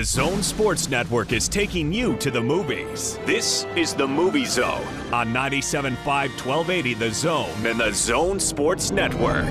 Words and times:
The 0.00 0.06
Zone 0.06 0.42
Sports 0.42 0.88
Network 0.88 1.34
is 1.34 1.46
taking 1.46 1.92
you 1.92 2.16
to 2.20 2.30
the 2.30 2.40
movies. 2.40 3.18
This 3.26 3.66
is 3.76 3.92
the 3.92 4.08
Movie 4.08 4.46
Zone 4.46 4.86
on 5.12 5.28
97.5 5.28 5.92
1280 6.06 6.94
The 6.94 7.10
Zone 7.12 7.66
and 7.66 7.78
the 7.78 7.92
Zone 7.92 8.40
Sports 8.40 8.92
Network. 8.92 9.44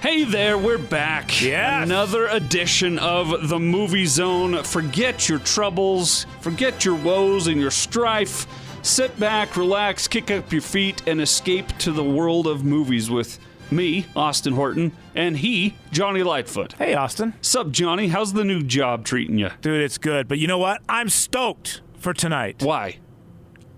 Hey 0.00 0.22
there, 0.22 0.56
we're 0.56 0.78
back. 0.78 1.42
Yes. 1.42 1.82
Another 1.82 2.28
edition 2.28 3.00
of 3.00 3.48
the 3.48 3.58
Movie 3.58 4.06
Zone. 4.06 4.62
Forget 4.62 5.28
your 5.28 5.40
troubles, 5.40 6.26
forget 6.38 6.84
your 6.84 6.94
woes 6.94 7.48
and 7.48 7.60
your 7.60 7.72
strife. 7.72 8.46
Sit 8.84 9.18
back, 9.18 9.56
relax, 9.56 10.06
kick 10.06 10.30
up 10.30 10.52
your 10.52 10.60
feet, 10.60 11.08
and 11.08 11.18
escape 11.18 11.66
to 11.78 11.90
the 11.90 12.04
world 12.04 12.46
of 12.46 12.66
movies 12.66 13.08
with 13.08 13.38
me, 13.70 14.04
Austin 14.14 14.52
Horton, 14.52 14.92
and 15.14 15.38
he, 15.38 15.74
Jonni 15.90 16.22
Lightfoot. 16.22 16.74
Hey, 16.74 16.92
Austin. 16.92 17.32
Sup, 17.40 17.68
Jonni? 17.68 18.10
How's 18.10 18.34
the 18.34 18.44
new 18.44 18.62
job 18.62 19.06
treating 19.06 19.38
you? 19.38 19.48
Dude, 19.62 19.80
it's 19.80 19.96
good. 19.96 20.28
But 20.28 20.38
you 20.38 20.46
know 20.46 20.58
what? 20.58 20.82
I'm 20.86 21.08
stoked 21.08 21.80
for 21.96 22.12
tonight. 22.12 22.62
Why? 22.62 22.98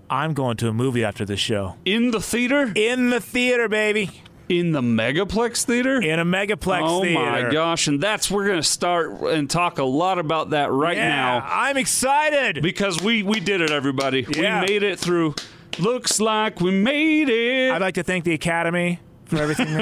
I'm 0.09 0.33
going 0.33 0.57
to 0.57 0.67
a 0.67 0.73
movie 0.73 1.05
after 1.05 1.23
this 1.23 1.39
show. 1.39 1.77
In 1.85 2.11
the 2.11 2.19
theater? 2.19 2.73
In 2.75 3.09
the 3.09 3.21
theater, 3.21 3.69
baby. 3.69 4.11
In 4.49 4.71
the 4.71 4.81
Megaplex 4.81 5.65
Theater? 5.65 6.01
In 6.01 6.19
a 6.19 6.25
megaplex 6.25 6.79
oh 6.83 7.01
theater. 7.01 7.19
Oh 7.19 7.25
my 7.43 7.51
gosh, 7.51 7.87
and 7.87 8.01
that's 8.01 8.31
we're 8.31 8.45
going 8.47 8.61
to 8.61 8.67
start 8.67 9.11
and 9.21 9.49
talk 9.49 9.77
a 9.77 9.83
lot 9.83 10.19
about 10.19 10.51
that 10.51 10.71
right 10.71 10.95
Yeah, 10.95 11.09
now. 11.09 11.45
I'm 11.49 11.75
excited. 11.77 12.61
because 12.61 13.01
we 13.01 13.23
we 13.23 13.39
did 13.41 13.59
it 13.61 13.71
everybody 13.71 14.25
Yeah. 14.29 14.61
we 14.61 14.67
made 14.67 14.83
it 14.83 14.99
through 14.99 15.35
looks 15.79 16.19
like 16.21 16.61
we 16.61 16.71
made 16.71 17.29
it 17.29 17.71
I'd 17.73 17.81
like 17.81 17.95
to 17.95 18.03
thank 18.03 18.23
the 18.23 18.33
Academy 18.33 18.99
for 19.25 19.35
everything. 19.37 19.67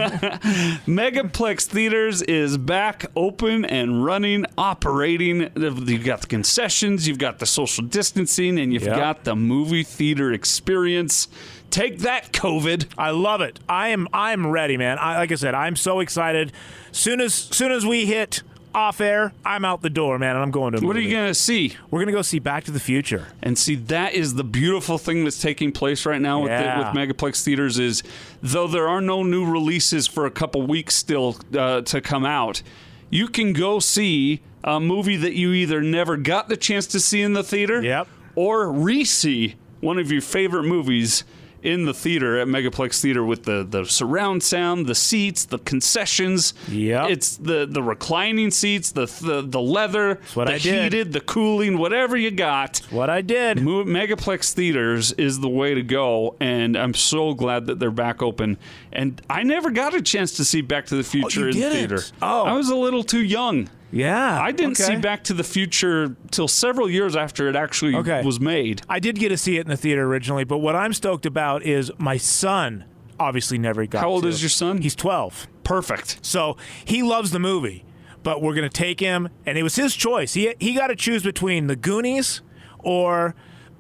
megaplex 0.88 1.66
theaters 1.68 2.22
is 2.24 2.58
back 2.58 3.06
open 3.16 3.64
and 3.66 4.04
running 4.04 4.46
operating 4.58 5.42
you've 5.56 6.04
got 6.04 6.22
the 6.22 6.28
concessions 6.28 7.08
you've 7.08 7.20
got 7.20 7.40
the 7.40 7.46
social 7.46 7.84
distancing 7.84 8.58
and 8.60 8.74
you've 8.74 8.84
Yep. 8.84 8.96
got 8.98 9.24
the 9.24 9.36
movie 9.36 9.84
theater 9.84 10.34
experience 10.34 11.28
take 11.76 12.00
that 12.00 12.32
covid 12.32 12.86
I 12.98 13.10
love 13.12 13.42
it. 13.42 13.60
I 13.68 13.90
am 13.90 14.08
I'm 14.14 14.48
ready, 14.48 14.78
man. 14.78 14.98
I, 14.98 15.18
like 15.18 15.32
I 15.32 15.36
said, 15.36 15.54
I'm 15.54 15.76
so 15.76 16.00
excited. 16.00 16.52
Soon 16.92 17.20
as 17.20 17.34
soon 17.34 17.72
as 17.72 17.86
we 17.86 18.06
hit 18.06 18.44
off 18.74 19.00
air, 19.00 19.34
I'm 19.46 19.64
out 19.66 19.82
the 19.82 19.90
door, 19.90 20.18
man, 20.20 20.36
and 20.36 20.44
I'm 20.44 20.52
going 20.52 20.74
to. 20.74 20.86
What 20.86 20.96
are 20.96 21.02
you 21.02 21.12
gonna 21.14 21.34
see 21.34 21.76
We're 21.92 22.00
gonna 22.00 22.12
go 22.14 22.22
see 22.22 22.40
Back 22.40 22.64
to 22.66 22.72
the 22.72 22.80
Future. 22.80 23.28
And 23.42 23.58
see, 23.58 23.76
that 23.76 24.14
is 24.14 24.36
the 24.36 24.44
beautiful 24.44 24.98
thing 24.98 25.24
that's 25.26 25.42
taking 25.42 25.72
place 25.74 26.06
right 26.06 26.22
now 26.22 26.42
with, 26.44 26.52
the, 26.52 26.76
with 26.78 26.88
Megaplex 27.18 27.44
theaters 27.44 27.78
is, 27.80 28.04
though 28.42 28.68
there 28.68 28.88
are 28.88 29.02
no 29.02 29.24
new 29.24 29.46
releases 29.46 30.08
for 30.08 30.26
a 30.26 30.32
couple 30.32 30.62
weeks 30.62 30.96
still 30.96 31.38
uh, 31.58 31.82
to 31.82 32.00
come 32.02 32.26
out, 32.26 32.62
you 33.10 33.28
can 33.28 33.52
go 33.54 33.80
see 33.80 34.42
a 34.64 34.80
movie 34.80 35.18
that 35.18 35.34
you 35.36 35.52
either 35.52 35.82
never 35.82 36.18
got 36.18 36.48
the 36.50 36.58
chance 36.58 36.88
to 36.88 37.00
see 37.00 37.22
in 37.22 37.34
the 37.34 37.44
theater, 37.44 37.82
Yep. 37.82 38.08
or 38.36 38.72
re-see 38.72 39.56
one 39.82 39.98
of 40.00 40.12
your 40.12 40.22
favorite 40.22 40.64
movies 40.64 41.24
in 41.66 41.86
the 41.86 41.94
theater 41.94 42.38
at 42.40 42.48
Megaplex 42.48 43.02
Theater 43.02 43.24
with 43.24 43.44
the, 43.44 43.66
the 43.68 43.86
surround 43.86 44.44
sound, 44.44 44.86
the 44.86 44.96
seats, 44.96 45.46
the 45.46 45.58
concessions. 45.60 46.54
Yeah, 46.68 47.08
It's 47.08 47.38
the, 47.38 47.66
the 47.66 47.82
reclining 47.82 48.52
seats, 48.52 48.92
the 48.92 49.06
the, 49.22 49.42
the 49.42 49.62
leather, 49.62 50.20
what 50.34 50.46
the 50.48 50.54
I 50.54 50.58
did. 50.60 50.94
heated, 50.94 51.14
the 51.14 51.22
cooling, 51.22 51.78
whatever 51.78 52.16
you 52.18 52.32
got. 52.32 52.78
What 52.92 53.10
I 53.10 53.22
did. 53.22 53.62
Mo- 53.62 53.84
Megaplex 53.86 54.54
theaters 54.54 55.12
is 55.14 55.40
the 55.40 55.50
way 55.50 55.74
to 55.74 55.82
go, 55.84 56.36
and 56.40 56.76
I'm 56.78 56.94
so 56.94 57.34
glad 57.34 57.66
that 57.68 57.80
they're 57.80 57.92
back 57.92 58.22
open. 58.22 58.58
And 58.92 59.22
I 59.30 59.44
never 59.44 59.72
got 59.72 59.94
a 59.94 60.02
chance 60.02 60.34
to 60.38 60.46
see 60.46 60.62
Back 60.62 60.86
to 60.88 60.96
the 60.96 61.02
oh, 61.02 61.04
Future 61.04 61.42
you 61.42 61.46
in 61.48 61.54
didn't? 61.54 61.72
theater. 61.90 62.02
Oh. 62.22 62.44
I 62.46 62.54
was 62.54 62.70
a 62.70 62.76
little 62.76 63.04
too 63.04 63.24
young. 63.24 63.70
Yeah. 63.96 64.42
I 64.42 64.52
didn't 64.52 64.74
okay. 64.80 64.96
see 64.96 64.96
Back 64.98 65.24
to 65.26 65.34
the 65.34 65.44
Future 65.44 66.16
till 66.32 66.48
several 66.50 66.90
years 66.90 67.16
after 67.16 67.48
it 67.48 67.56
actually 67.56 67.96
Okay. 67.96 68.22
was 68.24 68.40
made. 68.40 68.82
I 68.90 69.00
did 69.00 69.18
get 69.18 69.30
to 69.30 69.38
see 69.38 69.58
it 69.58 69.62
in 69.62 69.70
the 69.70 69.78
theater 69.78 70.04
originally, 70.04 70.44
but 70.44 70.58
what 70.58 70.76
I'm 70.76 70.92
stoked 70.94 71.26
about 71.26 71.64
is 71.64 71.92
my 71.98 72.18
son 72.18 72.84
obviously 73.20 73.58
never 73.58 73.86
got 73.86 74.02
How 74.02 74.10
old 74.10 74.24
to. 74.24 74.30
is 74.30 74.42
your 74.42 74.50
son? 74.50 74.82
He's 74.82 74.96
12. 74.96 75.48
Perfect. 75.64 76.20
So 76.22 76.58
he 76.84 77.02
loves 77.04 77.32
the 77.32 77.40
movie, 77.40 77.86
but 78.22 78.42
we're 78.42 78.54
going 78.54 78.70
to 78.70 78.78
take 78.78 79.00
him, 79.00 79.30
and 79.46 79.58
it 79.58 79.64
was 79.64 79.76
his 79.78 79.96
choice. 79.96 80.34
He, 80.34 80.54
he 80.60 80.74
got 80.74 80.88
to 80.88 80.96
choose 80.96 81.24
between 81.24 81.68
The 81.68 81.78
Goonies 81.78 82.42
or 82.80 83.34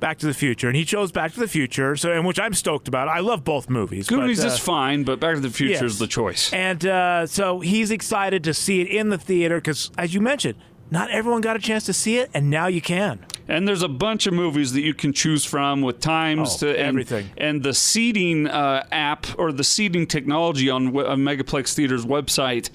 Back 0.05 0.19
to 0.19 0.27
the 0.27 0.35
Future, 0.35 0.67
and 0.67 0.77
he 0.77 0.85
chose 0.85 1.11
Back 1.11 1.33
to 1.33 1.39
the 1.39 1.47
Future, 1.47 1.95
so 1.95 2.11
and 2.11 2.27
which 2.27 2.39
I'm 2.39 2.53
stoked 2.53 2.87
about. 2.87 3.07
I 3.07 3.21
love 3.21 3.43
both 3.43 3.71
movies. 3.71 4.07
but, 4.07 4.17
Goonies 4.17 4.43
uh, 4.43 4.49
is 4.49 4.59
fine, 4.59 5.03
but 5.03 5.19
Back 5.19 5.33
to 5.33 5.41
the 5.41 5.49
Future 5.49 5.71
yes. 5.71 5.81
is 5.81 5.97
the 5.97 6.05
choice. 6.05 6.53
And 6.53 6.85
uh, 6.85 7.25
so 7.25 7.59
he's 7.59 7.89
excited 7.89 8.43
to 8.43 8.53
see 8.53 8.81
it 8.81 8.87
in 8.87 9.09
the 9.09 9.17
theater 9.17 9.55
because, 9.55 9.89
as 9.97 10.13
you 10.13 10.21
mentioned, 10.21 10.59
not 10.91 11.09
everyone 11.09 11.41
got 11.41 11.55
a 11.55 11.59
chance 11.59 11.87
to 11.87 11.93
see 11.93 12.17
it, 12.19 12.29
and 12.35 12.51
now 12.51 12.67
you 12.67 12.81
can. 12.81 13.25
And 13.47 13.67
there's 13.67 13.81
a 13.81 13.87
bunch 13.87 14.27
of 14.27 14.35
movies 14.35 14.73
that 14.73 14.81
you 14.81 14.93
can 14.93 15.11
choose 15.11 15.43
from 15.43 15.81
with 15.81 16.01
times 16.01 16.53
Oh, 16.57 16.67
to 16.67 16.69
and, 16.69 16.87
everything. 16.87 17.27
And 17.37 17.63
the 17.63 17.73
seating 17.73 18.45
uh, 18.45 18.85
app 18.91 19.25
or 19.39 19.51
the 19.51 19.63
seating 19.63 20.05
technology 20.05 20.69
on, 20.69 20.95
on 20.95 21.21
Megaplex 21.21 21.73
Theater's 21.73 22.05
website, 22.05 22.69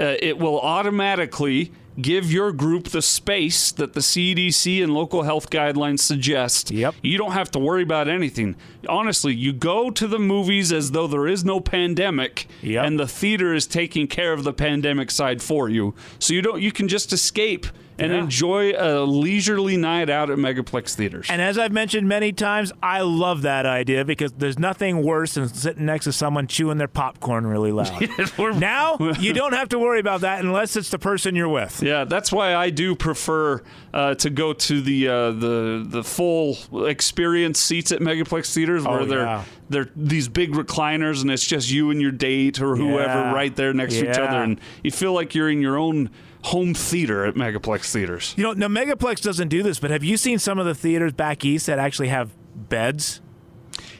uh, 0.00 0.16
it 0.18 0.36
will 0.36 0.60
automatically 0.60 1.70
give 2.00 2.32
your 2.32 2.52
group 2.52 2.88
the 2.88 3.02
space 3.02 3.70
that 3.72 3.92
the 3.92 4.00
CDC 4.00 4.82
and 4.82 4.94
local 4.94 5.22
health 5.22 5.50
guidelines 5.50 6.00
suggest. 6.00 6.70
Yep. 6.70 6.94
You 7.02 7.18
don't 7.18 7.32
have 7.32 7.50
to 7.52 7.58
worry 7.58 7.82
about 7.82 8.08
anything. 8.08 8.56
Honestly, 8.88 9.34
you 9.34 9.52
go 9.52 9.90
to 9.90 10.06
the 10.06 10.18
movies 10.18 10.72
as 10.72 10.92
though 10.92 11.06
there 11.06 11.26
is 11.28 11.44
no 11.44 11.60
pandemic, 11.60 12.46
Yep. 12.62 12.84
and 12.86 12.98
the 12.98 13.06
theater 13.06 13.54
is 13.54 13.66
taking 13.66 14.06
care 14.06 14.32
of 14.32 14.44
the 14.44 14.52
pandemic 14.52 15.10
side 15.10 15.42
for 15.42 15.68
you. 15.68 15.94
So 16.18 16.34
you 16.34 16.42
don't. 16.42 16.62
You 16.62 16.72
can 16.72 16.88
just 16.88 17.12
escape 17.12 17.66
and 17.98 18.12
Yeah. 18.12 18.18
enjoy 18.20 18.72
a 18.76 19.00
leisurely 19.04 19.76
night 19.76 20.08
out 20.10 20.30
at 20.30 20.38
Megaplex 20.38 20.94
theaters. 20.94 21.26
And 21.30 21.40
as 21.42 21.58
I've 21.58 21.72
mentioned 21.72 22.08
many 22.08 22.32
times, 22.32 22.72
I 22.82 23.00
love 23.02 23.42
that 23.42 23.66
idea 23.66 24.04
because 24.04 24.32
there's 24.32 24.58
nothing 24.58 25.02
worse 25.02 25.34
than 25.34 25.48
sitting 25.48 25.86
next 25.86 26.04
to 26.04 26.12
someone 26.12 26.46
chewing 26.46 26.78
their 26.78 26.88
popcorn 26.88 27.46
really 27.46 27.72
loud. 27.72 28.08
Now 28.38 28.96
you 29.20 29.32
don't 29.32 29.52
have 29.54 29.68
to 29.70 29.78
worry 29.78 30.00
about 30.00 30.22
that 30.22 30.40
unless 30.44 30.76
it's 30.76 30.90
the 30.90 30.98
person 30.98 31.34
you're 31.36 31.48
with. 31.48 31.82
yeah, 31.82 32.04
that's 32.04 32.32
why 32.32 32.54
I 32.54 32.70
do 32.70 32.94
prefer 32.94 33.62
uh, 33.94 34.14
to 34.16 34.30
go 34.30 34.52
to 34.52 34.80
the 34.80 35.08
uh, 35.08 35.30
the 35.32 35.84
the 35.86 36.02
full 36.04 36.56
experience 36.86 37.58
seats 37.58 37.92
at 37.92 38.00
Megaplex 38.00 38.52
theaters 38.54 38.84
where 38.84 39.00
Oh, 39.00 39.04
they're 39.04 39.24
yeah. 39.24 39.44
they're 39.68 39.88
these 39.96 40.28
big 40.28 40.52
recliners 40.52 41.22
and 41.22 41.30
it's 41.30 41.44
just 41.46 41.70
you 41.70 41.90
and 41.90 42.00
your 42.00 42.10
date 42.12 42.60
or 42.60 42.76
whoever 42.76 43.12
Yeah. 43.20 43.32
right 43.32 43.54
there 43.54 43.72
next 43.72 43.94
to 43.94 44.10
each 44.10 44.18
other 44.18 44.42
and 44.42 44.60
you 44.82 44.90
feel 44.90 45.12
like 45.12 45.34
you're 45.34 45.50
in 45.50 45.60
your 45.60 45.76
own 45.78 46.10
home 46.44 46.74
theater 46.74 47.24
at 47.24 47.34
Megaplex 47.34 47.92
theaters. 47.92 48.34
You 48.36 48.44
know, 48.44 48.52
now 48.52 48.68
Megaplex 48.68 49.20
doesn't 49.20 49.48
do 49.48 49.62
this, 49.62 49.78
but 49.78 49.90
have 49.90 50.04
you 50.04 50.16
seen 50.16 50.38
some 50.38 50.58
of 50.58 50.66
the 50.66 50.74
theaters 50.74 51.12
back 51.12 51.44
east 51.44 51.66
that 51.66 51.78
actually 51.78 52.08
have 52.08 52.34
beds? 52.54 53.20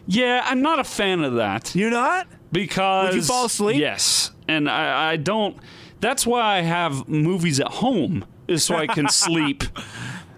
Yeah, 0.07 0.43
I'm 0.45 0.63
not 0.63 0.79
a 0.79 0.85
fan 0.85 1.23
of 1.23 1.35
that. 1.35 1.75
You're 1.75 1.91
not? 1.91 2.27
Because 2.51 3.09
Would 3.09 3.17
you 3.17 3.23
fall 3.23 3.47
asleep? 3.47 3.77
Yes, 3.79 4.33
and 4.49 4.69
I, 4.69 5.13
I 5.13 5.17
don't. 5.17 5.57
That's 6.01 6.27
why 6.27 6.59
I 6.59 6.61
have 6.63 7.09
movies 7.09 7.61
at 7.61 7.69
home, 7.69 8.25
is 8.49 8.65
so 8.65 8.77
I 8.77 8.87
can 8.87 9.09
sleep. 9.11 9.63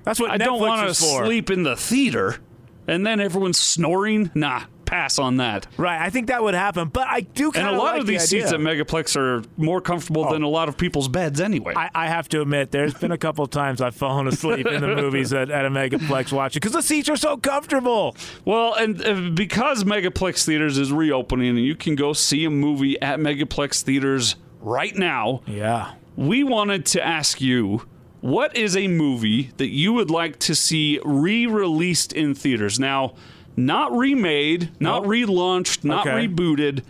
That's 0.05 0.21
what 0.21 0.31
I 0.31 0.37
Netflix 0.37 0.45
don't 0.45 0.61
want 0.61 0.89
to 0.89 0.95
sleep 0.95 1.51
in 1.51 1.63
the 1.63 1.75
theater, 1.77 2.37
and 2.87 3.07
then 3.07 3.19
everyone's 3.21 3.59
snoring. 3.59 4.31
Nah, 4.35 4.65
pass 4.87 5.19
on 5.19 5.37
that. 5.39 5.67
Right, 5.77 6.01
I 6.01 6.11
think 6.11 6.29
that 6.29 6.43
would 6.43 6.55
happen, 6.55 6.89
but 6.89 7.07
I 7.09 7.21
do 7.21 7.51
And 7.55 7.67
a 7.67 7.73
lot 7.73 7.93
like 7.95 8.01
of 8.01 8.07
these 8.07 8.23
idea. 8.33 8.43
seats 8.43 8.53
at 8.53 8.61
Megaplex 8.61 9.17
are 9.17 9.43
more 9.57 9.81
comfortable 9.81 10.29
than 10.31 10.43
a 10.43 10.49
lot 10.49 10.69
of 10.69 10.77
people's 10.77 11.09
beds 11.09 11.41
anyway. 11.41 11.75
I, 11.77 11.91
I 11.95 12.07
have 12.09 12.29
to 12.31 12.41
admit, 12.43 12.71
there's 12.71 12.95
been 12.95 13.13
a 13.13 13.19
couple 13.19 13.47
times 13.47 13.81
I've 13.81 13.97
fallen 13.97 14.27
asleep 14.29 14.67
in 14.67 14.81
the 14.81 14.89
movies 14.97 15.33
at, 15.33 15.51
at 15.51 15.65
a 15.65 15.71
Megaplex 15.71 16.33
watching 16.33 16.61
because 16.61 16.73
the 16.73 16.83
seats 16.83 17.09
are 17.09 17.17
so 17.17 17.37
comfortable. 17.37 18.17
Well, 18.45 18.75
and 18.75 19.05
uh, 19.05 19.31
because 19.35 19.85
Megaplex 19.85 20.45
Theaters 20.45 20.79
is 20.79 20.93
reopening 20.93 21.51
and 21.51 21.59
you 21.65 21.75
can 21.77 21.95
go 21.95 22.13
see 22.13 22.45
a 22.45 22.51
movie 22.51 23.01
at 23.01 23.19
Megaplex 23.19 23.83
Theaters 23.83 24.37
right 24.61 24.97
now, 24.97 25.43
Yeah. 25.47 25.93
we 26.17 26.45
wanted 26.45 26.87
to 26.87 27.05
ask 27.07 27.41
you 27.41 27.83
what 28.21 28.57
is 28.57 28.75
a 28.75 28.89
movie 28.89 29.51
that 29.59 29.69
you 29.69 29.93
would 29.93 30.11
like 30.11 30.39
to 30.39 30.55
see 30.55 30.99
re 31.05 31.47
released 31.47 32.13
in 32.15 32.35
theaters? 32.35 32.81
Now, 32.81 33.15
not 33.57 33.97
remade, 33.97 34.71
not 34.81 35.03
Nope. 35.03 35.13
relaunched, 35.13 35.85
not 35.85 36.07
Okay. 36.07 36.27
rebooted. 36.27 36.83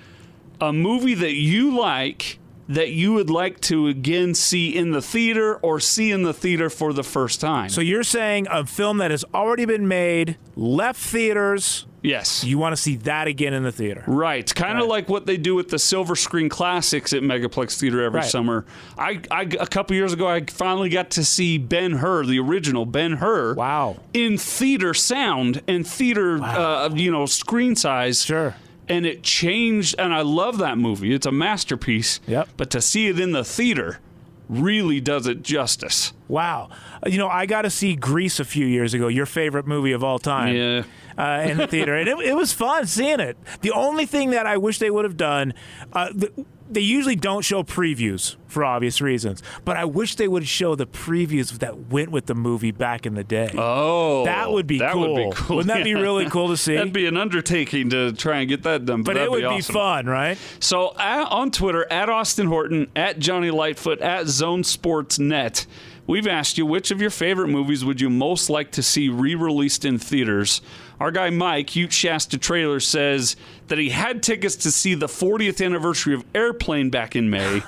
A 0.60 0.72
movie 0.72 1.14
that 1.14 1.34
you 1.34 1.76
like 1.76 2.38
that 2.68 2.90
you 2.90 3.12
would 3.12 3.28
like 3.30 3.60
to 3.60 3.86
again 3.88 4.34
see 4.34 4.74
in 4.74 4.90
the 4.92 5.02
theater 5.02 5.56
or 5.56 5.78
see 5.80 6.10
in 6.10 6.22
the 6.22 6.32
theater 6.32 6.70
for 6.70 6.92
the 6.92 7.02
first 7.02 7.40
time. 7.40 7.68
So 7.68 7.80
you're 7.80 8.02
saying 8.04 8.46
a 8.50 8.64
film 8.64 8.98
that 8.98 9.10
has 9.10 9.24
already 9.34 9.64
been 9.66 9.86
made, 9.86 10.36
left 10.56 10.98
theaters, 11.00 11.84
yes. 12.02 12.42
you 12.42 12.56
want 12.56 12.74
to 12.74 12.80
see 12.80 12.96
that 12.96 13.26
again 13.28 13.52
in 13.52 13.64
the 13.64 13.72
theater? 13.72 14.02
Right, 14.06 14.52
kind 14.54 14.78
of 14.78 14.84
Right. 14.84 14.88
like 14.90 15.08
what 15.10 15.26
they 15.26 15.36
do 15.36 15.54
with 15.54 15.68
the 15.68 15.78
Silver 15.78 16.16
Screen 16.16 16.48
Classics 16.48 17.12
at 17.12 17.22
Megaplex 17.22 17.78
Theater 17.78 18.02
every 18.02 18.20
Right. 18.20 18.30
summer. 18.30 18.64
I, 18.96 19.20
I 19.30 19.42
a 19.42 19.66
couple 19.66 19.94
years 19.96 20.12
ago, 20.14 20.26
I 20.26 20.44
finally 20.46 20.88
got 20.88 21.10
to 21.10 21.24
see 21.24 21.58
Ben 21.58 21.92
Hur, 21.92 22.24
the 22.24 22.38
original 22.38 22.86
Ben 22.86 23.12
Hur, 23.18 23.54
Wow. 23.54 23.96
in 24.14 24.38
theater 24.38 24.94
sound 24.94 25.60
and 25.68 25.86
theater, 25.86 26.40
uh, 26.42 26.88
you 26.94 27.10
know, 27.10 27.26
screen 27.26 27.76
size. 27.76 28.24
Sure. 28.24 28.54
And 28.88 29.06
it 29.06 29.22
changed. 29.22 29.94
And 29.98 30.12
I 30.12 30.22
love 30.22 30.58
that 30.58 30.78
movie; 30.78 31.14
it's 31.14 31.26
a 31.26 31.32
masterpiece. 31.32 32.20
Yep. 32.26 32.48
But 32.56 32.70
to 32.70 32.80
see 32.80 33.08
it 33.08 33.18
in 33.18 33.32
the 33.32 33.44
theater 33.44 34.00
really 34.48 35.00
does 35.00 35.26
it 35.26 35.42
justice. 35.42 36.12
Wow. 36.28 36.70
You 37.06 37.18
know, 37.18 37.28
I 37.28 37.46
got 37.46 37.62
to 37.62 37.70
see 37.70 37.96
Grease 37.96 38.40
a 38.40 38.44
few 38.44 38.66
years 38.66 38.94
ago, 38.94 39.08
your 39.08 39.26
favorite 39.26 39.66
movie 39.66 39.92
of 39.92 40.04
all 40.04 40.18
time. 40.18 40.54
Yeah. 40.54 40.82
Uh, 41.16 41.46
in 41.48 41.58
the 41.58 41.66
theater, 41.68 41.94
and 41.94 42.08
it, 42.08 42.18
it 42.18 42.34
was 42.34 42.52
fun 42.52 42.86
seeing 42.86 43.20
it. 43.20 43.36
The 43.60 43.70
only 43.70 44.04
thing 44.04 44.30
that 44.30 44.46
I 44.46 44.56
wish 44.56 44.80
they 44.80 44.90
would 44.90 45.04
have 45.04 45.16
done, 45.16 45.54
uh, 45.92 46.08
th- 46.08 46.32
they 46.68 46.80
usually 46.80 47.16
don't 47.16 47.42
show 47.42 47.62
previews 47.62 48.36
for 48.48 48.64
obvious 48.64 49.00
reasons, 49.00 49.42
but 49.64 49.76
I 49.76 49.84
wish 49.84 50.16
they 50.16 50.28
would 50.28 50.46
show 50.48 50.74
the 50.74 50.86
previews 50.86 51.58
that 51.58 51.90
went 51.90 52.10
with 52.10 52.26
the 52.26 52.34
movie 52.34 52.70
back 52.70 53.06
in 53.06 53.14
the 53.14 53.24
day. 53.24 53.50
Oh, 53.56 54.24
that 54.24 54.50
would 54.50 54.66
be 54.66 54.78
that 54.78 54.92
cool. 54.92 55.14
Would 55.14 55.30
be 55.30 55.36
cool. 55.36 55.56
Wouldn't 55.56 55.74
that 55.74 55.84
be 55.84 55.94
really 55.94 56.26
cool 56.30 56.48
to 56.48 56.56
see? 56.56 56.74
That'd 56.74 56.92
be 56.92 57.06
an 57.06 57.16
undertaking 57.16 57.90
to 57.90 58.12
try 58.12 58.38
and 58.38 58.48
get 58.48 58.62
that 58.62 58.86
done, 58.86 59.02
but, 59.02 59.14
but 59.14 59.22
it 59.22 59.30
would 59.30 59.40
be, 59.40 59.46
awesome. 59.46 59.74
fun, 59.74 60.06
right? 60.06 60.38
So 60.58 60.88
uh, 60.88 61.26
on 61.30 61.50
Twitter, 61.50 61.86
at 61.92 62.08
Austin 62.08 62.46
Horton, 62.46 62.90
at 62.96 63.18
Jonni 63.18 63.52
Lightfoot, 63.52 64.00
at 64.00 64.26
Zone 64.26 64.64
Sports 64.64 65.18
Net, 65.18 65.66
we've 66.06 66.26
asked 66.26 66.56
you 66.58 66.66
which 66.66 66.90
of 66.90 67.00
your 67.00 67.10
favorite 67.10 67.48
movies 67.48 67.84
would 67.84 68.00
you 68.00 68.08
most 68.10 68.48
like 68.48 68.70
to 68.72 68.82
see 68.82 69.08
re-released 69.08 69.84
in 69.84 69.98
theaters. 69.98 70.60
Our 71.00 71.10
guy 71.10 71.30
Mike, 71.30 71.74
Ute 71.76 71.92
Shasta 71.92 72.38
Trailer, 72.38 72.80
says 72.80 73.36
that 73.68 73.78
he 73.78 73.90
had 73.90 74.22
tickets 74.22 74.56
to 74.56 74.70
see 74.70 74.94
the 74.94 75.06
40th 75.06 75.64
anniversary 75.64 76.14
of 76.14 76.24
Airplane 76.34 76.90
back 76.90 77.16
in 77.16 77.28
May. 77.30 77.62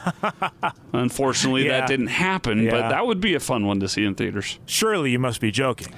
Unfortunately, 0.92 1.66
Yeah. 1.66 1.80
that 1.80 1.88
didn't 1.88 2.06
happen, 2.08 2.62
Yeah. 2.62 2.70
but 2.70 2.88
that 2.90 3.06
would 3.06 3.20
be 3.20 3.34
a 3.34 3.40
fun 3.40 3.66
one 3.66 3.80
to 3.80 3.88
see 3.88 4.04
in 4.04 4.14
theaters. 4.14 4.58
Surely 4.66 5.10
you 5.10 5.18
must 5.18 5.40
be 5.40 5.50
joking. 5.50 5.88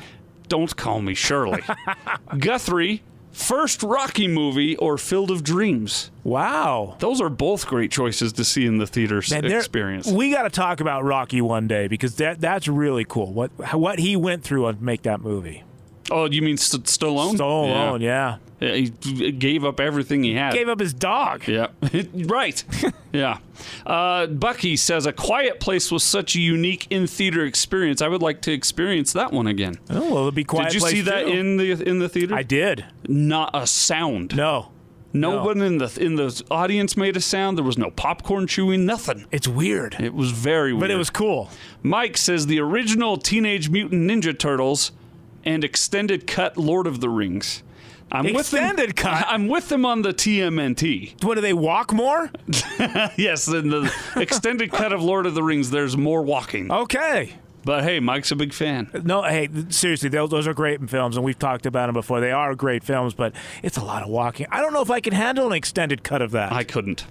Don't 0.49 0.75
call 0.77 1.03
me 1.03 1.15
Shirley. 1.15 1.63
Guthrie, 2.39 3.03
first 3.33 3.83
Rocky 3.83 4.27
movie 4.27 4.77
or 4.79 4.97
Field 4.97 5.31
of 5.31 5.45
Dreams? 5.45 6.11
Wow. 6.25 6.97
Those 7.01 7.21
are 7.21 7.29
both 7.29 7.67
great 7.67 7.91
choices 7.91 8.33
to 8.35 8.45
see 8.45 8.65
in 8.65 8.79
the 8.79 8.87
theaters 8.87 9.31
Man, 9.31 9.45
experience. 9.45 10.11
We 10.11 10.31
got 10.33 10.43
to 10.45 10.51
talk 10.51 10.81
about 10.81 11.05
Rocky 11.05 11.43
one 11.43 11.69
day 11.69 11.87
because 11.89 12.17
that 12.17 12.41
that's 12.41 12.67
really 12.67 13.05
cool. 13.05 13.33
What 13.33 13.51
what 13.75 13.99
he 13.99 14.17
went 14.17 14.43
through 14.43 14.73
to 14.73 14.83
make 14.83 15.03
that 15.03 15.21
movie. 15.21 15.65
Oh, 16.11 16.29
you 16.31 16.43
mean 16.43 16.57
St- 16.57 16.85
Stallone? 16.85 17.35
Stallone, 17.37 18.01
yeah. 18.01 18.37
Yeah, 18.61 18.75
He 18.75 19.31
gave 19.33 19.65
up 19.65 19.79
everything 19.79 20.25
he 20.25 20.35
had. 20.35 20.53
He 20.53 20.59
gave 20.59 20.69
up 20.69 20.81
his 20.81 20.93
dog. 20.93 21.47
yeah, 21.47 21.69
right. 22.15 22.65
yeah. 23.13 23.39
Uh, 23.87 24.27
Bucky 24.27 24.75
says 24.77 25.07
a 25.07 25.13
quiet 25.13 25.61
place 25.61 25.93
was 25.93 26.03
such 26.03 26.35
a 26.35 26.41
unique 26.41 26.89
in 26.91 27.07
theater 27.07 27.45
experience. 27.45 28.03
I 28.03 28.09
would 28.09 28.23
like 28.23 28.41
to 28.43 28.53
experience 28.53 29.13
that 29.13 29.33
one 29.33 29.47
again. 29.47 29.79
Oh, 29.91 30.13
well, 30.13 30.23
it'd 30.25 30.35
be 30.35 30.43
quiet. 30.45 30.73
Did 30.73 30.83
you 30.83 30.89
see 30.89 31.01
that 31.03 31.27
too. 31.27 31.33
in 31.33 31.57
the 31.57 31.71
in 31.89 31.99
the 32.01 32.09
theater? 32.09 32.35
I 32.35 32.43
did. 32.43 32.85
Not 33.07 33.51
a 33.55 33.65
sound. 33.65 34.35
No, 34.37 34.71
no, 35.13 35.37
no. 35.37 35.45
one 35.45 35.61
in 35.63 35.79
the 35.79 35.97
in 36.01 36.17
the 36.17 36.43
audience 36.51 36.97
made 36.97 37.17
a 37.17 37.21
sound. 37.21 37.57
There 37.59 37.65
was 37.65 37.79
no 37.79 37.91
popcorn 37.93 38.49
chewing. 38.49 38.85
Nothing. 38.85 39.27
it's 39.31 39.47
weird, 39.47 39.95
It 40.01 40.15
was 40.15 40.33
very 40.33 40.73
weird. 40.73 40.81
but 40.81 40.91
it 40.91 40.97
was 40.97 41.11
cool. 41.11 41.49
Mike 41.85 42.17
says 42.17 42.47
the 42.47 42.59
original 42.59 43.17
Teenage 43.19 43.71
Mutant 43.71 44.11
Ninja 44.11 44.37
Turtles 44.37 44.91
and 45.49 45.65
extended 45.65 46.27
cut 46.27 46.59
Lord 46.59 46.87
of 46.87 47.00
the 47.00 47.09
Rings. 47.09 47.62
I'm 48.12 48.27
with 48.27 48.53
Extended 48.53 48.91
them, 48.91 48.95
cut? 48.95 49.25
I'm 49.29 49.49
with 49.49 49.71
them 49.71 49.87
on 49.87 50.03
the 50.03 50.12
TMNT. 50.12 51.25
What 51.25 51.37
do 51.37 51.41
they 51.41 51.55
walk 51.55 51.93
more? 51.93 52.31
yes, 53.17 53.49
in 53.49 53.71
the 53.71 53.93
extended 54.17 54.71
cut 54.71 54.93
of 54.93 55.03
Lord 55.03 55.25
of 55.25 55.35
the 55.35 55.43
Rings, 55.43 55.71
there's 55.71 55.97
more 55.97 56.23
walking. 56.23 56.71
Okay. 56.71 57.35
But 57.65 57.85
hey, 57.85 57.99
Mike's 57.99 58.31
a 58.31 58.37
big 58.37 58.53
fan. 58.53 58.91
No, 59.05 59.23
hey, 59.23 59.49
seriously, 59.71 60.11
those, 60.11 60.31
those 60.31 60.47
are 60.47 60.55
great 60.55 60.89
films, 60.89 61.17
and 61.17 61.25
we've 61.25 61.39
talked 61.39 61.65
about 61.67 61.87
them 61.87 61.95
before. 61.95 62.21
They 62.21 62.31
are 62.31 62.55
great 62.55 62.85
films, 62.85 63.15
but 63.15 63.35
it's 63.62 63.79
a 63.79 63.85
lot 63.85 64.03
of 64.03 64.09
walking. 64.09 64.47
I 64.50 64.61
don't 64.61 64.73
know 64.73 64.83
if 64.83 64.91
I 64.91 65.00
can 65.00 65.15
handle 65.15 65.47
an 65.47 65.53
extended 65.55 66.03
cut 66.03 66.23
of 66.23 66.31
that. 66.33 66.53
I 66.53 66.65
couldn't. 66.65 67.06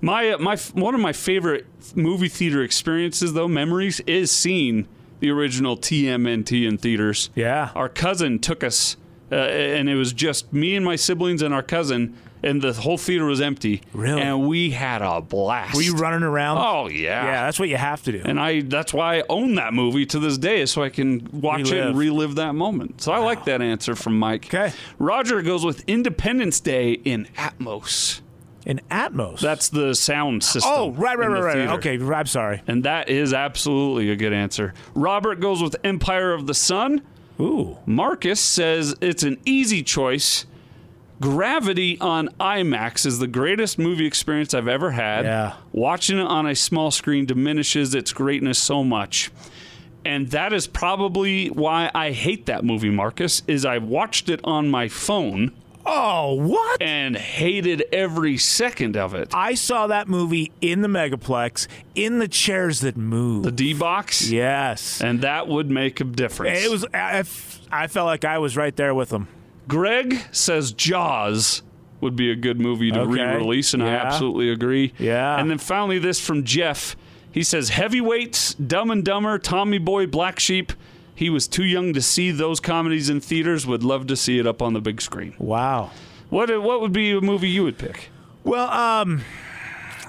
My 0.00 0.30
uh, 0.30 0.38
my 0.38 0.56
one 0.74 0.94
of 0.94 1.00
my 1.00 1.12
favorite 1.12 1.66
movie 1.94 2.28
theater 2.28 2.62
experiences, 2.62 3.34
though, 3.34 3.48
memories, 3.48 4.00
is 4.00 4.30
seeing 4.30 4.88
the 5.20 5.30
original 5.30 5.76
TMNT 5.76 6.66
in 6.66 6.78
theaters. 6.78 7.30
Yeah. 7.34 7.70
Our 7.74 7.88
cousin 7.88 8.38
took 8.38 8.62
us, 8.62 8.96
uh, 9.30 9.36
and 9.36 9.88
it 9.88 9.94
was 9.94 10.12
just 10.12 10.52
me 10.52 10.76
and 10.76 10.84
my 10.84 10.96
siblings 10.96 11.42
and 11.42 11.52
our 11.52 11.62
cousin, 11.62 12.16
and 12.42 12.62
the 12.62 12.72
whole 12.72 12.98
theater 12.98 13.24
was 13.24 13.40
empty. 13.40 13.82
Really? 13.92 14.20
And 14.22 14.48
we 14.48 14.70
had 14.70 15.02
a 15.02 15.20
blast. 15.20 15.74
Were 15.74 15.82
you 15.82 15.96
running 15.96 16.22
around? 16.22 16.58
Oh 16.58 16.88
yeah. 16.88 17.24
yeah, 17.24 17.46
that's 17.46 17.58
what 17.58 17.68
you 17.68 17.76
have 17.76 18.02
to 18.04 18.12
do. 18.12 18.22
And 18.24 18.38
I 18.38 18.60
that's 18.62 18.94
why 18.94 19.18
I 19.18 19.22
own 19.28 19.56
that 19.56 19.74
movie 19.74 20.06
to 20.06 20.18
this 20.20 20.38
day, 20.38 20.60
is 20.60 20.70
so 20.70 20.82
I 20.82 20.88
can 20.88 21.28
watch 21.32 21.72
it 21.72 21.84
and 21.84 21.98
relive 21.98 22.36
that 22.36 22.54
moment. 22.54 23.02
So 23.02 23.12
I 23.12 23.18
like 23.18 23.44
that 23.46 23.60
answer 23.60 23.96
from 23.96 24.18
Mike. 24.18 24.46
Okay. 24.46 24.72
Roger 24.98 25.42
goes 25.42 25.64
with 25.64 25.82
Independence 25.88 26.60
Day 26.60 26.92
in 26.92 27.26
Atmos. 27.36 28.20
In 28.68 28.82
Atmos. 28.90 29.40
That's 29.40 29.70
the 29.70 29.94
sound 29.94 30.42
oh, 30.42 30.46
system. 30.46 30.72
oh, 30.72 30.90
right, 30.92 31.18
right, 31.18 31.28
right, 31.28 31.42
right. 31.42 31.54
theater. 31.54 31.72
Okay, 31.72 31.98
I'm 31.98 32.26
sorry. 32.26 32.62
And 32.66 32.84
that 32.84 33.08
is 33.08 33.32
absolutely 33.32 34.10
a 34.10 34.16
good 34.16 34.34
answer. 34.34 34.74
Robert 34.94 35.40
goes 35.40 35.62
with 35.62 35.74
Empire 35.84 36.34
of 36.34 36.46
the 36.46 36.52
Sun. 36.52 37.00
Ooh. 37.40 37.78
Marcus 37.86 38.40
says 38.40 38.94
it's 39.00 39.22
an 39.22 39.38
easy 39.46 39.82
choice. 39.82 40.44
Gravity 41.18 41.98
on 41.98 42.28
IMAX 42.38 43.06
is 43.06 43.18
the 43.18 43.26
greatest 43.26 43.78
movie 43.78 44.06
experience 44.06 44.52
I've 44.52 44.68
ever 44.68 44.90
had. 44.90 45.24
Yeah. 45.24 45.54
Watching 45.72 46.18
it 46.18 46.26
on 46.26 46.46
a 46.46 46.54
small 46.54 46.90
screen 46.90 47.24
diminishes 47.24 47.94
its 47.94 48.12
greatness 48.12 48.58
so 48.58 48.84
much. 48.84 49.30
And 50.04 50.28
that 50.30 50.52
is 50.52 50.66
probably 50.66 51.48
why 51.48 51.90
I 51.94 52.12
hate 52.12 52.46
that 52.46 52.64
movie, 52.64 52.90
Marcus, 52.90 53.42
is 53.46 53.64
I 53.64 53.78
watched 53.78 54.28
it 54.28 54.40
on 54.44 54.68
my 54.68 54.88
phone 54.88 55.52
Oh, 55.90 56.34
what? 56.34 56.82
and 56.82 57.16
hated 57.16 57.82
every 57.92 58.36
second 58.36 58.96
of 58.96 59.14
it. 59.14 59.30
I 59.34 59.54
saw 59.54 59.86
that 59.86 60.06
movie 60.08 60.52
in 60.60 60.82
the 60.82 60.88
Megaplex 60.88 61.66
in 61.94 62.18
the 62.18 62.28
chairs 62.28 62.80
that 62.80 62.96
move. 62.96 63.44
The 63.44 63.50
D 63.52 63.72
box? 63.74 64.28
yes. 64.30 65.00
And 65.00 65.22
that 65.22 65.48
would 65.48 65.70
make 65.70 66.00
a 66.00 66.04
difference. 66.04 66.62
It 66.64 66.70
was. 66.70 66.84
I, 66.92 67.24
I 67.70 67.86
felt 67.86 68.06
like 68.06 68.24
I 68.24 68.38
was 68.38 68.56
right 68.56 68.74
there 68.76 68.94
with 68.94 69.08
them. 69.08 69.28
Greg 69.66 70.18
says 70.32 70.72
Jaws 70.72 71.62
would 72.00 72.16
be 72.16 72.30
a 72.30 72.36
good 72.36 72.60
movie 72.60 72.90
to 72.92 73.00
Okay. 73.00 73.10
re-release, 73.24 73.74
and 73.74 73.82
I 73.82 73.88
absolutely 73.88 74.50
agree. 74.50 74.92
Yeah. 74.98 75.38
And 75.40 75.50
then 75.50 75.58
finally, 75.58 75.98
this 75.98 76.24
from 76.24 76.44
Jeff. 76.44 76.96
He 77.32 77.42
says 77.42 77.68
Heavyweights, 77.70 78.54
Dumb 78.54 78.90
and 78.90 79.04
Dumber, 79.04 79.38
Tommy 79.38 79.78
Boy, 79.78 80.06
Black 80.06 80.38
Sheep. 80.40 80.72
He 81.18 81.30
was 81.30 81.48
too 81.48 81.64
young 81.64 81.94
to 81.94 82.00
see 82.00 82.30
those 82.30 82.60
comedies 82.60 83.10
in 83.10 83.20
theaters. 83.20 83.66
Would 83.66 83.82
love 83.82 84.06
to 84.06 84.14
see 84.14 84.38
it 84.38 84.46
up 84.46 84.62
on 84.62 84.72
the 84.72 84.80
big 84.80 85.02
screen. 85.02 85.34
Wow. 85.36 85.90
What 86.30 86.48
what 86.62 86.80
would 86.80 86.92
be 86.92 87.10
a 87.10 87.20
movie 87.20 87.48
you 87.48 87.64
would 87.64 87.76
pick? 87.76 88.10
Well, 88.44 88.70
um, 88.70 89.24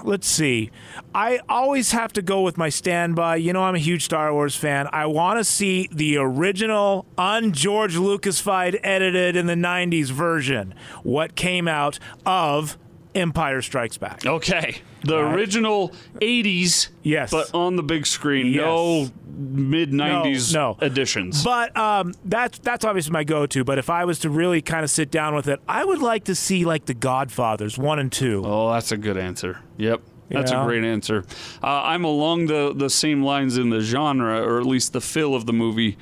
let's 0.04 0.28
see. 0.28 0.70
I 1.12 1.40
always 1.48 1.90
have 1.90 2.12
to 2.12 2.22
go 2.22 2.42
with 2.42 2.56
my 2.56 2.68
standby. 2.68 3.36
You 3.36 3.52
know, 3.52 3.64
I'm 3.64 3.74
a 3.74 3.80
huge 3.80 4.04
Star 4.04 4.32
Wars 4.32 4.54
fan. 4.54 4.88
I 4.92 5.06
want 5.06 5.40
to 5.40 5.44
see 5.44 5.88
the 5.90 6.16
original, 6.16 7.06
un 7.18 7.50
George 7.50 7.96
Lucasified, 7.96 8.78
edited 8.84 9.34
in 9.34 9.46
the 9.46 9.54
90s 9.54 10.12
version. 10.12 10.74
What 11.02 11.34
came 11.34 11.66
out 11.66 11.98
of 12.24 12.78
Empire 13.14 13.60
Strikes 13.62 13.98
Back. 13.98 14.24
Okay, 14.24 14.76
the 15.04 15.22
Right. 15.22 15.34
original 15.34 15.92
'80s, 16.20 16.88
Yes. 17.02 17.30
but 17.30 17.52
on 17.54 17.76
the 17.76 17.82
big 17.82 18.06
screen. 18.06 18.46
Yes. 18.48 18.62
No 18.64 19.08
mid 19.26 19.90
'90s 19.92 20.52
no. 20.54 20.76
editions. 20.82 21.42
But 21.44 21.76
um, 21.76 22.14
that's 22.24 22.58
that's 22.58 22.84
obviously 22.84 23.12
my 23.12 23.24
go-to. 23.24 23.64
But 23.64 23.78
if 23.78 23.90
I 23.90 24.04
was 24.04 24.18
to 24.20 24.30
really 24.30 24.62
kind 24.62 24.84
of 24.84 24.90
sit 24.90 25.10
down 25.10 25.34
with 25.34 25.48
it, 25.48 25.60
I 25.68 25.84
would 25.84 26.00
like 26.00 26.24
to 26.24 26.34
see 26.34 26.64
like 26.64 26.86
the 26.86 26.94
Godfathers 26.94 27.76
one 27.78 27.98
and 27.98 28.12
two. 28.12 28.42
Oh, 28.44 28.72
that's 28.72 28.92
a 28.92 28.96
good 28.96 29.16
answer. 29.16 29.58
Yep. 29.78 30.02
That's 30.28 30.52
Yeah. 30.52 30.62
a 30.62 30.66
great 30.66 30.84
answer. 30.84 31.24
Uh, 31.60 31.82
I'm 31.82 32.04
along 32.04 32.46
the, 32.46 32.72
the 32.72 32.88
same 32.88 33.20
lines 33.24 33.56
in 33.58 33.70
the 33.70 33.80
genre, 33.80 34.40
or 34.40 34.60
at 34.60 34.66
least 34.66 34.92
the 34.92 35.00
feel 35.00 35.34
of 35.34 35.44
the 35.46 35.52
movie. 35.52 35.98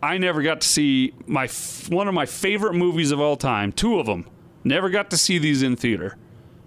I 0.00 0.16
never 0.18 0.42
got 0.42 0.60
to 0.60 0.68
see 0.68 1.12
my 1.26 1.44
f- 1.44 1.88
one 1.90 2.06
of 2.06 2.14
my 2.14 2.24
favorite 2.26 2.74
movies 2.74 3.10
of 3.10 3.18
all 3.20 3.36
time, 3.36 3.72
two 3.72 3.98
of 3.98 4.06
them. 4.06 4.26
Never 4.62 4.90
got 4.90 5.10
to 5.10 5.16
see 5.16 5.38
these 5.38 5.62
in 5.64 5.74
theater. 5.74 6.16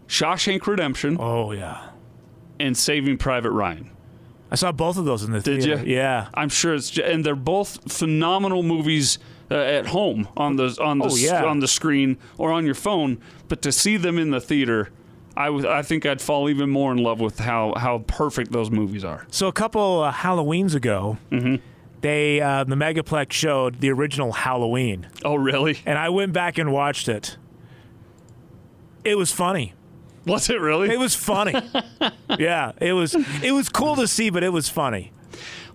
Shawshank 0.07 0.65
Redemption 0.67 1.17
Oh 1.19 1.51
yeah, 1.51 1.89
and 2.59 2.75
Saving 2.77 3.17
Private 3.17 3.51
Ryan. 3.51 3.89
I 4.49 4.55
saw 4.55 4.71
both 4.71 4.97
of 4.97 5.03
those 5.05 5.23
in 5.23 5.31
the 5.33 5.41
Did 5.41 5.61
theater. 5.63 5.83
you? 5.85 5.95
Yeah. 5.95 6.29
I'm 6.33 6.47
sure 6.47 6.73
it's 6.73 6.89
j- 6.89 7.11
and 7.11 7.25
they're 7.25 7.35
both 7.35 7.91
phenomenal 7.91 8.63
movies 8.63 9.19
uh, 9.51 9.55
at 9.55 9.87
home 9.87 10.29
on 10.37 10.55
the 10.55 10.77
on 10.81 10.99
the 10.99 11.05
Oh, 11.05 11.07
s- 11.09 11.21
yeah. 11.21 11.43
on 11.43 11.59
the 11.59 11.67
screen 11.67 12.17
or 12.37 12.51
on 12.53 12.65
your 12.65 12.73
phone, 12.75 13.19
but 13.49 13.61
to 13.63 13.71
see 13.73 13.97
them 13.97 14.17
in 14.17 14.31
the 14.31 14.39
theater, 14.39 14.89
I 15.35 15.49
would- 15.49 15.65
I 15.65 15.81
think 15.81 16.05
I'd 16.05 16.21
fall 16.21 16.49
even 16.49 16.69
more 16.69 16.93
in 16.93 16.99
love 16.99 17.19
with 17.19 17.39
how 17.39 17.73
how 17.75 17.99
perfect 18.07 18.53
those 18.53 18.71
movies 18.71 19.03
are. 19.03 19.27
So 19.29 19.47
a 19.47 19.51
couple 19.53 20.01
uh, 20.03 20.13
Halloweens 20.13 20.73
ago, 20.73 21.17
Mm-hmm. 21.29 21.55
they 21.99 22.39
uh, 22.39 22.63
the 22.63 22.75
Megaplex 22.75 23.33
showed 23.33 23.81
the 23.81 23.89
original 23.91 24.31
Halloween, 24.31 25.07
Oh, 25.25 25.35
really? 25.35 25.79
and 25.85 25.99
I 25.99 26.07
went 26.07 26.31
back 26.31 26.57
and 26.57 26.71
watched 26.71 27.09
it. 27.09 27.37
It 29.03 29.15
was 29.17 29.31
funny. 29.33 29.73
Was 30.27 30.49
it 30.49 30.59
really? 30.61 30.91
It 30.91 30.99
was 30.99 31.15
funny. 31.15 31.53
yeah, 32.39 32.73
it 32.79 32.93
was. 32.93 33.15
It 33.43 33.51
was 33.53 33.69
cool 33.69 33.95
to 33.95 34.07
see, 34.07 34.29
but 34.29 34.43
it 34.43 34.49
was 34.49 34.69
funny. 34.69 35.11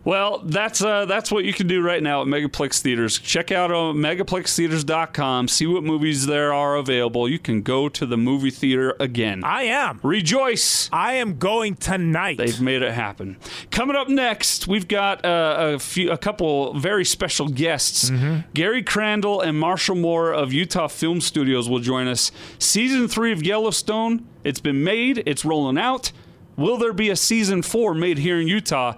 Well, 0.04 0.40
that's 0.44 0.82
uh, 0.82 1.04
that's 1.06 1.30
what 1.30 1.44
you 1.44 1.52
can 1.52 1.68
do 1.68 1.80
right 1.80 2.02
now 2.02 2.22
at 2.22 2.26
Megaplex 2.26 2.80
Theaters. 2.80 3.18
Check 3.18 3.52
out 3.52 3.70
uh, 3.70 3.92
megaplextheaters.com, 3.94 5.48
see 5.48 5.66
what 5.66 5.84
movies 5.84 6.26
there 6.26 6.52
are 6.52 6.76
available. 6.76 7.28
You 7.28 7.38
can 7.38 7.62
go 7.62 7.88
to 7.88 8.04
the 8.04 8.16
movie 8.16 8.50
theater 8.50 8.96
again. 8.98 9.44
I 9.44 9.64
am. 9.64 10.00
Rejoice! 10.02 10.90
I 10.92 11.14
am 11.14 11.38
going 11.38 11.76
tonight. 11.76 12.38
They've 12.38 12.60
made 12.60 12.82
it 12.82 12.92
happen. 12.92 13.36
Coming 13.70 13.94
up 13.96 14.08
next, 14.08 14.66
we've 14.66 14.88
got 14.88 15.24
uh, 15.24 15.74
a 15.74 15.78
few, 15.78 16.10
a 16.10 16.18
couple 16.18 16.74
very 16.74 17.04
special 17.04 17.48
guests. 17.48 18.10
Gary 18.54 18.82
Crandall 18.82 19.40
and 19.40 19.58
Marshall 19.58 19.96
Moore 19.96 20.32
of 20.32 20.52
Utah 20.52 20.88
Film 20.88 21.20
Studios 21.20 21.68
will 21.68 21.78
join 21.80 22.08
us. 22.08 22.32
Season 22.58 23.06
three 23.08 23.32
of 23.32 23.42
Yellowstone. 23.42 24.26
It's 24.44 24.60
been 24.60 24.82
made. 24.82 25.22
It's 25.26 25.44
rolling 25.44 25.78
out. 25.78 26.10
Will 26.56 26.76
there 26.76 26.92
be 26.92 27.10
a 27.10 27.16
season 27.16 27.62
four 27.62 27.94
made 27.94 28.18
here 28.18 28.40
in 28.40 28.46
Utah? 28.46 28.94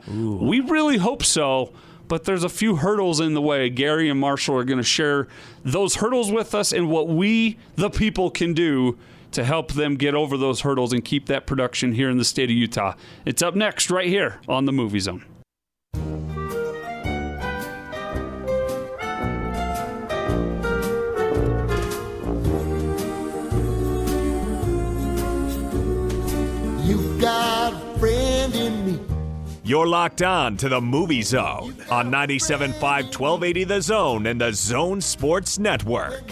We 0.46 0.60
really 0.60 0.98
hope 0.98 1.22
so. 1.22 1.72
But 2.06 2.24
there's 2.24 2.44
a 2.44 2.50
few 2.50 2.76
hurdles 2.76 3.18
in 3.18 3.32
the 3.32 3.40
way. 3.40 3.70
Gary 3.70 4.10
and 4.10 4.20
Marshall 4.20 4.56
are 4.56 4.64
going 4.64 4.78
to 4.78 4.84
share 4.84 5.26
those 5.64 5.96
hurdles 5.96 6.30
with 6.30 6.54
us 6.54 6.70
and 6.70 6.90
what 6.90 7.08
we, 7.08 7.56
the 7.76 7.88
people, 7.88 8.30
can 8.30 8.52
do 8.52 8.98
to 9.32 9.42
help 9.42 9.72
them 9.72 9.96
get 9.96 10.14
over 10.14 10.36
those 10.36 10.60
hurdles 10.60 10.92
and 10.92 11.02
keep 11.02 11.26
that 11.26 11.46
production 11.46 11.92
here 11.92 12.10
in 12.10 12.18
the 12.18 12.24
state 12.24 12.50
of 12.50 12.56
Utah. 12.56 12.94
It's 13.24 13.42
up 13.42 13.54
next, 13.54 13.90
right 13.90 14.06
here 14.06 14.38
on 14.46 14.66
the 14.66 14.72
Movie 14.72 15.00
Zone. 15.00 15.24
You're 29.66 29.86
locked 29.86 30.20
on 30.20 30.58
to 30.58 30.68
the 30.68 30.78
Movie 30.78 31.22
Zone 31.22 31.74
on 31.90 32.10
97.5 32.10 32.74
1280 32.82 33.64
The 33.64 33.80
Zone 33.80 34.26
and 34.26 34.38
the 34.38 34.52
Zone 34.52 35.00
Sports 35.00 35.58
Network. 35.58 36.22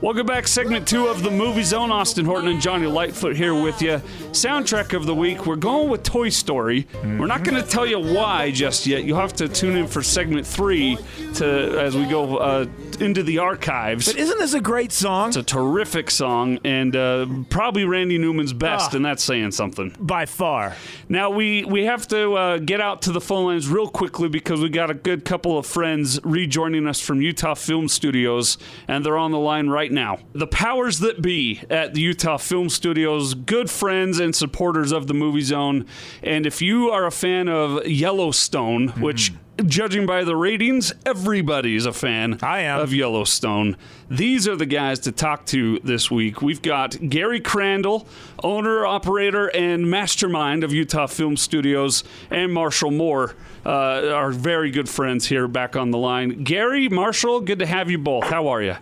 Welcome 0.00 0.26
back, 0.26 0.48
segment 0.48 0.88
two 0.88 1.06
of 1.06 1.22
the 1.22 1.30
Movie 1.30 1.62
Zone. 1.62 1.92
Austin 1.92 2.24
Horton 2.24 2.48
and 2.48 2.60
Jonni 2.60 2.92
Lightfoot 2.92 3.36
here 3.36 3.54
with 3.54 3.80
you. 3.80 4.02
Soundtrack 4.32 4.96
of 4.96 5.06
the 5.06 5.14
week, 5.14 5.46
we're 5.46 5.54
going 5.54 5.90
with 5.90 6.02
Toy 6.02 6.28
Story. 6.28 6.88
We're 7.04 7.28
not 7.28 7.44
going 7.44 7.62
to 7.62 7.68
tell 7.68 7.86
you 7.86 8.00
why 8.00 8.50
just 8.50 8.84
yet. 8.84 9.04
You'll 9.04 9.20
have 9.20 9.34
to 9.34 9.48
tune 9.48 9.76
in 9.76 9.86
for 9.86 10.02
segment 10.02 10.44
three 10.44 10.98
to 11.34 11.78
as 11.80 11.96
we 11.96 12.06
go 12.06 12.38
uh, 12.38 12.66
into 13.02 13.22
the 13.22 13.38
archives. 13.38 14.06
but 14.06 14.16
isn't 14.16 14.38
this 14.38 14.54
a 14.54 14.60
great 14.60 14.92
song? 14.92 15.28
It's 15.28 15.36
a 15.36 15.42
terrific 15.42 16.10
song 16.10 16.58
and 16.64 16.94
uh, 16.96 17.26
probably 17.50 17.84
Randy 17.84 18.16
Newman's 18.18 18.52
best, 18.52 18.92
Ah. 18.92 18.96
and 18.96 19.04
that's 19.04 19.22
saying 19.22 19.50
something. 19.50 19.94
By 19.98 20.26
far. 20.26 20.74
Now 21.08 21.30
we 21.30 21.64
we 21.64 21.84
have 21.84 22.06
to 22.08 22.32
uh, 22.34 22.58
get 22.58 22.80
out 22.80 23.02
to 23.02 23.12
the 23.12 23.20
phone 23.20 23.44
lines 23.46 23.68
real 23.68 23.88
quickly 23.88 24.28
because 24.28 24.60
we 24.60 24.68
got 24.68 24.90
a 24.90 24.94
good 24.94 25.24
couple 25.24 25.58
of 25.58 25.66
friends 25.66 26.20
rejoining 26.24 26.86
us 26.86 27.00
from 27.00 27.20
Utah 27.20 27.54
Film 27.54 27.88
Studios, 27.88 28.56
and 28.88 29.04
they're 29.04 29.18
on 29.18 29.32
the 29.32 29.38
line 29.38 29.68
right 29.68 29.90
now. 29.92 30.18
The 30.32 30.46
powers 30.46 31.00
that 31.00 31.20
be 31.20 31.60
at 31.68 31.94
the 31.94 32.00
Utah 32.00 32.36
Film 32.36 32.68
Studios, 32.68 33.34
good 33.34 33.68
friends 33.70 34.18
and 34.20 34.34
supporters 34.34 34.92
of 34.92 35.06
the 35.08 35.14
Movie 35.14 35.40
Zone, 35.42 35.86
and 36.22 36.46
if 36.46 36.62
you 36.62 36.90
are 36.90 37.06
a 37.06 37.10
fan 37.12 37.48
of 37.48 37.84
Yellowstone, 37.86 38.88
which 39.00 39.32
Judging 39.66 40.06
by 40.06 40.24
the 40.24 40.34
ratings, 40.34 40.94
everybody's 41.04 41.84
a 41.84 41.92
fan 41.92 42.38
I 42.42 42.60
am. 42.60 42.80
of 42.80 42.94
Yellowstone. 42.94 43.76
These 44.10 44.48
are 44.48 44.56
the 44.56 44.66
guys 44.66 44.98
to 45.00 45.12
talk 45.12 45.44
to 45.46 45.78
this 45.84 46.10
week. 46.10 46.40
We've 46.40 46.62
got 46.62 46.96
Gary 47.10 47.38
Crandall, 47.38 48.08
owner, 48.42 48.86
operator, 48.86 49.48
and 49.48 49.88
mastermind 49.90 50.64
of 50.64 50.72
Utah 50.72 51.06
Film 51.06 51.36
Studios, 51.36 52.02
and 52.30 52.52
Marshall 52.52 52.92
Moore, 52.92 53.36
uh, 53.64 54.08
our 54.08 54.30
very 54.30 54.70
good 54.70 54.88
friends 54.88 55.26
here 55.26 55.46
back 55.46 55.76
on 55.76 55.90
the 55.90 55.98
line. 55.98 56.42
Gary, 56.44 56.88
Marshall, 56.88 57.40
good 57.42 57.58
to 57.58 57.66
have 57.66 57.90
you 57.90 57.98
both. 57.98 58.24
How 58.24 58.48
are 58.48 58.62
you? 58.62 58.76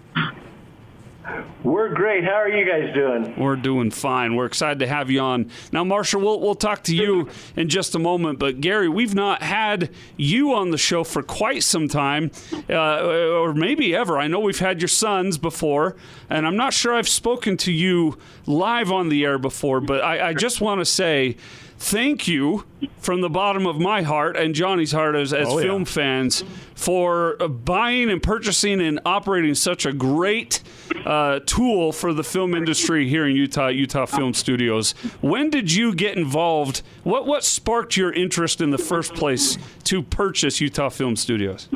We're 1.62 1.90
great. 1.90 2.24
How 2.24 2.34
are 2.34 2.48
you 2.48 2.64
guys 2.64 2.94
doing? 2.94 3.38
We're 3.38 3.56
doing 3.56 3.90
fine. 3.90 4.34
We're 4.34 4.46
excited 4.46 4.78
to 4.78 4.86
have 4.86 5.10
you 5.10 5.20
on. 5.20 5.50
Now, 5.72 5.84
Marshall, 5.84 6.22
we'll, 6.22 6.40
we'll 6.40 6.54
talk 6.54 6.82
to 6.84 6.96
you 6.96 7.28
in 7.56 7.68
just 7.68 7.94
a 7.94 7.98
moment. 7.98 8.38
But, 8.38 8.60
Gary, 8.60 8.88
we've 8.88 9.14
not 9.14 9.42
had 9.42 9.90
you 10.16 10.54
on 10.54 10.70
the 10.70 10.78
show 10.78 11.04
for 11.04 11.22
quite 11.22 11.62
some 11.62 11.88
time, 11.88 12.30
uh, 12.70 13.04
or 13.04 13.52
maybe 13.52 13.94
ever. 13.94 14.18
I 14.18 14.26
know 14.28 14.40
we've 14.40 14.58
had 14.58 14.80
your 14.80 14.88
sons 14.88 15.36
before, 15.36 15.96
and 16.30 16.46
I'm 16.46 16.56
not 16.56 16.72
sure 16.72 16.94
I've 16.94 17.08
spoken 17.08 17.56
to 17.58 17.72
you 17.72 18.18
live 18.46 18.90
on 18.90 19.10
the 19.10 19.24
air 19.24 19.38
before, 19.38 19.80
but 19.80 20.02
I, 20.02 20.30
I 20.30 20.34
just 20.34 20.60
want 20.60 20.80
to 20.80 20.86
say 20.86 21.36
thank 21.82 22.28
you 22.28 22.64
from 22.98 23.22
the 23.22 23.30
bottom 23.30 23.66
of 23.66 23.80
my 23.80 24.02
heart 24.02 24.36
and 24.36 24.54
Jonni's 24.54 24.92
heart 24.92 25.16
as, 25.16 25.32
as 25.32 25.48
Oh, 25.48 25.58
yeah. 25.58 25.64
film 25.64 25.84
fans 25.86 26.44
for 26.74 27.36
buying 27.48 28.10
and 28.10 28.22
purchasing 28.22 28.80
and 28.82 29.00
operating 29.06 29.54
such 29.54 29.86
a 29.86 29.92
great 29.92 30.62
uh, 31.06 31.40
tool 31.46 31.90
for 31.92 32.12
the 32.12 32.22
film 32.22 32.54
industry 32.54 33.08
here 33.08 33.26
in 33.26 33.34
Utah, 33.34 33.68
Utah 33.68 34.04
Film 34.06 34.34
Studios. 34.34 34.92
When 35.22 35.48
did 35.48 35.72
you 35.72 35.94
get 35.94 36.16
involved? 36.18 36.82
What 37.02 37.26
what 37.26 37.44
sparked 37.44 37.96
your 37.96 38.12
interest 38.12 38.60
in 38.60 38.70
the 38.70 38.78
first 38.78 39.14
place 39.14 39.56
to 39.84 40.02
purchase 40.02 40.60
Utah 40.60 40.90
Film 40.90 41.16
Studios? 41.16 41.68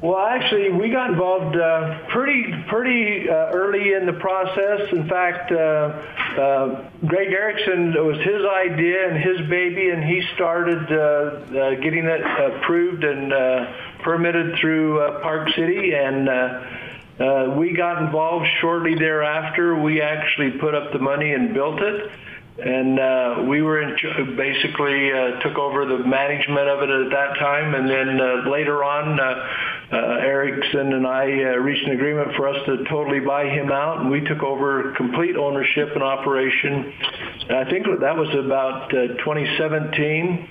Well, 0.00 0.16
actually, 0.16 0.70
we 0.70 0.90
got 0.90 1.10
involved 1.10 1.56
uh, 1.56 2.06
pretty 2.10 2.54
pretty 2.68 3.28
uh, 3.28 3.50
early 3.50 3.94
in 3.94 4.06
the 4.06 4.12
process. 4.12 4.92
In 4.92 5.08
fact, 5.08 5.50
uh, 5.50 5.56
uh, 5.56 6.90
Greg 7.04 7.32
Erickson 7.32 7.94
it 7.96 8.04
was 8.04 8.18
his 8.18 8.42
idea 8.46 9.08
and 9.08 9.18
his 9.18 9.48
baby, 9.48 9.90
and 9.90 10.04
he 10.04 10.22
started 10.36 10.92
uh, 10.92 10.94
uh, 10.94 11.74
getting 11.80 12.04
it 12.04 12.20
approved 12.20 13.02
and 13.02 13.32
permitted 14.04 14.56
through 14.60 15.00
Park 15.20 15.48
City, 15.56 15.92
and 15.94 17.58
we 17.58 17.72
got 17.72 18.00
involved 18.00 18.46
shortly 18.60 18.94
thereafter. 18.94 19.74
We 19.82 20.00
actually 20.00 20.52
put 20.60 20.76
up 20.76 20.92
the 20.92 21.00
money 21.00 21.32
and 21.32 21.52
built 21.52 21.80
it. 21.80 22.08
And 22.58 22.98
uh, 22.98 23.44
we 23.48 23.62
were 23.62 23.80
in, 23.80 24.36
basically 24.36 25.12
uh, 25.12 25.38
took 25.40 25.56
over 25.58 25.86
the 25.86 25.98
management 25.98 26.68
of 26.68 26.82
it 26.82 26.90
at 26.90 27.10
that 27.10 27.38
time, 27.38 27.74
and 27.74 27.88
then 27.88 28.20
uh, 28.20 28.50
later 28.50 28.82
on, 28.82 29.20
uh, 29.20 29.48
uh, 29.90 29.96
Erickson 30.20 30.92
and 30.92 31.06
I 31.06 31.24
uh, 31.24 31.56
reached 31.58 31.86
an 31.86 31.92
agreement 31.92 32.34
for 32.36 32.48
us 32.48 32.56
to 32.66 32.84
totally 32.90 33.20
buy 33.20 33.44
him 33.44 33.70
out, 33.70 34.00
and 34.00 34.10
we 34.10 34.20
took 34.22 34.42
over 34.42 34.92
complete 34.96 35.36
ownership 35.36 35.90
and 35.94 36.02
operation. 36.02 36.92
And 37.48 37.56
I 37.58 37.70
think 37.70 37.86
that 37.86 38.16
was 38.16 38.28
about 38.34 38.92
uh, 38.92 39.14
2017. 39.24 40.48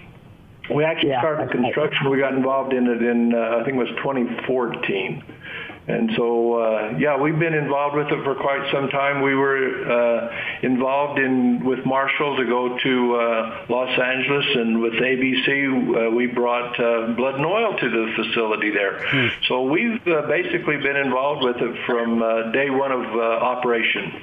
We 0.73 0.83
actually 0.83 1.09
Yeah, 1.09 1.21
started 1.21 1.51
construction. 1.51 2.09
We 2.09 2.19
got 2.19 2.33
involved 2.33 2.73
in 2.73 2.87
it 2.87 3.01
in 3.01 3.33
uh, 3.33 3.59
I 3.59 3.63
think 3.63 3.75
it 3.75 3.79
was 3.79 3.89
2014. 3.97 5.23
And 5.87 6.11
so, 6.17 6.59
uh, 6.59 6.97
yeah, 6.99 7.17
we've 7.17 7.39
been 7.39 7.53
involved 7.53 7.95
with 7.95 8.07
it 8.07 8.23
for 8.25 8.35
quite 8.35 8.69
some 8.73 8.89
time. 8.89 9.21
We 9.21 9.35
were 9.35 9.89
uh, 9.89 10.35
involved 10.61 11.17
in 11.17 11.63
with 11.63 11.85
Marshall 11.85 12.35
to 12.35 12.45
go 12.45 12.77
to 12.77 13.15
uh, 13.15 13.65
Los 13.69 13.97
Angeles, 13.97 14.45
and 14.55 14.81
with 14.81 14.93
ABC, 14.93 16.07
uh, 16.07 16.11
we 16.11 16.27
brought 16.27 16.77
uh, 16.77 17.13
blood 17.13 17.35
and 17.35 17.45
oil 17.45 17.77
to 17.77 17.89
the 17.89 18.13
facility 18.17 18.69
there. 18.71 19.31
So 19.47 19.63
we've 19.63 20.05
uh, 20.07 20.27
basically 20.27 20.75
been 20.75 20.97
involved 20.97 21.45
with 21.45 21.57
it 21.57 21.85
from 21.85 22.21
uh, 22.21 22.51
day 22.51 22.69
one 22.69 22.91
of 22.91 23.03
uh, 23.03 23.21
operation. 23.21 24.21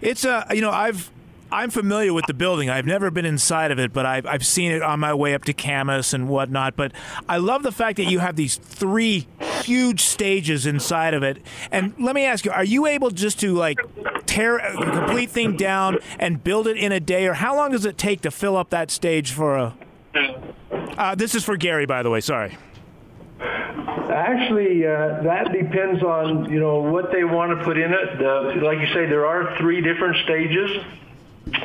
It's 0.00 0.24
a 0.24 0.44
you 0.50 0.60
know 0.60 0.70
I've 0.70 1.08
I'm 1.52 1.70
familiar 1.70 2.12
with 2.12 2.26
the 2.26 2.34
building. 2.34 2.68
I've 2.68 2.86
never 2.86 3.10
been 3.10 3.24
inside 3.24 3.70
of 3.70 3.78
it, 3.78 3.92
but 3.92 4.06
I've 4.06 4.26
I've 4.26 4.46
seen 4.46 4.72
it 4.72 4.82
on 4.82 4.98
my 5.00 5.14
way 5.14 5.34
up 5.34 5.44
to 5.44 5.52
Kamas 5.52 6.12
and 6.12 6.28
whatnot. 6.28 6.76
But 6.76 6.92
I 7.28 7.36
love 7.38 7.62
the 7.62 7.72
fact 7.72 7.96
that 7.98 8.06
you 8.06 8.18
have 8.18 8.36
these 8.36 8.56
three 8.56 9.26
huge 9.62 10.02
stages 10.02 10.66
inside 10.66 11.14
of 11.14 11.22
it. 11.22 11.38
And 11.70 11.94
let 11.98 12.14
me 12.14 12.24
ask 12.24 12.44
you: 12.44 12.50
Are 12.50 12.64
you 12.64 12.86
able 12.86 13.10
just 13.10 13.40
to 13.40 13.54
like 13.54 13.78
tear 14.26 14.58
a 14.58 14.72
complete 14.74 15.30
thing 15.30 15.56
down 15.56 15.98
and 16.18 16.42
build 16.42 16.66
it 16.66 16.76
in 16.76 16.92
a 16.92 17.00
day, 17.00 17.26
or 17.26 17.34
how 17.34 17.56
long 17.56 17.72
does 17.72 17.84
it 17.84 17.98
take 17.98 18.20
to 18.22 18.30
fill 18.30 18.56
up 18.56 18.70
that 18.70 18.90
stage 18.90 19.32
for 19.32 19.56
a? 19.56 19.74
Uh, 20.98 21.14
this 21.14 21.34
is 21.34 21.44
for 21.44 21.56
Gary, 21.56 21.86
by 21.86 22.02
the 22.02 22.10
way. 22.10 22.20
Sorry. 22.20 22.56
Actually, 23.40 24.84
uh, 24.84 25.22
that 25.22 25.52
depends 25.52 26.02
on 26.02 26.50
you 26.50 26.58
know 26.58 26.80
what 26.80 27.12
they 27.12 27.24
want 27.24 27.56
to 27.56 27.64
put 27.64 27.78
in 27.78 27.92
it. 27.92 28.18
The, 28.18 28.60
like 28.62 28.78
you 28.78 28.86
say, 28.92 29.06
there 29.06 29.26
are 29.26 29.56
three 29.58 29.80
different 29.80 30.16
stages. 30.24 30.84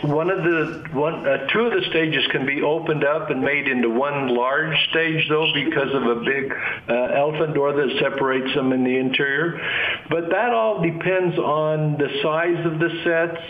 One 0.04 0.30
of 0.30 0.44
the 0.44 0.84
one, 0.94 1.28
uh, 1.28 1.48
two 1.48 1.62
of 1.62 1.74
the 1.74 1.88
stages 1.90 2.24
can 2.32 2.46
be 2.46 2.62
opened 2.62 3.04
up 3.04 3.30
and 3.30 3.42
made 3.42 3.68
into 3.68 3.90
one 3.90 4.30
large 4.30 4.76
stage, 4.90 5.28
though, 5.30 5.52
because 5.54 5.94
of 5.94 6.04
a 6.04 6.16
big 6.24 6.52
uh, 6.90 6.94
elephant 6.94 7.54
door 7.54 7.74
that 7.74 7.98
separates 8.00 8.54
them 8.56 8.72
in 8.72 8.84
the 8.84 8.98
interior. 8.98 9.60
But 10.10 10.30
that 10.30 10.52
all 10.52 10.82
depends 10.82 11.38
on 11.38 11.98
the 11.98 12.10
size 12.22 12.66
of 12.66 12.80
the 12.80 12.90
sets 13.04 13.42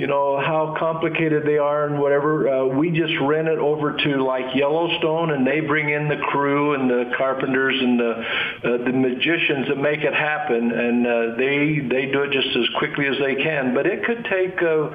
you 0.00 0.06
know 0.06 0.40
how 0.40 0.74
complicated 0.78 1.44
they 1.44 1.58
are 1.58 1.86
and 1.86 2.00
whatever. 2.00 2.48
Uh, 2.48 2.64
we 2.64 2.90
just 2.90 3.12
rent 3.20 3.48
it 3.48 3.58
over 3.58 3.98
to 3.98 4.24
like 4.24 4.56
Yellowstone, 4.56 5.32
and 5.32 5.46
they 5.46 5.60
bring 5.60 5.90
in 5.90 6.08
the 6.08 6.16
crew 6.16 6.72
and 6.72 6.88
the 6.88 7.12
carpenters 7.18 7.76
and 7.78 8.00
the 8.00 8.10
uh, 8.10 8.84
the 8.84 8.92
magicians 8.92 9.68
that 9.68 9.76
make 9.76 10.00
it 10.00 10.14
happen, 10.14 10.72
and 10.72 11.06
uh, 11.06 11.36
they 11.36 11.80
they 11.86 12.10
do 12.10 12.22
it 12.22 12.32
just 12.32 12.48
as 12.56 12.64
quickly 12.78 13.08
as 13.08 13.16
they 13.18 13.34
can. 13.34 13.74
But 13.74 13.86
it 13.86 14.02
could 14.04 14.24
take. 14.24 14.62
Uh, 14.62 14.88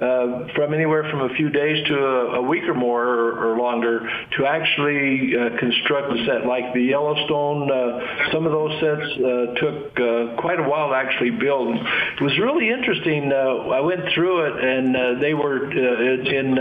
uh, 0.00 0.46
from 0.54 0.74
anywhere 0.74 1.10
from 1.10 1.22
a 1.22 1.34
few 1.34 1.50
days 1.50 1.84
to 1.88 1.94
a, 1.94 2.38
a 2.38 2.42
week 2.42 2.64
or 2.64 2.74
more 2.74 3.04
or, 3.04 3.52
or 3.52 3.58
longer 3.58 4.08
to 4.36 4.46
actually 4.46 5.34
uh, 5.36 5.58
construct 5.58 6.10
the 6.12 6.24
set. 6.24 6.46
Like 6.46 6.72
the 6.72 6.82
Yellowstone, 6.82 7.70
uh, 7.70 8.30
some 8.32 8.46
of 8.46 8.52
those 8.52 8.80
sets 8.80 9.10
uh, 9.18 9.54
took 9.58 9.98
uh, 9.98 10.40
quite 10.40 10.60
a 10.60 10.62
while 10.62 10.90
to 10.90 10.94
actually 10.94 11.30
build. 11.30 11.74
It 11.76 12.22
was 12.22 12.38
really 12.38 12.70
interesting. 12.70 13.32
Uh, 13.32 13.74
I 13.74 13.80
went 13.80 14.02
through 14.14 14.46
it, 14.46 14.64
and 14.64 15.20
they 15.20 15.34
were 15.34 15.70
in. 15.70 16.54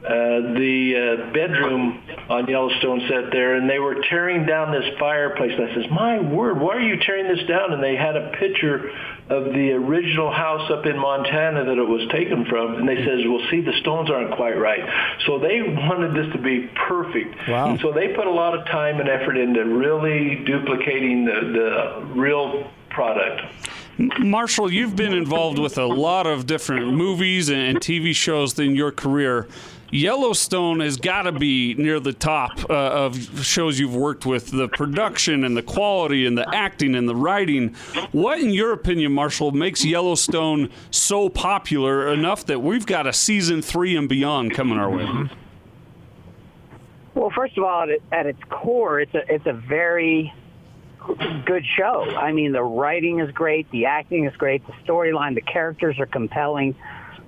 The 0.00 1.30
bedroom 1.34 2.02
on 2.30 2.46
Yellowstone 2.46 3.02
set 3.06 3.30
there, 3.32 3.56
and 3.56 3.68
they 3.68 3.78
were 3.78 3.96
tearing 4.08 4.46
down 4.46 4.72
this 4.72 4.98
fireplace. 4.98 5.52
And 5.58 5.70
I 5.70 5.74
says, 5.74 5.90
"My 5.90 6.18
word, 6.18 6.58
why 6.58 6.76
are 6.76 6.80
you 6.80 6.96
tearing 6.96 7.28
this 7.28 7.46
down?" 7.46 7.72
And 7.74 7.82
they 7.82 7.96
had 7.96 8.16
a 8.16 8.30
picture 8.38 8.90
of 9.30 9.44
the 9.44 9.72
original 9.72 10.30
house 10.30 10.68
up 10.70 10.84
in 10.86 10.98
Montana 10.98 11.64
that 11.64 11.78
it 11.78 11.88
was 11.88 12.08
taken 12.10 12.44
from, 12.46 12.74
and 12.74 12.88
they 12.88 12.96
says, 12.96 13.20
"Well, 13.26 13.40
see, 13.50 13.60
the 13.60 13.72
stones 13.80 14.10
aren't 14.10 14.32
quite 14.32 14.58
right." 14.58 14.82
So 15.26 15.38
they 15.38 15.62
wanted 15.62 16.14
this 16.14 16.32
to 16.32 16.38
be 16.38 16.68
perfect. 16.88 17.48
Wow. 17.48 17.78
So 17.78 17.92
they 17.92 18.08
put 18.08 18.26
a 18.26 18.32
lot 18.32 18.58
of 18.58 18.66
time 18.66 18.98
and 18.98 19.08
effort 19.08 19.36
into 19.36 19.64
really 19.64 20.42
duplicating 20.44 21.24
the, 21.24 21.32
the 21.32 22.20
real 22.20 22.70
product. 22.90 23.42
Marshall, 24.18 24.72
you've 24.72 24.96
been 24.96 25.12
involved 25.12 25.58
with 25.58 25.78
a 25.78 25.84
lot 25.84 26.26
of 26.26 26.46
different 26.46 26.92
movies 26.92 27.50
and 27.50 27.78
TV 27.78 28.14
shows 28.14 28.58
in 28.58 28.74
your 28.74 28.90
career. 28.90 29.46
Yellowstone 29.90 30.80
has 30.80 30.96
got 30.96 31.22
to 31.22 31.32
be 31.32 31.74
near 31.74 31.98
the 32.00 32.12
top 32.12 32.52
uh, 32.70 32.74
of 32.74 33.44
shows 33.44 33.78
you've 33.78 33.96
worked 33.96 34.24
with. 34.24 34.50
The 34.50 34.68
production 34.68 35.44
and 35.44 35.56
the 35.56 35.62
quality 35.62 36.26
and 36.26 36.38
the 36.38 36.48
acting 36.54 36.94
and 36.94 37.08
the 37.08 37.14
writing. 37.16 37.74
What, 38.12 38.40
in 38.40 38.50
your 38.50 38.72
opinion, 38.72 39.12
Marshall, 39.12 39.50
makes 39.52 39.84
Yellowstone 39.84 40.70
so 40.90 41.28
popular 41.28 42.12
enough 42.12 42.46
that 42.46 42.60
we've 42.60 42.86
got 42.86 43.06
a 43.06 43.12
season 43.12 43.62
three 43.62 43.96
and 43.96 44.08
beyond 44.08 44.54
coming 44.54 44.78
our 44.78 44.90
way? 44.90 45.28
Well, 47.14 47.30
first 47.30 47.58
of 47.58 47.64
all, 47.64 47.86
at, 48.12 48.26
its 48.26 48.40
core, 48.48 49.00
it's 49.00 49.14
a 49.14 49.22
it's 49.32 49.46
a 49.46 49.52
very 49.52 50.32
good 51.44 51.64
show. 51.76 52.04
I 52.16 52.32
mean, 52.32 52.52
the 52.52 52.62
writing 52.62 53.20
is 53.20 53.30
great, 53.32 53.70
the 53.70 53.86
acting 53.86 54.26
is 54.26 54.36
great, 54.36 54.66
the 54.66 54.72
storyline, 54.84 55.34
the 55.34 55.40
characters 55.40 55.98
are 55.98 56.06
compelling. 56.06 56.76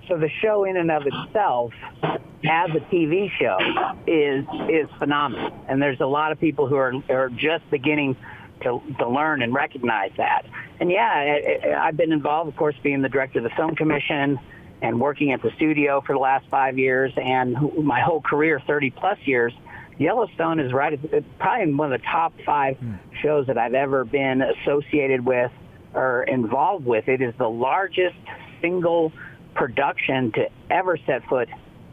So 0.09 0.19
the 0.19 0.31
show 0.41 0.65
in 0.65 0.77
and 0.77 0.91
of 0.91 1.03
itself, 1.07 1.73
as 2.03 2.71
a 2.71 2.81
TV 2.93 3.31
show, 3.39 3.59
is 4.07 4.45
is 4.69 4.89
phenomenal. 4.99 5.53
And 5.69 5.81
there's 5.81 6.01
a 6.01 6.07
lot 6.07 6.33
of 6.33 6.41
people 6.41 6.67
who 6.67 6.77
are 6.77 6.93
are 7.09 7.29
just 7.29 7.69
beginning 7.71 8.17
to 8.63 8.83
to 8.99 9.09
learn 9.09 9.43
and 9.43 9.55
recognize 9.55 10.11
that. 10.17 10.47
And 10.81 10.91
yeah, 10.91 11.09
I, 11.09 11.87
I've 11.87 11.97
been 11.97 12.13
involved, 12.13 12.49
of 12.49 12.57
course, 12.57 12.75
being 12.83 13.03
the 13.03 13.09
director 13.09 13.39
of 13.39 13.45
the 13.45 13.51
film 13.51 13.77
commission 13.77 14.39
and 14.83 15.01
working 15.01 15.33
at 15.33 15.41
the 15.43 15.51
studio 15.57 16.03
for 16.05 16.15
the 16.15 16.19
last 16.19 16.45
five 16.51 16.77
years, 16.77 17.13
and 17.17 17.57
my 17.85 18.01
whole 18.01 18.21
career, 18.21 18.61
30 18.67 18.91
plus 18.91 19.19
years. 19.25 19.53
Yellowstone 19.99 20.59
is 20.59 20.73
right 20.73 20.93
at 20.93 21.39
probably 21.39 21.73
one 21.73 21.93
of 21.93 22.01
the 22.01 22.05
top 22.05 22.33
five 22.45 22.77
hmm. 22.79 22.95
shows 23.23 23.47
that 23.47 23.59
I've 23.59 23.75
ever 23.75 24.05
been 24.05 24.43
associated 24.43 25.25
with 25.25 25.53
or 25.95 26.25
involved 26.25 26.87
with. 26.87 27.09
It 27.09 27.21
is 27.21 27.35
the 27.39 27.49
largest 27.49 28.17
single 28.61 29.13
production 29.55 30.33
to 30.33 30.49
ever 30.71 30.97
set 30.97 31.25
foot 31.29 31.49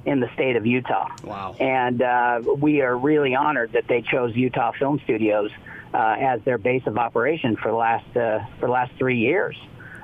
in 0.05 0.19
the 0.19 0.29
state 0.33 0.55
of 0.55 0.65
Utah. 0.65 1.09
Wow. 1.23 1.55
And 1.59 2.01
uh, 2.01 2.41
we 2.57 2.81
are 2.81 2.97
really 2.97 3.35
honored 3.35 3.73
that 3.73 3.87
they 3.87 4.01
chose 4.01 4.35
Utah 4.35 4.71
Film 4.71 4.99
Studios 5.03 5.51
uh, 5.93 6.15
as 6.19 6.41
their 6.43 6.57
base 6.57 6.85
of 6.87 6.97
operation 6.97 7.55
for 7.55 7.69
the 7.71 7.77
last 7.77 8.05
uh, 8.15 8.39
for 8.59 8.67
the 8.67 8.71
last 8.71 8.93
three 8.97 9.17
years, 9.17 9.57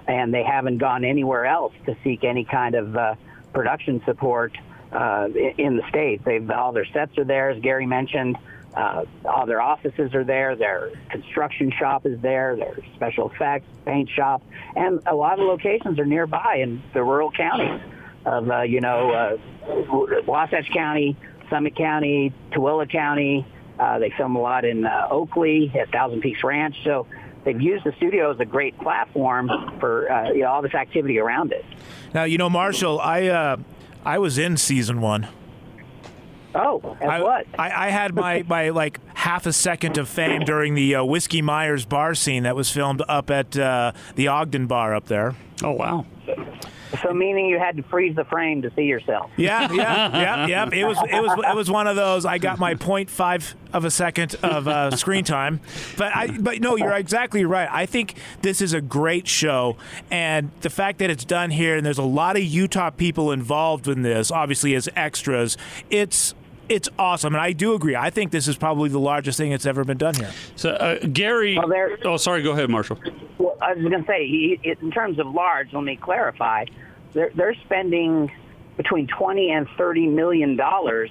and 0.07 0.33
they 0.33 0.43
haven't 0.43 0.79
gone 0.79 1.05
anywhere 1.05 1.45
else 1.45 1.74
to 1.85 1.95
seek 2.03 2.24
any 2.24 2.43
kind 2.43 2.75
of 2.75 2.95
uh, 2.95 3.15
production 3.53 4.01
support 4.05 4.57
uh, 4.91 5.27
in 5.57 5.77
the 5.77 5.88
state. 5.89 6.24
They've 6.24 6.50
all 6.50 6.71
their 6.71 6.85
sets 6.85 7.17
are 7.17 7.24
there, 7.24 7.50
as 7.50 7.62
Gary 7.62 7.85
mentioned. 7.85 8.38
Uh, 8.75 9.05
all 9.24 9.46
their 9.46 9.62
offices 9.62 10.13
are 10.13 10.24
there. 10.25 10.55
Their 10.55 10.91
construction 11.10 11.72
shop 11.72 12.05
is 12.05 12.20
there. 12.20 12.55
Their 12.58 12.78
special 12.95 13.30
effects, 13.30 13.67
paint 13.86 14.10
shop, 14.10 14.43
and 14.76 14.99
a 15.06 15.15
lot 15.15 15.39
of 15.39 15.45
locations 15.45 15.97
are 15.97 16.06
nearby 16.06 16.58
in 16.62 16.84
the 16.93 17.02
rural 17.02 17.32
counties 17.32 17.82
of 18.26 18.49
uh, 18.49 18.62
you 18.63 18.82
know 18.82 19.12
uh, 19.12 20.21
Wasatch 20.26 20.69
County, 20.73 21.15
Summit 21.49 21.76
County, 21.76 22.34
Tooele 22.52 22.89
County. 22.89 23.45
Uh, 23.80 23.99
they 23.99 24.10
film 24.12 24.36
a 24.36 24.41
lot 24.41 24.65
in 24.65 24.86
uh, 24.86 25.08
Oakley 25.10 25.71
at 25.80 25.91
Thousand 25.91 26.21
Peaks 26.21 26.43
Ranch. 26.43 26.76
So 26.84 27.08
they've 27.43 27.60
used 27.62 27.86
the 27.86 27.93
studio 27.93 28.32
as 28.32 28.39
a 28.39 28.45
great 28.45 28.78
platform 28.80 29.49
for 29.80 30.12
uh, 30.12 30.32
you 30.32 30.41
know, 30.41 30.47
all 30.47 30.62
this 30.62 30.73
activity 30.73 31.19
around 31.19 31.54
it. 31.54 31.63
Now, 32.13 32.23
you 32.23 32.38
know, 32.38 32.49
Marshall, 32.49 32.99
I 32.99 33.28
uh, 33.28 33.58
I 34.04 34.17
was 34.19 34.38
in 34.38 34.58
season 34.58 34.99
one. 34.99 35.28
Oh, 36.56 36.98
as 37.02 37.10
I, 37.10 37.22
what? 37.22 37.48
I, 37.60 37.88
I 37.88 37.89
had 37.89 38.15
my, 38.15 38.44
my 38.48 38.70
like 38.70 39.00
half 39.13 39.46
a 39.46 39.54
second 39.54 39.98
of 39.98 40.08
fame 40.08 40.41
during 40.41 40.74
the 40.74 40.96
uh, 40.96 41.04
Whiskey 41.04 41.41
Myers 41.41 41.86
bar 41.86 42.15
scene 42.15 42.44
that 42.44 42.56
was 42.56 42.72
filmed 42.72 43.04
up 43.08 43.30
at 43.30 43.58
uh, 43.58 43.91
the 44.15 44.28
Ogden 44.30 44.68
Bar 44.68 44.96
up 44.96 45.06
there. 45.08 45.36
Oh 45.63 45.72
wow. 45.72 46.06
so 47.02 47.13
meaning 47.13 47.46
you 47.46 47.60
had 47.60 47.78
to 47.78 47.84
freeze 47.84 48.15
the 48.15 48.26
frame 48.26 48.62
to 48.62 48.72
see 48.76 48.84
yourself. 48.84 49.32
Yeah, 49.38 49.72
yeah, 49.72 50.18
yeah, 50.18 50.48
yeah. 50.48 50.70
It 50.72 50.86
was 50.86 50.98
it 51.10 51.22
was 51.22 51.32
it 51.50 51.56
was 51.56 51.70
one 51.72 51.88
of 51.88 51.96
those. 51.96 52.26
I 52.26 52.38
got 52.38 52.60
my 52.60 52.76
0.5 52.76 53.54
of 53.74 53.86
a 53.86 53.91
second 53.91 54.36
of 54.44 54.68
uh, 54.68 54.91
screen 54.96 55.24
time, 55.24 55.62
but 55.98 56.15
I 56.15 56.28
but 56.28 56.60
no, 56.62 56.76
you're 56.76 56.94
exactly 56.94 57.46
right. 57.46 57.70
I 57.72 57.86
think 57.86 58.15
this 58.41 58.62
is 58.62 58.74
a 58.74 58.82
great 58.82 59.28
show, 59.28 59.78
and 60.12 60.52
the 60.62 60.70
fact 60.70 61.00
that 61.00 61.10
it's 61.10 61.26
done 61.26 61.52
here 61.52 61.76
and 61.78 61.86
there's 61.86 61.98
a 61.98 62.04
lot 62.04 62.36
of 62.36 62.44
Utah 62.44 62.89
people 62.89 63.32
involved 63.32 63.88
in 63.88 64.02
this, 64.02 64.32
obviously 64.32 64.76
as 64.76 64.89
extras, 64.96 65.58
it's. 65.89 66.34
It's 66.67 66.89
awesome, 66.97 67.34
and 67.36 67.41
I 67.41 67.51
do 67.51 67.73
agree. 67.73 67.95
I 67.95 68.10
think 68.10 68.32
this 68.32 68.47
is 68.47 68.58
probably 68.58 68.89
the 68.89 68.99
largest 68.99 69.38
thing 69.38 69.51
that's 69.51 69.65
ever 69.65 69.84
been 69.84 69.97
done 69.97 70.15
here. 70.15 70.32
So 70.56 70.71
uh, 70.71 70.99
Gary. 71.12 71.58
Well, 71.58 71.67
there- 71.67 71.97
oh, 72.06 72.17
sorry. 72.17 72.41
Go 72.41 72.51
ahead, 72.51 72.69
Marshall. 72.69 72.99
Well, 73.38 73.56
I 73.62 73.73
was 73.73 73.84
going 73.88 74.01
to 74.01 74.08
say, 74.08 74.28
he, 74.28 74.60
it- 74.63 74.80
in 74.82 74.91
terms 74.91 75.19
of 75.19 75.28
large, 75.28 75.73
let 75.73 75.84
me 75.84 75.95
clarify. 75.95 76.65
They're, 77.13 77.32
they're 77.36 77.56
spending 77.65 78.32
between 78.78 79.08
20 79.08 79.51
and 79.51 79.67
30 79.78 80.08
million 80.08 80.56
dollars 80.58 81.10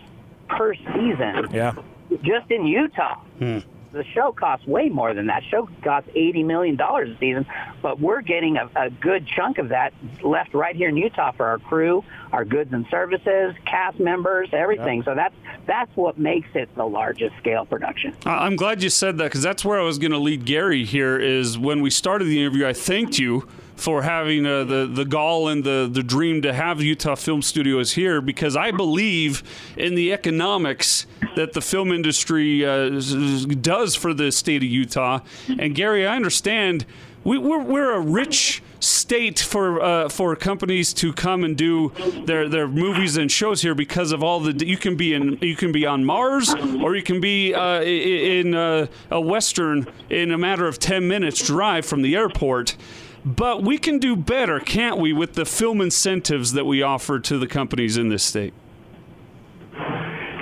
per 0.49 0.75
season 0.75 1.47
Yeah. 1.53 1.75
just 2.23 2.51
in 2.51 2.67
Utah. 2.67 3.21
The 3.38 4.05
show 4.12 4.33
costs 4.33 4.67
way 4.67 4.88
more 4.88 5.14
than 5.14 5.29
that. 5.29 5.45
Show 5.51 5.69
costs 5.85 6.11
eighty 6.17 6.43
million 6.43 6.75
dollars 6.75 7.11
a 7.11 7.19
season, 7.19 7.47
but 7.81 8.01
we're 8.01 8.23
getting 8.23 8.57
a, 8.57 8.69
a 8.75 8.90
good 8.90 9.25
chunk 9.25 9.59
of 9.59 9.69
that 9.69 9.95
left 10.21 10.53
right 10.53 10.75
here 10.75 10.88
in 10.88 10.97
Utah 10.97 11.31
for 11.31 11.47
our 11.47 11.59
crew, 11.61 12.03
our 12.35 12.44
goods 12.44 12.73
and 12.73 12.85
services, 12.90 13.55
cast 13.64 14.01
members, 14.01 14.49
everything. 14.53 15.05
So 15.05 15.14
that's 15.14 15.35
that's 15.66 15.90
what 15.97 16.18
makes 16.18 16.49
it 16.55 16.68
the 16.75 16.85
largest 16.85 17.37
scale 17.38 17.64
production. 17.64 18.12
I- 18.27 18.44
I'm 18.44 18.57
glad 18.57 18.83
you 18.83 18.90
said 18.90 19.16
that 19.18 19.25
because 19.27 19.42
that's 19.42 19.64
where 19.64 19.79
I 19.81 19.85
was 19.85 19.99
going 19.99 20.11
to 20.11 20.18
lead 20.18 20.44
Gary 20.44 20.85
here. 20.85 21.16
Is 21.16 21.57
when 21.57 21.81
we 21.81 21.90
started 21.90 22.25
the 22.25 22.40
interview, 22.40 22.66
I 22.66 22.73
thanked 22.73 23.18
you 23.20 23.47
for 23.77 24.03
having 24.03 24.47
uh, 24.47 24.64
the 24.64 24.90
the 24.92 25.05
gall 25.05 25.47
and 25.47 25.62
the 25.62 25.88
the 25.90 26.03
dream 26.03 26.42
to 26.42 26.53
have 26.53 26.83
Utah 26.83 27.14
Film 27.14 27.40
Studios 27.40 27.92
here 27.92 28.20
because 28.20 28.57
I 28.57 28.73
believe 28.73 29.44
in 29.77 29.94
the 29.94 30.12
economics 30.12 31.07
that 31.37 31.53
the 31.53 31.61
film 31.61 31.92
industry 31.92 32.64
uh, 32.66 32.97
s- 32.97 33.12
s- 33.14 33.44
does 33.44 33.94
for 33.94 34.12
the 34.12 34.33
state 34.33 34.62
of 34.64 34.68
Utah. 34.68 35.20
And 35.59 35.73
Gary, 35.75 36.05
I 36.05 36.16
understand 36.16 36.85
we, 37.23 37.38
we're 37.38 37.62
we're 37.62 37.92
a 37.94 38.01
rich 38.01 38.61
state 38.85 39.38
for 39.38 39.81
uh, 39.81 40.09
for 40.09 40.35
companies 40.37 40.92
to 40.94 41.12
come 41.12 41.44
and 41.44 41.57
do 41.57 41.92
their 42.27 42.49
their 42.49 42.68
movies 42.68 43.16
and 43.16 43.31
shows 43.31 43.62
here 43.62 43.75
because 43.75 44.12
of 44.12 44.23
all 44.23 44.40
the 44.40 44.66
you 44.66 44.77
can 44.77 44.97
be 44.97 45.14
in 45.14 45.38
you 45.40 45.57
can 45.57 45.73
be 45.73 45.87
on 45.87 46.05
Mars 46.05 46.55
or 46.83 46.94
you 46.97 47.03
can 47.03 47.20
be 47.20 47.55
uh, 47.55 47.83
in 47.83 48.55
uh, 48.55 48.87
a 49.11 49.20
western 49.20 49.87
in 50.11 50.31
a 50.31 50.38
matter 50.38 50.66
of 50.66 50.79
10 50.79 51.07
minutes 51.07 51.47
drive 51.47 51.85
from 51.87 52.03
the 52.03 52.14
airport. 52.16 52.77
But 53.25 53.62
we 53.62 53.79
can 53.79 53.99
do 53.99 54.16
better 54.16 54.61
can't 54.61 54.99
we 54.99 55.12
with 55.12 55.35
the 55.35 55.47
film 55.47 55.81
incentives 55.81 56.53
that 56.53 56.66
we 56.66 56.83
offer 56.83 57.18
to 57.20 57.38
the 57.38 57.47
companies 57.47 57.97
in 57.97 58.09
this 58.11 58.23
state 58.23 58.53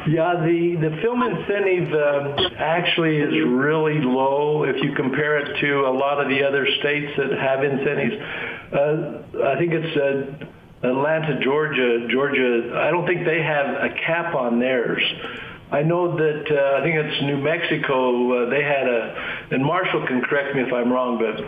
Yeah, 0.09 0.35
the, 0.35 0.77
the 0.81 1.01
film 1.01 1.23
incentive 1.23 1.93
uh, 1.95 2.49
actually 2.59 3.19
is 3.19 3.33
really 3.47 4.01
low 4.01 4.65
if 4.65 4.83
you 4.83 4.95
compare 4.97 5.38
it 5.38 5.61
to 5.61 5.87
a 5.87 5.93
lot 5.93 6.21
of 6.21 6.29
the 6.29 6.43
other 6.43 6.67
states 6.81 7.12
that 7.17 7.31
have 7.38 7.62
incentives. 7.62 8.17
Uh, 8.73 9.47
I 9.47 9.59
think 9.59 9.73
it's 9.73 9.97
uh, 9.97 10.88
Atlanta, 10.88 11.38
Georgia. 11.41 12.09
Georgia, 12.11 12.83
I 12.83 12.91
don't 12.91 13.07
think 13.07 13.25
they 13.25 13.43
have 13.43 13.67
a 13.67 13.95
cap 14.05 14.35
on 14.35 14.59
theirs. 14.59 15.03
I 15.71 15.83
know 15.83 16.17
that 16.17 16.45
uh, 16.51 16.81
I 16.81 16.83
think 16.83 16.97
it's 16.97 17.23
New 17.23 17.38
Mexico. 17.38 18.47
Uh, 18.47 18.51
they 18.51 18.62
had 18.62 18.88
a, 18.88 19.47
and 19.53 19.65
Marshall 19.65 20.05
can 20.07 20.21
correct 20.23 20.57
me 20.57 20.62
if 20.62 20.73
I'm 20.73 20.93
wrong, 20.93 21.19
but 21.19 21.38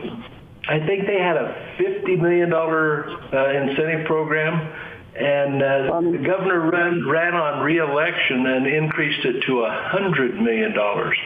I 0.73 0.79
think 0.87 1.07
they 1.07 1.19
had 1.19 1.37
a 1.37 1.77
$50 1.79 2.21
million 2.21 2.53
uh, 2.53 3.69
incentive 3.69 4.07
program. 4.07 4.94
And 5.17 5.63
uh, 5.63 6.01
the 6.01 6.19
governor 6.19 6.71
ran, 6.71 7.07
ran 7.07 7.35
on 7.35 7.63
re-election 7.63 8.47
and 8.47 8.67
increased 8.67 9.25
it 9.25 9.45
to 9.47 9.61
a 9.61 9.71
hundred 9.71 10.41
million 10.41 10.75
dollars. 10.75 11.17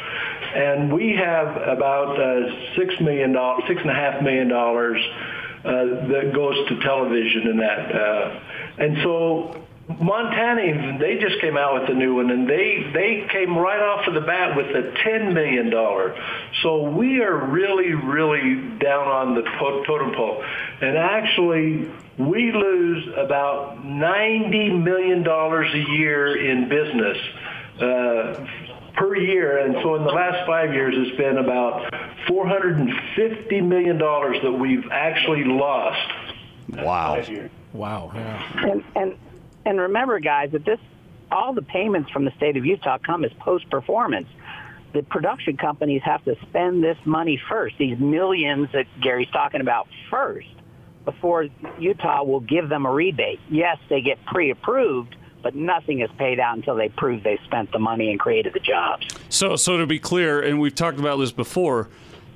And 0.54 0.92
we 0.92 1.16
have 1.16 1.56
about 1.56 2.20
uh, 2.20 2.76
six 2.76 3.00
million 3.00 3.32
dollars, 3.32 3.64
six 3.66 3.80
and 3.80 3.90
a 3.90 3.94
half 3.94 4.22
million 4.22 4.48
dollars 4.48 5.00
uh, 5.64 5.84
that 6.08 6.32
goes 6.34 6.68
to 6.68 6.80
television 6.80 7.48
and 7.48 7.60
that. 7.60 7.94
Uh, 7.94 8.40
and 8.78 8.98
so 9.02 9.67
Montana, 9.88 10.98
they 10.98 11.16
just 11.18 11.40
came 11.40 11.56
out 11.56 11.80
with 11.80 11.90
a 11.90 11.94
new 11.94 12.16
one, 12.16 12.30
and 12.30 12.46
they 12.46 12.90
they 12.92 13.26
came 13.32 13.56
right 13.56 13.80
off 13.80 14.06
of 14.06 14.12
the 14.12 14.20
bat 14.20 14.54
with 14.54 14.66
a 14.66 14.92
ten 15.02 15.32
million 15.32 15.70
dollar. 15.70 16.14
So 16.62 16.90
we 16.90 17.22
are 17.22 17.46
really, 17.46 17.94
really 17.94 18.54
down 18.78 19.08
on 19.08 19.34
the 19.34 19.42
totem 19.86 20.14
pole, 20.14 20.44
and 20.82 20.98
actually 20.98 21.90
we 22.18 22.52
lose 22.52 23.08
about 23.16 23.82
ninety 23.82 24.70
million 24.70 25.22
dollars 25.22 25.72
a 25.72 25.90
year 25.92 26.36
in 26.36 26.68
business. 26.68 27.16
Uh, 27.80 28.46
per 28.96 29.14
year, 29.14 29.58
and 29.58 29.76
so 29.82 29.94
in 29.94 30.02
the 30.02 30.10
last 30.10 30.44
five 30.44 30.74
years, 30.74 30.92
it's 30.96 31.16
been 31.16 31.38
about 31.38 31.88
$450 32.28 33.64
million 33.64 33.96
that 33.96 34.58
we've 34.58 34.90
actually 34.90 35.44
lost. 35.44 36.12
Wow. 36.70 37.22
Wow. 37.72 38.10
Yeah. 38.12 38.70
And, 38.72 38.84
and 38.96 39.16
and 39.64 39.80
remember, 39.80 40.18
guys, 40.20 40.50
that 40.52 40.64
this 40.64 40.78
all 41.30 41.52
the 41.52 41.62
payments 41.62 42.10
from 42.10 42.24
the 42.24 42.30
state 42.36 42.56
of 42.56 42.64
Utah 42.64 42.98
come 42.98 43.24
as 43.24 43.32
post 43.40 43.68
performance. 43.70 44.28
The 44.94 45.02
production 45.02 45.56
companies 45.56 46.02
have 46.04 46.24
to 46.24 46.34
spend 46.48 46.82
this 46.82 46.96
money 47.04 47.40
first, 47.48 47.76
these 47.78 47.98
millions 47.98 48.68
that 48.72 48.86
Gary's 49.02 49.28
talking 49.30 49.60
about 49.60 49.86
first, 50.10 50.48
before 51.04 51.46
Utah 51.78 52.22
will 52.24 52.40
give 52.40 52.68
them 52.68 52.86
a 52.86 52.90
rebate. 52.90 53.40
Yes, 53.50 53.76
they 53.90 54.00
get 54.00 54.24
pre-approved, 54.24 55.16
but 55.42 55.54
nothing 55.54 56.00
is 56.00 56.10
paid 56.18 56.40
out 56.40 56.56
until 56.56 56.74
they 56.74 56.88
prove 56.88 57.22
they 57.22 57.38
spent 57.44 57.70
the 57.72 57.78
money 57.78 58.10
and 58.10 58.18
created 58.18 58.54
the 58.54 58.60
jobs. 58.60 59.06
So, 59.28 59.56
so 59.56 59.76
to 59.76 59.86
be 59.86 59.98
clear, 59.98 60.40
and 60.40 60.58
we've 60.58 60.74
talked 60.74 60.98
about 60.98 61.18
this 61.18 61.32
before, 61.32 61.90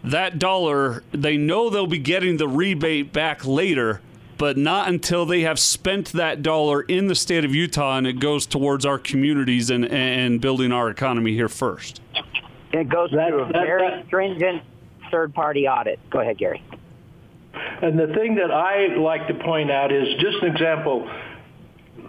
that 0.05 0.39
dollar 0.39 1.05
they 1.13 1.37
know 1.37 1.71
they'll 1.71 1.87
be 1.87 1.99
getting 1.99 2.37
the 2.37 2.49
rebate 2.49 3.13
back 3.13 3.47
later 3.47 4.01
but 4.43 4.57
not 4.57 4.89
until 4.89 5.25
they 5.25 5.43
have 5.43 5.57
spent 5.57 6.09
that 6.15 6.43
dollar 6.43 6.83
in 6.83 7.07
the 7.07 7.15
state 7.15 7.45
of 7.45 7.55
Utah 7.55 7.97
and 7.97 8.09
it 8.09 8.19
goes 8.19 8.45
towards 8.45 8.85
our 8.85 8.99
communities 8.99 9.71
and, 9.71 9.85
and 9.85 10.41
building 10.41 10.73
our 10.73 10.91
economy 10.91 11.33
here 11.33 11.49
first. 11.49 12.01
It 12.73 12.89
goes 12.89 13.11
through 13.11 13.45
a 13.45 13.53
very 13.53 14.03
stringent 14.09 14.65
third 15.13 15.33
party 15.33 15.69
audit. 15.69 16.01
Go 16.11 16.19
ahead, 16.19 16.39
Gary. 16.39 16.61
And 17.55 17.97
the 17.97 18.09
thing 18.09 18.35
that 18.35 18.51
I 18.51 18.97
like 18.97 19.29
to 19.29 19.35
point 19.35 19.71
out 19.71 19.93
is 19.93 20.09
just 20.19 20.43
an 20.43 20.51
example 20.51 21.09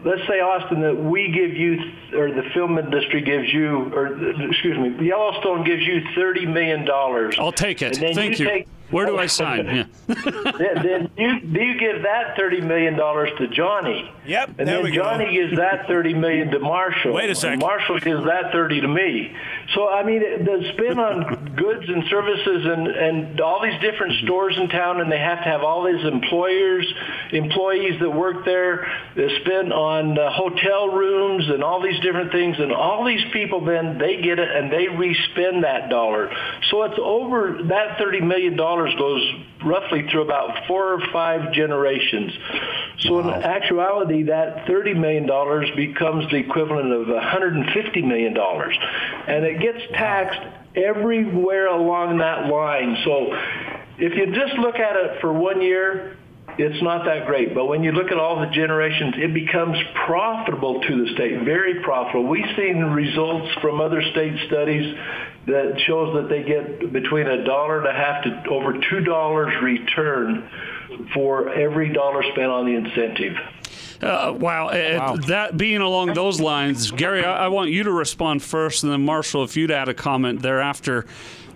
let's 0.03 0.21
say 0.27 0.39
Austin 0.39 0.81
that 0.81 0.95
we 0.95 1.31
give 1.31 1.55
you 1.55 1.77
or 2.17 2.31
the 2.31 2.49
film 2.53 2.79
industry 2.79 3.21
gives 3.21 3.53
you 3.53 3.93
or 3.93 4.07
excuse 4.49 4.77
me 4.77 5.05
Yellowstone 5.05 5.63
gives 5.63 5.83
you 5.83 6.01
30 6.15 6.47
million 6.47 6.85
dollars 6.85 7.35
I'll 7.37 7.51
take 7.51 7.81
it 7.81 7.97
thank 7.97 8.39
you, 8.39 8.45
you. 8.45 8.51
Take, 8.51 8.67
where 8.91 9.05
do 9.05 9.17
I 9.17 9.27
sign 9.27 9.65
yeah. 9.65 9.85
then, 10.07 10.75
then 10.83 11.11
you, 11.17 11.39
do 11.39 11.61
you 11.61 11.79
give 11.79 12.03
that 12.03 12.35
30 12.37 12.61
million 12.61 12.95
dollars 12.95 13.29
to 13.37 13.47
Jonni 13.47 14.11
yep 14.25 14.49
and 14.57 14.67
then 14.67 14.83
Jonni 14.85 15.25
go. 15.25 15.31
gives 15.31 15.57
that 15.57 15.87
30 15.87 16.13
million 16.13 16.51
to 16.51 16.59
Marshall 16.59 17.13
wait 17.13 17.29
a 17.29 17.35
second 17.35 17.59
Marshall 17.59 17.99
gives 17.99 18.25
that 18.25 18.51
30 18.51 18.81
to 18.81 18.87
me 18.87 19.35
so 19.73 19.87
I 19.87 20.03
mean 20.03 20.21
the 20.21 20.71
spin 20.73 20.99
on 20.99 21.55
goods 21.57 21.87
and 21.87 22.03
services 22.09 22.65
and 22.65 22.87
and 22.87 23.41
all 23.41 23.61
these 23.61 23.79
different 23.81 24.23
stores 24.23 24.57
in 24.57 24.69
town 24.69 25.01
and 25.01 25.11
they 25.11 25.19
have 25.19 25.39
to 25.39 25.49
have 25.49 25.63
all 25.63 25.85
these 25.85 26.05
employers 26.05 26.91
employees 27.31 27.99
that 27.99 28.09
work 28.09 28.45
there 28.45 28.87
the 29.15 29.29
spin 29.41 29.71
on 29.71 30.17
uh, 30.17 30.31
hotel 30.31 30.89
rooms 30.89 31.49
and 31.49 31.63
all 31.63 31.81
these 31.81 31.99
different 32.01 32.31
things. 32.31 32.57
And 32.59 32.71
all 32.71 33.05
these 33.05 33.23
people 33.31 33.63
then, 33.63 33.97
they 33.97 34.21
get 34.21 34.39
it 34.39 34.49
and 34.49 34.71
they 34.71 34.87
respend 34.87 35.63
that 35.63 35.89
dollar. 35.89 36.31
So 36.69 36.83
it's 36.83 36.99
over, 36.99 37.59
that 37.69 37.97
$30 37.97 38.23
million 38.23 38.57
goes 38.97 39.21
roughly 39.65 40.07
through 40.09 40.23
about 40.23 40.67
four 40.67 40.93
or 40.93 40.99
five 41.11 41.53
generations. 41.53 42.31
So 42.99 43.13
wow. 43.13 43.33
in 43.33 43.43
actuality, 43.43 44.23
that 44.23 44.65
$30 44.65 44.95
million 44.95 45.25
becomes 45.75 46.29
the 46.31 46.37
equivalent 46.37 46.91
of 46.91 47.07
$150 47.07 48.03
million. 48.03 48.35
And 49.27 49.45
it 49.45 49.59
gets 49.59 49.79
taxed 49.93 50.41
everywhere 50.75 51.67
along 51.67 52.17
that 52.17 52.47
line. 52.47 52.97
So 53.03 53.33
if 53.97 54.15
you 54.15 54.33
just 54.33 54.57
look 54.57 54.75
at 54.75 54.95
it 54.95 55.21
for 55.21 55.31
one 55.31 55.61
year, 55.61 56.17
it's 56.57 56.81
not 56.83 57.05
that 57.05 57.25
great. 57.25 57.53
But 57.53 57.65
when 57.65 57.83
you 57.83 57.91
look 57.91 58.11
at 58.11 58.17
all 58.17 58.39
the 58.39 58.47
generations, 58.47 59.15
it 59.17 59.33
becomes 59.33 59.77
profitable 60.05 60.81
to 60.81 61.05
the 61.05 61.13
state, 61.13 61.41
very 61.43 61.81
profitable. 61.81 62.27
We've 62.27 62.55
seen 62.55 62.77
results 62.77 63.51
from 63.61 63.81
other 63.81 64.01
state 64.11 64.35
studies 64.47 64.95
that 65.47 65.79
shows 65.85 66.13
that 66.15 66.29
they 66.29 66.43
get 66.43 66.93
between 66.93 67.27
a 67.27 67.43
dollar 67.43 67.79
and 67.79 67.87
a 67.87 67.93
half 67.93 68.23
to 68.23 68.49
over 68.49 68.79
two 68.89 69.01
dollars 69.01 69.53
return 69.61 70.49
for 71.13 71.49
every 71.49 71.91
dollar 71.91 72.23
spent 72.31 72.51
on 72.51 72.65
the 72.65 72.75
incentive. 72.75 73.35
Uh, 74.01 74.33
wow. 74.37 74.67
wow. 74.67 75.15
that 75.27 75.55
being 75.55 75.81
along 75.81 76.13
those 76.13 76.39
lines, 76.39 76.91
Gary, 76.91 77.23
I, 77.23 77.45
I 77.45 77.47
want 77.47 77.71
you 77.71 77.83
to 77.83 77.91
respond 77.91 78.43
first, 78.43 78.83
and 78.83 78.91
then 78.91 79.05
Marshall, 79.05 79.43
if 79.43 79.55
you'd 79.55 79.71
add 79.71 79.87
a 79.87 79.93
comment 79.93 80.41
thereafter 80.41 81.05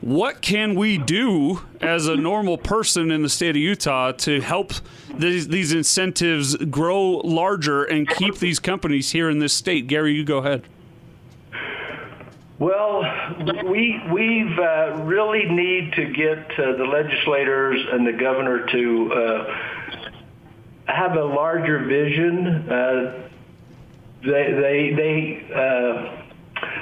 what 0.02 0.42
can 0.42 0.76
we 0.76 0.98
do 0.98 1.62
as 1.82 2.08
a 2.08 2.16
normal 2.16 2.58
person 2.58 3.12
in 3.12 3.24
the 3.24 3.30
state 3.30 3.52
of 3.52 3.58
Utah 3.58 4.12
to 4.12 4.42
help 4.42 4.74
these, 5.14 5.48
these 5.48 5.74
incentives 5.74 6.56
grow 6.56 7.18
larger 7.24 7.84
and 7.84 8.08
keep 8.08 8.38
these 8.38 8.60
companies 8.60 9.12
here 9.12 9.30
in 9.30 9.40
this 9.40 9.54
state? 9.54 9.88
Gary, 9.88 10.14
you 10.14 10.24
go 10.24 10.38
ahead. 10.38 10.64
Well, 12.60 13.04
we 13.66 14.02
we've 14.12 14.58
uh, 14.58 15.04
really 15.04 15.46
need 15.46 15.94
to 15.94 16.06
get 16.06 16.60
uh, 16.60 16.76
the 16.76 16.86
legislators 16.86 17.86
and 17.92 18.06
the 18.06 18.14
governor 18.14 18.66
to 18.66 19.14
uh, 19.14 19.58
have 20.86 21.16
a 21.18 21.24
larger 21.24 21.86
vision. 21.86 22.48
Uh, 22.48 23.30
they 24.24 24.54
they 24.54 24.94
they 24.96 25.54
uh, 25.54 26.27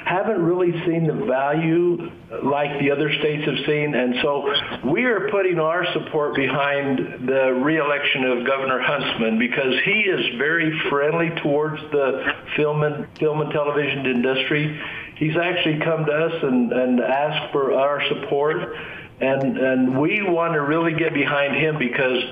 haven't 0.04 0.40
really 0.40 0.72
seen 0.86 1.06
the 1.06 1.26
value 1.26 2.10
like 2.42 2.78
the 2.80 2.90
other 2.90 3.12
states 3.18 3.44
have 3.44 3.66
seen. 3.66 3.94
And 3.94 4.14
so 4.22 4.52
we 4.84 5.04
are 5.04 5.28
putting 5.30 5.58
our 5.58 5.84
support 5.92 6.34
behind 6.34 7.26
the 7.26 7.60
reelection 7.62 8.24
of 8.24 8.46
Governor 8.46 8.80
Huntsman 8.80 9.38
because 9.38 9.74
he 9.84 10.00
is 10.02 10.38
very 10.38 10.78
friendly 10.88 11.30
towards 11.42 11.80
the 11.90 12.32
film 12.56 12.82
and, 12.82 13.06
film 13.18 13.40
and 13.40 13.50
television 13.50 14.06
industry. 14.06 14.80
He's 15.16 15.36
actually 15.36 15.80
come 15.80 16.04
to 16.04 16.12
us 16.12 16.42
and, 16.42 16.72
and 16.72 17.00
asked 17.00 17.52
for 17.52 17.72
our 17.72 18.00
support. 18.08 18.76
And, 19.20 19.56
and 19.56 19.98
we 19.98 20.22
want 20.22 20.52
to 20.52 20.60
really 20.60 20.92
get 20.92 21.14
behind 21.14 21.56
him 21.56 21.78
because 21.78 22.22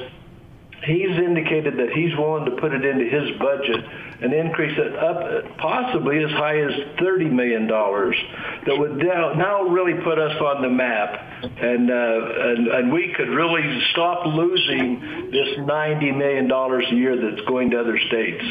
he's 0.85 1.17
indicated 1.19 1.77
that 1.77 1.91
he's 1.91 2.17
willing 2.17 2.45
to 2.45 2.53
put 2.53 2.73
it 2.73 2.85
into 2.85 3.05
his 3.05 3.37
budget 3.39 3.85
and 4.21 4.33
increase 4.33 4.77
it 4.79 4.97
up 4.97 5.57
possibly 5.59 6.23
as 6.23 6.31
high 6.31 6.59
as 6.61 6.73
$30 6.99 7.31
million 7.31 7.67
that 7.67 8.79
would 8.79 8.97
now 8.99 9.63
really 9.63 10.01
put 10.03 10.19
us 10.19 10.41
on 10.41 10.63
the 10.63 10.69
map. 10.69 11.21
And, 11.43 11.91
uh, 11.91 11.95
and, 11.95 12.69
and 12.69 12.93
we 12.93 13.13
could 13.15 13.29
really 13.29 13.83
stop 13.91 14.27
losing 14.27 15.31
this 15.31 15.59
$90 15.59 16.17
million 16.17 16.51
a 16.51 16.95
year 16.95 17.17
that's 17.31 17.47
going 17.47 17.71
to 17.71 17.81
other 17.81 17.99
states. 17.99 18.45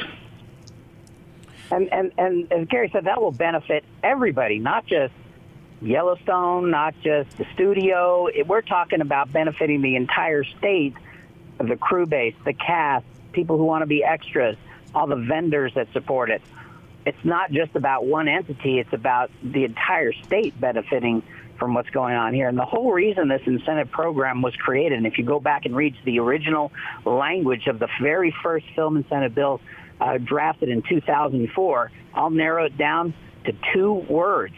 And, 1.72 1.92
and, 1.92 2.12
and 2.18 2.52
as 2.52 2.68
Gary 2.68 2.90
said, 2.94 3.06
that 3.06 3.22
will 3.22 3.32
benefit 3.32 3.84
everybody, 4.04 4.60
not 4.60 4.86
just 4.86 5.14
Yellowstone, 5.82 6.70
not 6.70 6.94
just 7.04 7.36
the 7.38 7.46
studio. 7.54 8.28
We're 8.46 8.62
talking 8.62 9.02
about 9.02 9.32
benefiting 9.34 9.82
the 9.82 9.96
entire 9.96 10.44
state 10.44 10.96
the 11.58 11.76
crew 11.76 12.06
base, 12.06 12.36
the 12.46 12.54
cast, 12.54 13.06
people 13.32 13.58
who 13.58 13.66
want 13.66 13.82
to 13.82 13.88
be 13.88 14.04
extras, 14.04 14.58
all 14.94 15.08
the 15.08 15.16
vendors 15.16 15.74
that 15.76 15.92
support 15.94 16.30
it. 16.30 16.42
It's 17.06 17.26
not 17.26 17.52
just 17.52 17.76
about 17.76 18.06
one 18.06 18.28
entity, 18.28 18.80
it's 18.80 18.94
about 18.94 19.30
the 19.44 19.66
entire 19.66 20.14
state 20.14 20.60
benefiting 20.60 21.24
from 21.60 21.74
what's 21.74 21.90
going 21.90 22.16
on 22.16 22.34
here. 22.34 22.48
And 22.48 22.58
the 22.58 22.66
whole 22.66 22.92
reason 22.92 23.28
this 23.28 23.42
incentive 23.46 23.92
program 23.92 24.42
was 24.42 24.56
created, 24.56 24.98
and 24.98 25.08
if 25.08 25.18
you 25.18 25.26
go 25.26 25.40
back 25.40 25.66
and 25.66 25.76
read 25.76 25.96
the 26.06 26.20
original 26.20 26.72
language 27.06 27.68
of 27.68 27.80
the 27.80 27.90
very 28.02 28.34
first 28.44 28.66
film 28.76 28.98
incentive 28.98 29.36
bill 29.36 29.62
uh, 30.00 30.18
drafted 30.18 30.70
in 30.70 30.82
2004, 30.82 31.92
I'll 32.14 32.30
narrow 32.30 32.66
it 32.66 32.78
down 32.78 33.14
to 33.46 33.54
two 33.74 33.94
words 33.94 34.56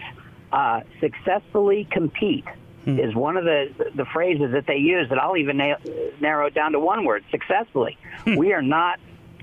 uh, 0.51 0.81
successfully 0.99 1.87
compete 1.91 2.45
hmm. 2.85 2.99
is 2.99 3.13
one 3.13 3.37
of 3.37 3.43
the 3.43 3.91
the 3.95 4.05
phrases 4.05 4.51
that 4.53 4.65
they 4.67 4.77
use 4.77 5.09
that 5.09 5.17
I'll 5.17 5.37
even 5.37 5.57
na- 5.57 5.77
narrow 6.19 6.47
it 6.47 6.53
down 6.53 6.71
to 6.71 6.79
one 6.79 7.03
word: 7.03 7.23
successfully. 7.31 7.97
Hmm. 8.23 8.35
We 8.35 8.53
are 8.53 8.61
not 8.61 8.99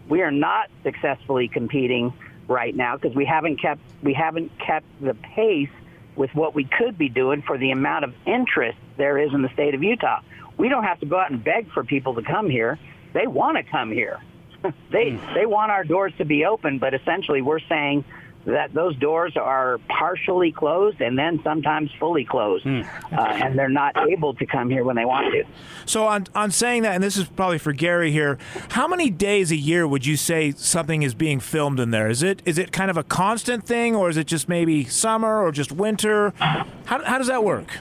we 0.08 0.22
are 0.22 0.30
not 0.30 0.70
successfully 0.82 1.48
competing 1.48 2.12
right 2.48 2.74
now 2.74 2.96
because 2.96 3.14
we 3.14 3.24
haven't 3.24 3.60
kept 3.60 3.80
we 4.02 4.14
haven't 4.14 4.50
kept 4.58 4.86
the 5.00 5.14
pace 5.14 5.68
with 6.16 6.34
what 6.34 6.54
we 6.54 6.64
could 6.64 6.98
be 6.98 7.08
doing 7.08 7.42
for 7.42 7.56
the 7.56 7.70
amount 7.70 8.04
of 8.04 8.14
interest 8.26 8.78
there 8.96 9.18
is 9.18 9.32
in 9.32 9.42
the 9.42 9.48
state 9.50 9.74
of 9.74 9.82
Utah. 9.82 10.20
We 10.58 10.68
don't 10.68 10.84
have 10.84 11.00
to 11.00 11.06
go 11.06 11.18
out 11.18 11.30
and 11.30 11.42
beg 11.42 11.70
for 11.72 11.84
people 11.84 12.14
to 12.14 12.22
come 12.22 12.50
here. 12.50 12.78
They 13.14 13.26
want 13.26 13.56
to 13.56 13.62
come 13.62 13.90
here. 13.90 14.20
they 14.90 15.10
hmm. 15.10 15.34
they 15.34 15.46
want 15.46 15.70
our 15.70 15.84
doors 15.84 16.12
to 16.18 16.24
be 16.24 16.44
open, 16.44 16.78
but 16.78 16.94
essentially 16.94 17.42
we're 17.42 17.60
saying 17.60 18.04
that 18.44 18.74
those 18.74 18.96
doors 18.96 19.36
are 19.36 19.78
partially 19.88 20.50
closed 20.50 21.00
and 21.00 21.16
then 21.16 21.40
sometimes 21.44 21.90
fully 21.98 22.24
closed, 22.24 22.66
uh, 22.66 22.80
and 23.12 23.56
they're 23.58 23.68
not 23.68 23.96
able 24.08 24.34
to 24.34 24.46
come 24.46 24.68
here 24.68 24.84
when 24.84 24.96
they 24.96 25.04
want 25.04 25.32
to. 25.32 25.44
So 25.86 26.06
on 26.06 26.26
on 26.34 26.50
saying 26.50 26.82
that, 26.82 26.94
and 26.94 27.04
this 27.04 27.16
is 27.16 27.28
probably 27.28 27.58
for 27.58 27.72
Gary 27.72 28.10
here, 28.10 28.38
how 28.70 28.88
many 28.88 29.10
days 29.10 29.52
a 29.52 29.56
year 29.56 29.86
would 29.86 30.04
you 30.06 30.16
say 30.16 30.52
something 30.52 31.02
is 31.02 31.14
being 31.14 31.40
filmed 31.40 31.78
in 31.78 31.90
there? 31.90 32.08
Is 32.08 32.22
it 32.22 32.42
is 32.44 32.58
it 32.58 32.72
kind 32.72 32.90
of 32.90 32.96
a 32.96 33.04
constant 33.04 33.64
thing, 33.64 33.94
or 33.94 34.08
is 34.10 34.16
it 34.16 34.26
just 34.26 34.48
maybe 34.48 34.84
summer 34.84 35.42
or 35.42 35.52
just 35.52 35.70
winter? 35.70 36.34
How 36.38 36.66
how 37.04 37.18
does 37.18 37.28
that 37.28 37.44
work? 37.44 37.78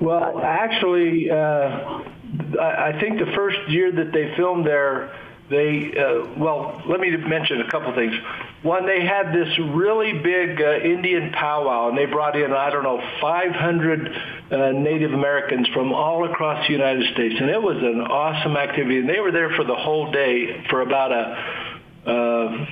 Well, 0.00 0.40
actually, 0.42 1.30
uh, 1.30 1.34
I, 1.34 2.92
I 2.94 3.00
think 3.00 3.18
the 3.18 3.30
first 3.34 3.58
year 3.68 3.92
that 3.92 4.12
they 4.12 4.32
filmed 4.36 4.66
there, 4.66 5.14
they 5.48 5.92
uh, 5.96 6.34
well, 6.36 6.82
let 6.86 6.98
me 6.98 7.16
mention 7.16 7.60
a 7.60 7.70
couple 7.70 7.94
things. 7.94 8.14
One, 8.62 8.86
they 8.86 9.04
had 9.04 9.32
this 9.32 9.56
really 9.58 10.12
big 10.18 10.60
uh, 10.60 10.78
Indian 10.78 11.32
powwow, 11.32 11.88
and 11.88 11.98
they 11.98 12.06
brought 12.06 12.36
in 12.36 12.52
I 12.52 12.70
don't 12.70 12.82
know 12.82 13.00
500 13.20 14.08
uh, 14.50 14.72
Native 14.72 15.12
Americans 15.12 15.68
from 15.68 15.92
all 15.92 16.30
across 16.30 16.66
the 16.66 16.72
United 16.72 17.12
States, 17.14 17.36
and 17.40 17.48
it 17.48 17.62
was 17.62 17.76
an 17.76 18.00
awesome 18.00 18.56
activity. 18.56 18.98
And 18.98 19.08
they 19.08 19.20
were 19.20 19.32
there 19.32 19.50
for 19.54 19.64
the 19.64 19.76
whole 19.76 20.10
day 20.10 20.64
for 20.68 20.80
about 20.82 21.12
a. 21.12 22.10
Uh, 22.10 22.66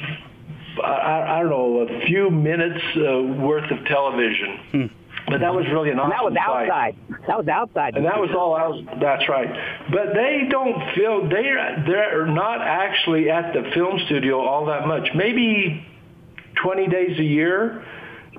I, 0.83 1.37
I 1.37 1.41
don't 1.41 1.51
know, 1.51 1.87
a 1.89 2.07
few 2.07 2.31
minutes 2.31 2.81
uh, 2.97 3.23
worth 3.23 3.71
of 3.71 3.85
television. 3.85 4.91
But 5.27 5.41
that 5.41 5.55
was 5.55 5.65
really 5.73 5.91
an 5.91 5.99
And 5.99 6.13
awesome 6.13 6.35
that 6.35 6.49
was 6.49 6.69
outside. 6.69 6.97
That 7.27 7.39
was 7.39 7.49
outside. 7.49 7.97
And 7.97 8.05
that 8.05 8.21
was 8.21 8.31
all 8.37 8.55
out. 8.55 9.01
That's 9.01 9.27
right. 9.29 9.49
But 9.91 10.13
they 10.15 10.47
don't 10.51 10.95
feel 10.95 11.29
They're 11.29 11.85
they're 11.87 12.27
not 12.27 12.61
actually 12.61 13.31
at 13.31 13.55
the 13.55 13.71
film 13.73 13.99
studio 14.07 14.41
all 14.41 14.67
that 14.67 14.87
much. 14.87 15.09
Maybe 15.15 15.87
20 16.63 16.89
days 16.89 17.19
a 17.19 17.25
year. 17.25 17.85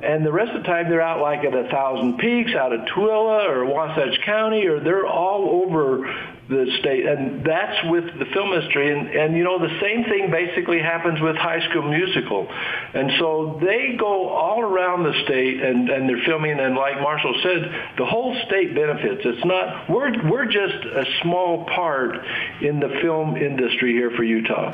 And 0.03 0.25
the 0.25 0.31
rest 0.31 0.51
of 0.51 0.61
the 0.61 0.67
time 0.67 0.89
they're 0.89 1.01
out 1.01 1.21
like 1.21 1.45
at 1.45 1.55
a 1.55 1.69
Thousand 1.69 2.17
Peaks, 2.17 2.51
out 2.53 2.73
at 2.73 2.85
Tooele 2.89 3.49
or 3.49 3.65
Wasatch 3.65 4.19
County, 4.25 4.67
or 4.67 4.79
they're 4.79 5.07
all 5.07 5.63
over 5.63 6.05
the 6.47 6.65
state. 6.79 7.05
And 7.05 7.43
that's 7.43 7.75
with 7.86 8.05
the 8.19 8.25
film 8.34 8.53
industry. 8.53 8.91
And, 8.91 9.10
and 9.10 9.38
you 9.38 9.43
know, 9.43 9.58
the 9.58 9.79
same 9.81 10.03
thing 10.05 10.29
basically 10.29 10.79
happens 10.79 11.19
with 11.19 11.36
High 11.36 11.67
School 11.69 11.89
Musical. 11.89 12.47
And 12.93 13.12
so 13.19 13.60
they 13.62 13.95
go 13.97 14.29
all 14.29 14.62
around 14.62 15.03
the 15.03 15.13
state 15.23 15.62
and, 15.62 15.89
and 15.89 16.08
they're 16.08 16.23
filming. 16.25 16.60
And 16.60 16.75
like 16.75 17.01
Marshall 17.01 17.36
said, 17.41 17.95
the 17.97 18.05
whole 18.05 18.36
state 18.45 18.75
benefits. 18.75 19.21
It's 19.25 19.45
not, 19.45 19.89
we're, 19.89 20.29
we're 20.29 20.45
just 20.45 20.86
a 20.86 21.05
small 21.23 21.65
part 21.65 22.17
in 22.62 22.79
the 22.79 22.89
film 23.01 23.38
industry 23.38 23.93
here 23.93 24.12
for 24.12 24.23
Utah. 24.23 24.71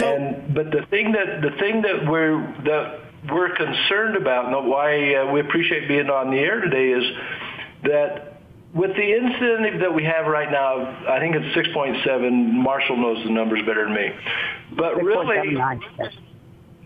and, 0.00 0.54
but 0.54 0.70
the 0.70 0.86
thing 0.90 1.12
that, 1.12 1.42
the 1.42 1.56
thing 1.58 1.82
that 1.82 2.06
we're, 2.06 2.40
that 2.64 3.00
we're 3.30 3.54
concerned 3.56 4.16
about 4.16 4.46
and 4.46 4.68
why 4.68 5.14
uh, 5.14 5.32
we 5.32 5.40
appreciate 5.40 5.88
being 5.88 6.10
on 6.10 6.30
the 6.30 6.38
air 6.38 6.60
today 6.60 6.90
is 6.90 7.16
that 7.84 8.33
with 8.74 8.96
the 8.96 9.16
incentive 9.16 9.80
that 9.80 9.94
we 9.94 10.02
have 10.04 10.26
right 10.26 10.50
now, 10.50 11.08
I 11.08 11.20
think 11.20 11.36
it's 11.36 11.56
6.7. 11.56 12.52
Marshall 12.52 12.96
knows 12.96 13.24
the 13.24 13.30
numbers 13.30 13.60
better 13.64 13.84
than 13.84 13.94
me. 13.94 14.10
But 14.76 15.02
really, 15.02 15.56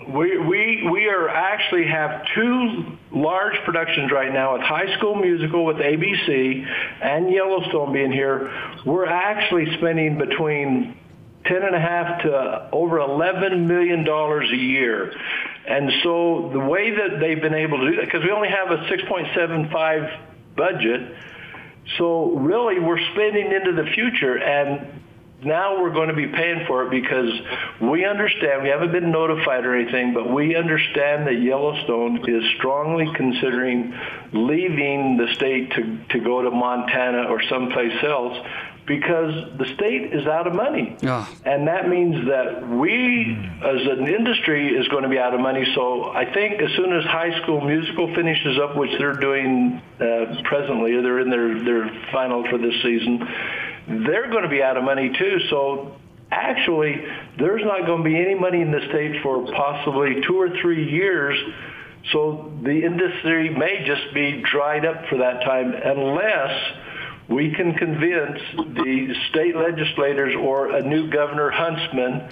we, 0.06 0.38
we, 0.38 0.88
we 0.90 1.06
are 1.08 1.28
actually 1.28 1.86
have 1.86 2.26
two 2.34 2.98
large 3.10 3.56
productions 3.64 4.12
right 4.12 4.32
now 4.32 4.54
with 4.54 4.62
High 4.62 4.96
School 4.98 5.14
Musical 5.14 5.64
with 5.64 5.78
ABC 5.78 6.66
and 7.02 7.30
Yellowstone 7.30 7.92
being 7.92 8.12
here. 8.12 8.52
We're 8.84 9.06
actually 9.06 9.74
spending 9.78 10.18
between 10.18 10.94
ten 11.46 11.62
and 11.62 11.74
a 11.74 11.80
half 11.80 12.22
to 12.22 12.68
over 12.70 12.98
eleven 12.98 13.66
million 13.66 14.04
dollars 14.04 14.50
a 14.52 14.56
year. 14.56 15.14
And 15.66 15.90
so 16.02 16.50
the 16.52 16.60
way 16.60 16.90
that 16.90 17.20
they've 17.20 17.40
been 17.40 17.54
able 17.54 17.78
to 17.78 17.90
do 17.90 17.96
that, 17.96 18.06
because 18.06 18.24
we 18.24 18.30
only 18.30 18.48
have 18.48 18.70
a 18.70 18.78
6.75 18.86 20.18
budget, 20.56 21.14
so 21.96 22.32
really 22.32 22.78
we're 22.78 23.00
spending 23.12 23.52
into 23.52 23.72
the 23.72 23.88
future 23.90 24.36
and 24.36 25.02
now 25.44 25.80
we're 25.80 25.92
going 25.92 26.08
to 26.08 26.14
be 26.14 26.26
paying 26.26 26.66
for 26.66 26.84
it 26.84 26.90
because 26.90 27.30
we 27.80 28.04
understand, 28.04 28.64
we 28.64 28.70
haven't 28.70 28.90
been 28.90 29.12
notified 29.12 29.64
or 29.64 29.76
anything, 29.76 30.12
but 30.12 30.28
we 30.32 30.56
understand 30.56 31.28
that 31.28 31.40
Yellowstone 31.40 32.28
is 32.28 32.42
strongly 32.56 33.08
considering 33.14 33.94
leaving 34.32 35.16
the 35.16 35.32
state 35.34 35.70
to, 35.72 35.98
to 36.08 36.18
go 36.18 36.42
to 36.42 36.50
Montana 36.50 37.28
or 37.28 37.40
someplace 37.48 38.02
else 38.02 38.36
because 38.88 39.34
the 39.58 39.66
state 39.74 40.14
is 40.14 40.26
out 40.26 40.46
of 40.46 40.54
money. 40.54 40.96
Yeah. 41.00 41.26
And 41.44 41.68
that 41.68 41.88
means 41.88 42.26
that 42.26 42.66
we, 42.66 43.36
as 43.62 43.86
an 43.86 44.08
industry, 44.08 44.74
is 44.74 44.88
going 44.88 45.02
to 45.02 45.08
be 45.08 45.18
out 45.18 45.34
of 45.34 45.40
money. 45.40 45.64
So 45.74 46.04
I 46.04 46.32
think 46.32 46.60
as 46.60 46.70
soon 46.74 46.92
as 46.94 47.04
High 47.04 47.40
School 47.42 47.60
Musical 47.60 48.12
finishes 48.14 48.58
up, 48.58 48.76
which 48.76 48.90
they're 48.98 49.12
doing 49.12 49.82
uh, 50.00 50.40
presently, 50.44 51.00
they're 51.02 51.20
in 51.20 51.30
their, 51.30 51.62
their 51.62 52.02
final 52.10 52.48
for 52.48 52.56
this 52.56 52.74
season, 52.82 53.28
they're 54.06 54.30
going 54.30 54.44
to 54.44 54.48
be 54.48 54.62
out 54.62 54.78
of 54.78 54.84
money 54.84 55.12
too. 55.16 55.38
So 55.50 55.96
actually, 56.30 57.04
there's 57.38 57.62
not 57.62 57.86
going 57.86 58.02
to 58.02 58.08
be 58.08 58.16
any 58.16 58.34
money 58.34 58.62
in 58.62 58.70
the 58.70 58.80
state 58.88 59.22
for 59.22 59.44
possibly 59.52 60.22
two 60.26 60.40
or 60.40 60.48
three 60.60 60.90
years. 60.90 61.38
So 62.12 62.50
the 62.62 62.84
industry 62.84 63.50
may 63.50 63.84
just 63.84 64.14
be 64.14 64.42
dried 64.50 64.86
up 64.86 65.06
for 65.10 65.18
that 65.18 65.42
time 65.44 65.74
unless 65.74 66.87
we 67.28 67.54
can 67.54 67.74
convince 67.74 68.40
the 68.56 69.14
state 69.30 69.54
legislators 69.54 70.34
or 70.40 70.74
a 70.74 70.82
new 70.82 71.10
governor 71.10 71.50
Huntsman 71.50 72.28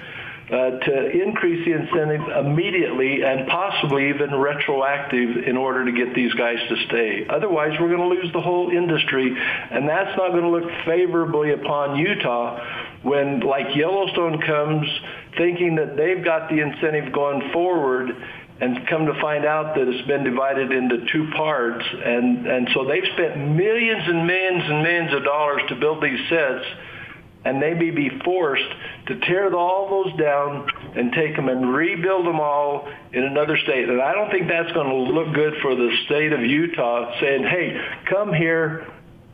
uh, 0.46 0.78
to 0.78 1.10
increase 1.10 1.66
the 1.66 1.72
incentive 1.72 2.22
immediately 2.46 3.22
and 3.24 3.48
possibly 3.48 4.08
even 4.10 4.32
retroactive 4.32 5.44
in 5.44 5.56
order 5.56 5.84
to 5.84 5.92
get 5.92 6.14
these 6.14 6.32
guys 6.34 6.58
to 6.68 6.76
stay. 6.86 7.26
Otherwise, 7.28 7.72
we're 7.80 7.88
going 7.94 8.08
to 8.08 8.22
lose 8.22 8.32
the 8.32 8.40
whole 8.40 8.70
industry, 8.70 9.36
and 9.70 9.88
that's 9.88 10.16
not 10.16 10.30
going 10.30 10.44
to 10.44 10.48
look 10.48 10.70
favorably 10.84 11.52
upon 11.52 11.96
Utah 11.96 12.64
when, 13.02 13.40
like 13.40 13.74
Yellowstone 13.74 14.40
comes 14.40 14.86
thinking 15.36 15.74
that 15.76 15.96
they've 15.96 16.24
got 16.24 16.48
the 16.48 16.60
incentive 16.60 17.12
going 17.12 17.50
forward 17.52 18.10
and 18.60 18.86
come 18.88 19.06
to 19.06 19.20
find 19.20 19.44
out 19.44 19.74
that 19.74 19.86
it's 19.86 20.06
been 20.08 20.24
divided 20.24 20.72
into 20.72 21.04
two 21.12 21.28
parts. 21.36 21.84
And, 21.92 22.46
and 22.46 22.68
so 22.72 22.86
they've 22.86 23.04
spent 23.12 23.38
millions 23.38 24.02
and 24.06 24.26
millions 24.26 24.62
and 24.64 24.82
millions 24.82 25.14
of 25.14 25.24
dollars 25.24 25.62
to 25.68 25.76
build 25.76 26.02
these 26.02 26.18
sets, 26.30 26.64
and 27.44 27.62
they 27.62 27.74
may 27.74 27.90
be 27.90 28.10
forced 28.24 28.68
to 29.06 29.20
tear 29.20 29.54
all 29.54 30.04
those 30.04 30.18
down 30.18 30.68
and 30.96 31.12
take 31.12 31.36
them 31.36 31.48
and 31.48 31.72
rebuild 31.72 32.26
them 32.26 32.40
all 32.40 32.88
in 33.12 33.24
another 33.24 33.56
state. 33.58 33.88
And 33.88 34.00
I 34.00 34.14
don't 34.14 34.30
think 34.30 34.48
that's 34.48 34.72
going 34.72 34.88
to 34.88 35.12
look 35.12 35.34
good 35.34 35.54
for 35.60 35.74
the 35.74 35.90
state 36.06 36.32
of 36.32 36.40
Utah 36.40 37.20
saying, 37.20 37.44
hey, 37.44 37.80
come 38.08 38.32
here, 38.32 38.86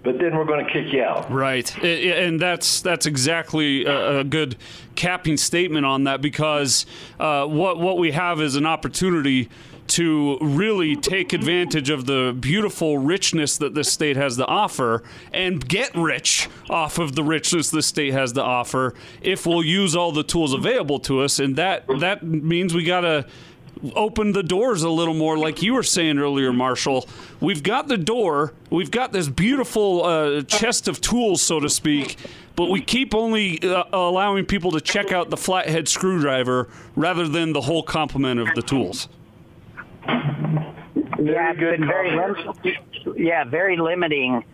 but 0.02 0.18
then 0.18 0.36
we're 0.36 0.44
going 0.44 0.64
to 0.64 0.72
kick 0.72 0.92
you 0.92 1.02
out. 1.02 1.30
Right, 1.30 1.76
and 1.82 2.40
that's 2.40 2.80
that's 2.80 3.06
exactly 3.06 3.84
a, 3.84 4.20
a 4.20 4.24
good 4.24 4.56
capping 4.94 5.36
statement 5.36 5.86
on 5.86 6.04
that 6.04 6.20
because 6.20 6.86
uh, 7.20 7.46
what 7.46 7.78
what 7.78 7.98
we 7.98 8.12
have 8.12 8.40
is 8.40 8.56
an 8.56 8.66
opportunity 8.66 9.48
to 9.88 10.38
really 10.40 10.96
take 10.96 11.32
advantage 11.32 11.90
of 11.90 12.06
the 12.06 12.34
beautiful 12.38 12.98
richness 12.98 13.58
that 13.58 13.74
this 13.74 13.92
state 13.92 14.16
has 14.16 14.36
to 14.36 14.46
offer 14.46 15.02
and 15.32 15.68
get 15.68 15.94
rich 15.94 16.48
off 16.70 16.98
of 16.98 17.14
the 17.14 17.22
richness 17.22 17.70
this 17.70 17.86
state 17.86 18.12
has 18.12 18.32
to 18.32 18.42
offer 18.42 18.94
if 19.20 19.44
we'll 19.44 19.62
use 19.62 19.94
all 19.96 20.12
the 20.12 20.22
tools 20.22 20.54
available 20.54 20.98
to 21.00 21.20
us 21.20 21.38
and 21.38 21.56
that 21.56 21.84
that 21.98 22.22
means 22.22 22.72
we 22.72 22.84
got 22.84 23.00
to 23.00 23.26
open 23.94 24.32
the 24.32 24.42
doors 24.42 24.82
a 24.82 24.88
little 24.90 25.14
more, 25.14 25.36
like 25.36 25.62
you 25.62 25.74
were 25.74 25.82
saying 25.82 26.18
earlier, 26.18 26.52
Marshall. 26.52 27.08
We've 27.40 27.62
got 27.62 27.88
the 27.88 27.98
door, 27.98 28.52
we've 28.70 28.90
got 28.90 29.12
this 29.12 29.28
beautiful 29.28 30.04
uh, 30.04 30.42
chest 30.42 30.88
of 30.88 31.00
tools, 31.00 31.42
so 31.42 31.60
to 31.60 31.68
speak, 31.68 32.16
but 32.54 32.70
we 32.70 32.80
keep 32.80 33.14
only 33.14 33.60
uh, 33.62 33.84
allowing 33.92 34.46
people 34.46 34.70
to 34.72 34.80
check 34.80 35.12
out 35.12 35.30
the 35.30 35.36
flathead 35.36 35.88
screwdriver 35.88 36.68
rather 36.94 37.26
than 37.26 37.52
the 37.52 37.62
whole 37.62 37.82
complement 37.82 38.40
of 38.40 38.48
the 38.54 38.62
tools. 38.62 39.08
yeah, 40.06 41.54
good 41.54 41.80
very 41.80 42.10
call. 42.10 42.56
lim- 42.64 43.16
yeah, 43.16 43.44
very 43.44 43.76
limiting 43.76 44.44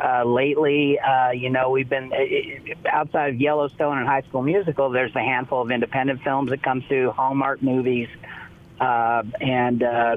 uh, 0.00 0.24
lately. 0.24 0.98
Uh, 0.98 1.30
you 1.30 1.50
know, 1.50 1.70
we've 1.70 1.88
been 1.88 2.12
uh, 2.12 2.88
outside 2.88 3.34
of 3.34 3.40
Yellowstone 3.40 3.98
and 3.98 4.06
High 4.06 4.22
School 4.22 4.42
Musical. 4.42 4.90
There's 4.90 5.14
a 5.14 5.20
handful 5.20 5.62
of 5.62 5.70
independent 5.70 6.22
films 6.22 6.50
that 6.50 6.62
come 6.62 6.82
through, 6.82 7.10
Hallmark 7.10 7.62
movies, 7.62 8.08
uh, 8.80 9.22
and 9.40 9.82
uh, 9.82 10.16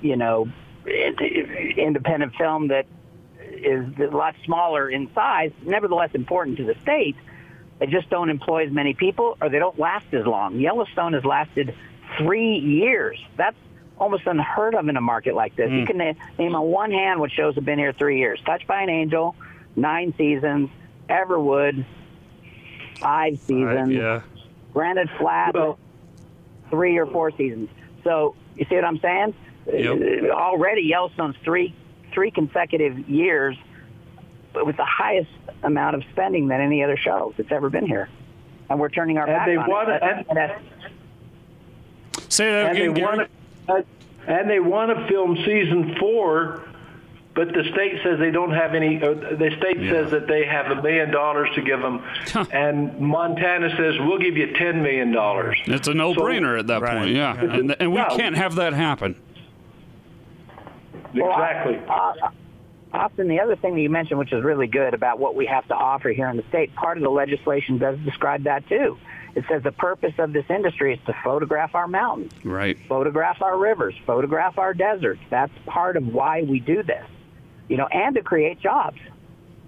you 0.00 0.16
know, 0.16 0.48
independent 0.86 2.34
film 2.36 2.68
that 2.68 2.86
is 3.40 3.86
a 3.98 4.14
lot 4.16 4.34
smaller 4.44 4.88
in 4.88 5.10
size, 5.14 5.50
nevertheless 5.62 6.10
important 6.14 6.56
to 6.58 6.64
the 6.64 6.74
state. 6.82 7.16
They 7.78 7.86
just 7.86 8.08
don't 8.08 8.30
employ 8.30 8.66
as 8.66 8.72
many 8.72 8.94
people, 8.94 9.36
or 9.40 9.48
they 9.48 9.58
don't 9.58 9.78
last 9.78 10.06
as 10.12 10.24
long. 10.26 10.58
Yellowstone 10.60 11.12
has 11.12 11.24
lasted 11.24 11.74
three 12.18 12.54
years. 12.58 13.22
That's 13.36 13.56
almost 13.98 14.26
unheard 14.26 14.74
of 14.74 14.88
in 14.88 14.96
a 14.96 15.00
market 15.00 15.34
like 15.34 15.56
this. 15.56 15.70
You 15.70 15.84
can 15.86 15.98
na- 15.98 16.12
name 16.38 16.54
on 16.54 16.66
one 16.66 16.90
hand 16.90 17.20
what 17.20 17.30
shows 17.32 17.54
have 17.56 17.64
been 17.64 17.78
here 17.78 17.92
three 17.92 18.18
years. 18.18 18.40
Touched 18.46 18.66
by 18.66 18.82
an 18.82 18.88
Angel, 18.88 19.34
nine 19.74 20.14
seasons. 20.16 20.70
Everwood, 21.08 21.84
five 22.98 23.38
seasons. 23.40 23.90
yeah. 23.92 24.22
Granite 24.72 25.08
Flat, 25.18 25.54
Well- 25.54 25.78
three 26.70 26.96
or 26.98 27.06
four 27.06 27.30
seasons. 27.30 27.68
So 28.06 28.36
you 28.56 28.64
see 28.68 28.76
what 28.76 28.84
I'm 28.84 29.00
saying? 29.00 29.34
Yep. 29.66 30.30
Uh, 30.30 30.32
Already 30.32 30.82
Yellowstone's 30.82 31.34
three 31.44 31.74
three 32.12 32.30
consecutive 32.30 32.96
years 33.10 33.56
with 34.54 34.76
the 34.76 34.84
highest 34.84 35.28
amount 35.64 35.96
of 35.96 36.04
spending 36.12 36.46
than 36.48 36.60
any 36.60 36.82
other 36.84 36.96
show 36.96 37.34
that's 37.36 37.50
ever 37.50 37.68
been 37.68 37.84
here, 37.84 38.08
and 38.70 38.78
we're 38.78 38.88
turning 38.88 39.18
our 39.18 39.26
And 39.26 39.36
back 39.36 39.46
they 39.46 39.56
on 39.56 39.68
want 39.68 39.88
it. 39.90 39.98
to- 39.98 40.04
and- 40.04 40.26
And 40.28 40.36
that's- 40.38 40.60
Say 42.28 42.48
that 42.50 42.66
And 42.70 42.78
they 42.78 42.82
again, 42.86 42.94
Gary. 42.94 43.16
want 43.18 43.30
to, 43.66 43.84
and 44.32 44.48
they 44.50 44.60
want 44.60 44.96
to 44.96 45.06
film 45.08 45.36
season 45.44 45.96
four, 45.96 46.62
but 47.36 47.48
the 47.52 47.62
state 47.72 48.00
says 48.02 48.18
they 48.18 48.30
don't 48.32 48.50
have 48.50 48.74
any. 48.74 48.96
Or 49.02 49.14
the 49.14 49.50
state 49.58 49.76
says 49.90 50.10
that 50.10 50.26
they 50.26 50.44
have 50.46 50.66
a 50.76 50.82
million 50.82 51.10
dollars 51.12 51.48
to 51.54 51.62
give 51.62 51.80
them, 51.80 52.02
and 52.50 52.98
Montana 52.98 53.70
says 53.76 53.94
we'll 54.00 54.18
give 54.18 54.36
you 54.36 54.52
ten 54.54 54.82
million 54.82 55.12
dollars. 55.12 55.56
It's 55.66 55.86
a 55.86 55.94
no-brainer 55.94 56.58
at 56.58 56.66
that 56.68 56.82
Right. 56.82 56.98
point, 56.98 57.10
yeah. 57.14 57.38
And, 57.38 57.76
and 57.78 57.92
we 57.92 57.98
Yeah. 57.98 58.08
can't 58.16 58.36
have 58.36 58.56
that 58.56 58.72
happen. 58.72 59.14
Well, 61.14 61.30
I- 61.32 61.50
Exactly. 61.50 61.78
uh, 61.88 62.30
Austin, 62.92 63.28
the 63.28 63.40
other 63.40 63.56
thing 63.56 63.74
that 63.74 63.80
you 63.80 63.90
mentioned, 63.90 64.18
which 64.18 64.32
is 64.32 64.42
really 64.42 64.66
good 64.66 64.94
about 64.94 65.18
what 65.18 65.34
we 65.34 65.46
have 65.46 65.66
to 65.68 65.74
offer 65.74 66.08
here 66.10 66.28
in 66.28 66.36
the 66.36 66.42
state, 66.48 66.74
part 66.74 66.96
of 66.96 67.02
the 67.02 67.10
legislation 67.10 67.78
does 67.78 67.98
describe 67.98 68.44
that 68.44 68.66
too. 68.68 68.96
It 69.34 69.44
says 69.50 69.62
the 69.62 69.72
purpose 69.72 70.14
of 70.18 70.32
this 70.32 70.46
industry 70.48 70.94
is 70.94 71.00
to 71.06 71.14
photograph 71.22 71.74
our 71.74 71.86
mountains, 71.88 72.32
Right. 72.42 72.78
photograph 72.88 73.42
our 73.42 73.58
rivers, 73.58 73.94
photograph 74.06 74.56
our 74.58 74.72
deserts. 74.72 75.20
That's 75.28 75.52
part 75.66 75.96
of 75.98 76.08
why 76.14 76.42
we 76.42 76.58
do 76.58 76.82
this, 76.82 77.04
you 77.68 77.76
know, 77.76 77.86
and 77.86 78.14
to 78.14 78.22
create 78.22 78.60
jobs. 78.60 78.98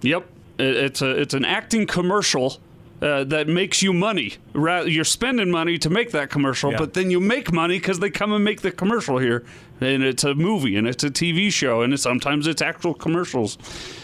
Yep. 0.01 0.25
It's 0.57 1.01
a 1.01 1.21
it's 1.21 1.33
an 1.33 1.45
acting 1.45 1.87
commercial 1.87 2.57
uh, 3.01 3.23
that 3.23 3.47
makes 3.47 3.81
you 3.81 3.93
money. 3.93 4.33
You're 4.53 5.03
spending 5.03 5.49
money 5.49 5.77
to 5.77 5.89
make 5.89 6.11
that 6.11 6.29
commercial, 6.29 6.71
Yeah. 6.71 6.77
but 6.77 6.93
then 6.93 7.09
you 7.09 7.19
make 7.19 7.51
money 7.51 7.79
because 7.79 7.99
they 7.99 8.09
come 8.09 8.33
and 8.33 8.43
make 8.43 8.61
the 8.61 8.71
commercial 8.71 9.17
here, 9.19 9.45
and 9.79 10.03
it's 10.03 10.23
a 10.25 10.35
movie 10.35 10.75
and 10.75 10.85
it's 10.87 11.03
a 11.03 11.09
TV 11.09 11.49
show, 11.51 11.81
and 11.81 11.93
it's, 11.93 12.03
sometimes 12.03 12.45
it's 12.45 12.61
actual 12.61 12.93
commercials. 12.93 13.57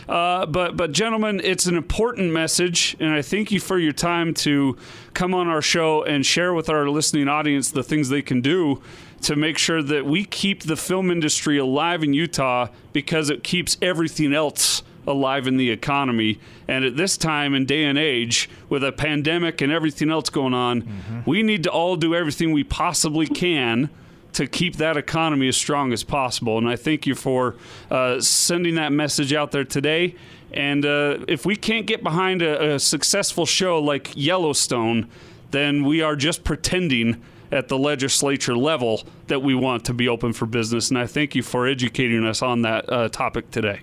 Uh, 0.07 0.45
but 0.45 0.77
but 0.77 0.91
gentlemen, 0.93 1.41
it's 1.43 1.65
an 1.65 1.75
important 1.75 2.31
message, 2.31 2.95
and 2.99 3.09
I 3.11 3.21
thank 3.21 3.51
you 3.51 3.59
for 3.59 3.77
your 3.77 3.91
time 3.91 4.33
to 4.35 4.77
come 5.13 5.33
on 5.33 5.47
our 5.47 5.61
show 5.61 6.03
and 6.03 6.25
share 6.25 6.53
with 6.53 6.69
our 6.69 6.87
listening 6.89 7.27
audience 7.27 7.71
the 7.71 7.83
things 7.83 8.09
they 8.09 8.21
can 8.21 8.39
do 8.41 8.81
to 9.23 9.35
make 9.35 9.57
sure 9.57 9.81
that 9.81 10.05
we 10.05 10.23
keep 10.23 10.63
the 10.63 10.75
film 10.77 11.09
industry 11.11 11.57
alive 11.57 12.03
in 12.03 12.13
Utah 12.13 12.67
because 12.93 13.29
it 13.29 13.43
keeps 13.43 13.77
everything 13.81 14.33
else 14.33 14.83
alive 15.07 15.47
in 15.47 15.57
the 15.57 15.69
economy. 15.71 16.39
And 16.67 16.85
at 16.85 16.97
this 16.97 17.17
time 17.17 17.53
and 17.53 17.67
day 17.67 17.83
and 17.83 17.97
age, 17.97 18.49
with 18.69 18.83
a 18.83 18.91
pandemic 18.91 19.61
and 19.61 19.71
everything 19.71 20.09
else 20.09 20.29
going 20.29 20.53
on, 20.53 21.23
we 21.25 21.43
need 21.43 21.63
to 21.63 21.71
all 21.71 21.95
do 21.95 22.15
everything 22.15 22.51
we 22.51 22.63
possibly 22.63 23.27
can 23.27 23.89
to 24.33 24.47
keep 24.47 24.75
that 24.75 24.97
economy 24.97 25.47
as 25.47 25.55
strong 25.55 25.93
as 25.93 26.03
possible. 26.03 26.57
And 26.57 26.67
I 26.67 26.75
thank 26.75 27.07
you 27.07 27.15
for 27.15 27.55
uh, 27.89 28.19
sending 28.19 28.75
that 28.75 28.91
message 28.91 29.33
out 29.33 29.51
there 29.51 29.63
today. 29.63 30.15
And 30.51 30.85
uh, 30.85 31.19
if 31.27 31.45
we 31.45 31.55
can't 31.55 31.85
get 31.85 32.03
behind 32.03 32.41
a, 32.41 32.75
a 32.75 32.79
successful 32.79 33.45
show 33.45 33.79
like 33.79 34.11
Yellowstone, 34.15 35.09
then 35.51 35.85
we 35.85 36.01
are 36.01 36.17
just 36.17 36.43
pretending 36.43 37.21
at 37.51 37.69
the 37.69 37.77
legislature 37.77 38.57
level 38.57 39.03
that 39.27 39.41
we 39.41 39.55
want 39.55 39.85
to 39.85 39.93
be 39.93 40.09
open 40.09 40.33
for 40.33 40.45
business. 40.45 40.89
And 40.89 40.99
I 40.99 41.07
thank 41.07 41.35
you 41.35 41.43
for 41.43 41.67
educating 41.67 42.25
us 42.25 42.41
on 42.41 42.63
that 42.63 42.91
uh, 42.91 43.07
topic 43.09 43.51
today. 43.51 43.81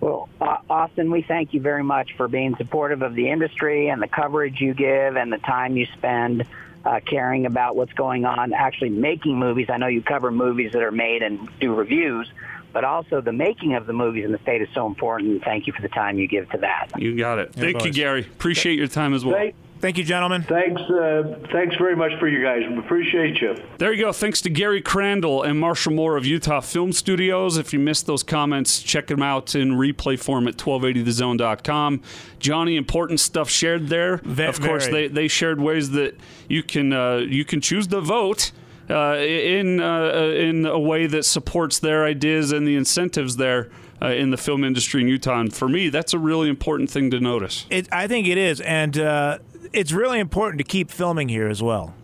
Well, 0.00 0.28
uh, 0.40 0.58
Austin, 0.70 1.10
we 1.10 1.22
thank 1.22 1.54
you 1.54 1.60
very 1.60 1.82
much 1.82 2.14
for 2.16 2.28
being 2.28 2.56
supportive 2.56 3.02
of 3.02 3.14
the 3.14 3.30
industry 3.30 3.88
and 3.88 4.00
the 4.00 4.08
coverage 4.08 4.60
you 4.60 4.74
give 4.74 5.16
and 5.16 5.32
the 5.32 5.38
time 5.38 5.76
you 5.76 5.86
spend 5.96 6.44
uh, 6.84 7.00
caring 7.04 7.46
about 7.46 7.76
what's 7.76 7.92
going 7.92 8.24
on, 8.24 8.52
actually 8.52 8.90
making 8.90 9.38
movies. 9.38 9.66
I 9.68 9.76
know 9.76 9.88
you 9.88 10.02
cover 10.02 10.30
movies 10.30 10.72
that 10.72 10.82
are 10.82 10.92
made 10.92 11.22
and 11.22 11.48
do 11.58 11.74
reviews, 11.74 12.30
but 12.72 12.84
also 12.84 13.20
the 13.20 13.32
making 13.32 13.74
of 13.74 13.86
the 13.86 13.92
movies 13.92 14.24
in 14.24 14.32
the 14.32 14.38
state 14.38 14.62
is 14.62 14.68
so 14.72 14.86
important. 14.86 15.42
Thank 15.42 15.66
you 15.66 15.72
for 15.72 15.82
the 15.82 15.88
time 15.88 16.18
you 16.18 16.28
give 16.28 16.48
to 16.50 16.58
that. 16.58 16.90
You 16.96 17.16
got 17.16 17.38
it. 17.40 17.52
Thank 17.52 17.84
you. 17.84 17.92
Gary. 17.92 18.20
Appreciate 18.20 18.78
your 18.78 18.88
time 18.88 19.14
as 19.14 19.24
well. 19.24 19.34
Thank, 19.34 19.54
Thank 19.80 19.96
you, 19.96 20.04
gentlemen. 20.04 20.42
thanks, 20.42 20.82
uh, 20.82 21.38
thanks 21.52 21.76
very 21.76 21.94
much 21.94 22.12
for 22.18 22.26
you 22.26 22.42
guys. 22.42 22.62
We 22.68 22.78
appreciate 22.78 23.40
you. 23.40 23.56
There 23.78 23.92
you 23.92 24.04
go. 24.04 24.12
Thanks 24.12 24.40
to 24.42 24.50
Gary 24.50 24.82
Crandall 24.82 25.44
and 25.44 25.58
Marshall 25.58 25.92
Moore 25.92 26.16
of 26.16 26.26
Utah 26.26 26.60
Film 26.60 26.92
Studios. 26.92 27.56
If 27.56 27.72
you 27.72 27.78
missed 27.78 28.06
those 28.06 28.24
comments, 28.24 28.82
check 28.82 29.06
them 29.06 29.22
out 29.22 29.54
in 29.54 29.72
replay 29.72 30.18
form 30.18 30.48
at 30.48 30.56
1280thezone.com. 30.56 32.02
Jonni, 32.40 32.76
important 32.76 33.20
stuff 33.20 33.48
shared 33.48 33.88
there. 33.88 34.16
Ve- 34.24 34.46
of 34.46 34.60
course, 34.60 34.86
very. 34.86 35.08
they, 35.08 35.14
they 35.14 35.28
shared 35.28 35.60
ways 35.60 35.90
that 35.90 36.16
you 36.48 36.62
can 36.62 36.92
uh, 36.92 37.16
you 37.16 37.44
can 37.44 37.60
choose 37.60 37.86
to 37.88 38.00
vote. 38.00 38.52
Uh, 38.90 39.16
in 39.18 39.80
uh, 39.80 40.32
in 40.34 40.64
a 40.64 40.78
way 40.78 41.06
that 41.06 41.22
supports 41.22 41.78
their 41.78 42.06
ideas 42.06 42.52
and 42.52 42.66
the 42.66 42.74
incentives 42.74 43.36
there 43.36 43.68
uh, 44.00 44.06
in 44.06 44.30
the 44.30 44.36
film 44.38 44.64
industry 44.64 45.02
in 45.02 45.08
Utah, 45.08 45.40
and 45.40 45.52
for 45.52 45.68
me, 45.68 45.90
that's 45.90 46.14
a 46.14 46.18
really 46.18 46.48
important 46.48 46.88
thing 46.90 47.10
to 47.10 47.20
notice. 47.20 47.66
It, 47.68 47.86
I 47.92 48.06
think 48.06 48.26
it 48.26 48.38
is, 48.38 48.62
and 48.62 48.96
uh, 48.96 49.38
it's 49.72 49.92
really 49.92 50.18
important 50.18 50.58
to 50.58 50.64
keep 50.64 50.90
filming 50.90 51.28
here 51.28 51.48
as 51.48 51.62
well. 51.62 51.94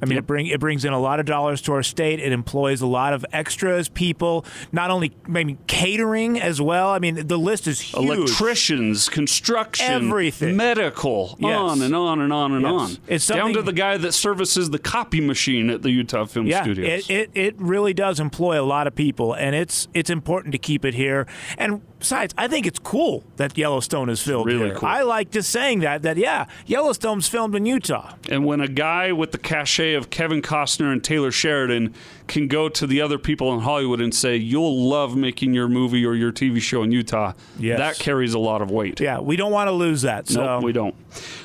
I 0.00 0.04
mean, 0.04 0.12
Yep. 0.14 0.18
it 0.22 0.26
bring 0.28 0.46
it 0.46 0.60
brings 0.60 0.84
in 0.84 0.92
a 0.92 1.00
lot 1.00 1.18
of 1.18 1.26
dollars 1.26 1.60
to 1.62 1.72
our 1.72 1.82
state. 1.82 2.20
It 2.20 2.30
employs 2.30 2.80
a 2.80 2.86
lot 2.86 3.12
of 3.12 3.26
extras, 3.32 3.88
people, 3.88 4.44
not 4.70 4.92
only 4.92 5.10
maybe 5.26 5.56
catering 5.66 6.40
as 6.40 6.60
well. 6.62 6.90
I 6.90 7.00
mean, 7.00 7.26
the 7.26 7.36
list 7.36 7.66
is 7.66 7.80
huge. 7.80 8.04
electricians, 8.04 9.08
construction, 9.08 9.92
Everything. 10.08 10.56
medical, 10.56 11.36
Yes. 11.40 11.58
on 11.58 11.82
and 11.82 11.96
on 11.96 12.20
and 12.20 12.32
on 12.32 12.52
and 12.52 12.62
Yes. 12.62 12.72
on. 12.72 12.96
It's 13.08 13.26
down 13.26 13.52
to 13.54 13.62
the 13.62 13.72
guy 13.72 13.96
that 13.96 14.12
services 14.12 14.70
the 14.70 14.78
copy 14.78 15.20
machine 15.20 15.68
at 15.68 15.82
the 15.82 15.90
Utah 15.90 16.26
Film 16.26 16.46
Yeah, 16.46 16.62
Studios. 16.62 17.10
it, 17.10 17.16
it 17.16 17.30
it 17.34 17.54
really 17.58 17.92
does 17.92 18.20
employ 18.20 18.60
a 18.60 18.62
lot 18.62 18.86
of 18.86 18.94
people, 18.94 19.32
and 19.32 19.56
it's 19.56 19.88
it's 19.94 20.10
important 20.10 20.52
to 20.52 20.58
keep 20.58 20.84
it 20.84 20.94
here. 20.94 21.26
And 21.58 21.80
besides, 21.98 22.34
I 22.38 22.48
think 22.48 22.66
it's 22.66 22.78
cool 22.78 23.24
that 23.36 23.56
Yellowstone 23.58 24.08
is 24.08 24.22
filmed 24.22 24.46
Really 24.46 24.66
here. 24.66 24.74
cool. 24.74 24.88
I 24.88 25.02
like 25.02 25.30
just 25.30 25.50
saying 25.50 25.80
that. 25.80 26.02
That 26.02 26.16
yeah, 26.16 26.46
Yellowstone's 26.66 27.28
filmed 27.28 27.54
in 27.54 27.66
Utah. 27.66 28.14
and 28.30 28.44
when 28.44 28.60
a 28.60 28.68
guy 28.68 29.12
with 29.12 29.32
the 29.32 29.38
cachet 29.38 29.94
of 29.94 30.10
Kevin 30.10 30.42
Costner 30.42 30.92
and 30.92 31.02
Taylor 31.02 31.30
Sheridan 31.30 31.94
can 32.26 32.46
go 32.46 32.68
to 32.68 32.86
the 32.86 33.00
other 33.00 33.18
people 33.18 33.54
in 33.54 33.60
Hollywood 33.60 34.00
and 34.00 34.14
say, 34.14 34.36
"You'll 34.36 34.88
love 34.88 35.16
making 35.16 35.54
your 35.54 35.66
movie 35.68 36.04
or 36.04 36.14
your 36.14 36.30
TV 36.32 36.60
show 36.60 36.82
in 36.82 36.92
Utah," 36.92 37.32
Yes. 37.58 37.78
that 37.78 37.98
carries 37.98 38.34
a 38.34 38.38
lot 38.38 38.60
of 38.62 38.70
weight. 38.70 39.00
Yeah, 39.00 39.20
we 39.20 39.36
don't 39.36 39.52
want 39.52 39.68
to 39.68 39.72
lose 39.72 40.02
that. 40.02 40.28
So 40.28 40.44
Nope, 40.44 40.64
we 40.64 40.72
don't. 40.72 40.94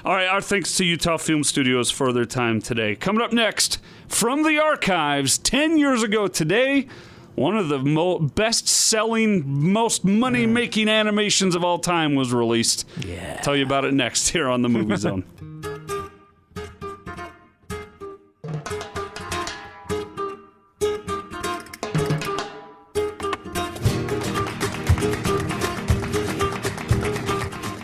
All 0.04 0.14
right, 0.14 0.28
our 0.28 0.42
thanks 0.42 0.76
to 0.78 0.86
Utah 0.86 1.18
Film 1.18 1.44
Studios 1.44 1.90
for 1.90 2.12
their 2.12 2.26
time 2.26 2.62
today. 2.62 2.96
Coming 2.96 3.22
up 3.22 3.32
next, 3.32 3.80
from 4.10 4.44
the 4.44 4.60
archives, 4.60 5.38
10 5.38 5.78
years 5.78 6.04
ago 6.04 6.28
today, 6.28 6.88
one 7.36 7.58
of 7.58 7.70
the 7.70 7.80
mo- 7.80 8.20
best 8.20 8.68
selling, 8.68 9.72
most 9.72 10.06
money 10.06 10.46
making 10.46 10.88
animations 10.90 11.56
of 11.56 11.64
all 11.64 11.80
time 11.80 12.16
was 12.16 12.32
released. 12.34 12.88
Yeah. 13.06 13.38
Tell 13.42 13.56
you 13.56 13.66
about 13.66 13.86
it 13.86 13.94
next 13.94 14.30
here 14.30 14.48
on 14.50 14.62
the 14.62 14.70
Movie 14.70 14.96
Zone. 14.98 15.24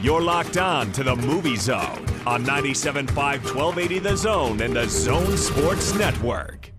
You're 0.01 0.21
locked 0.21 0.57
on 0.57 0.91
to 0.93 1.03
the 1.03 1.15
Movie 1.15 1.57
Zone 1.57 2.05
on 2.25 2.43
97.5 2.43 3.13
1280 3.15 3.99
The 3.99 4.15
Zone 4.15 4.61
and 4.61 4.75
the 4.75 4.87
Zone 4.87 5.37
Sports 5.37 5.93
Network. 5.93 6.71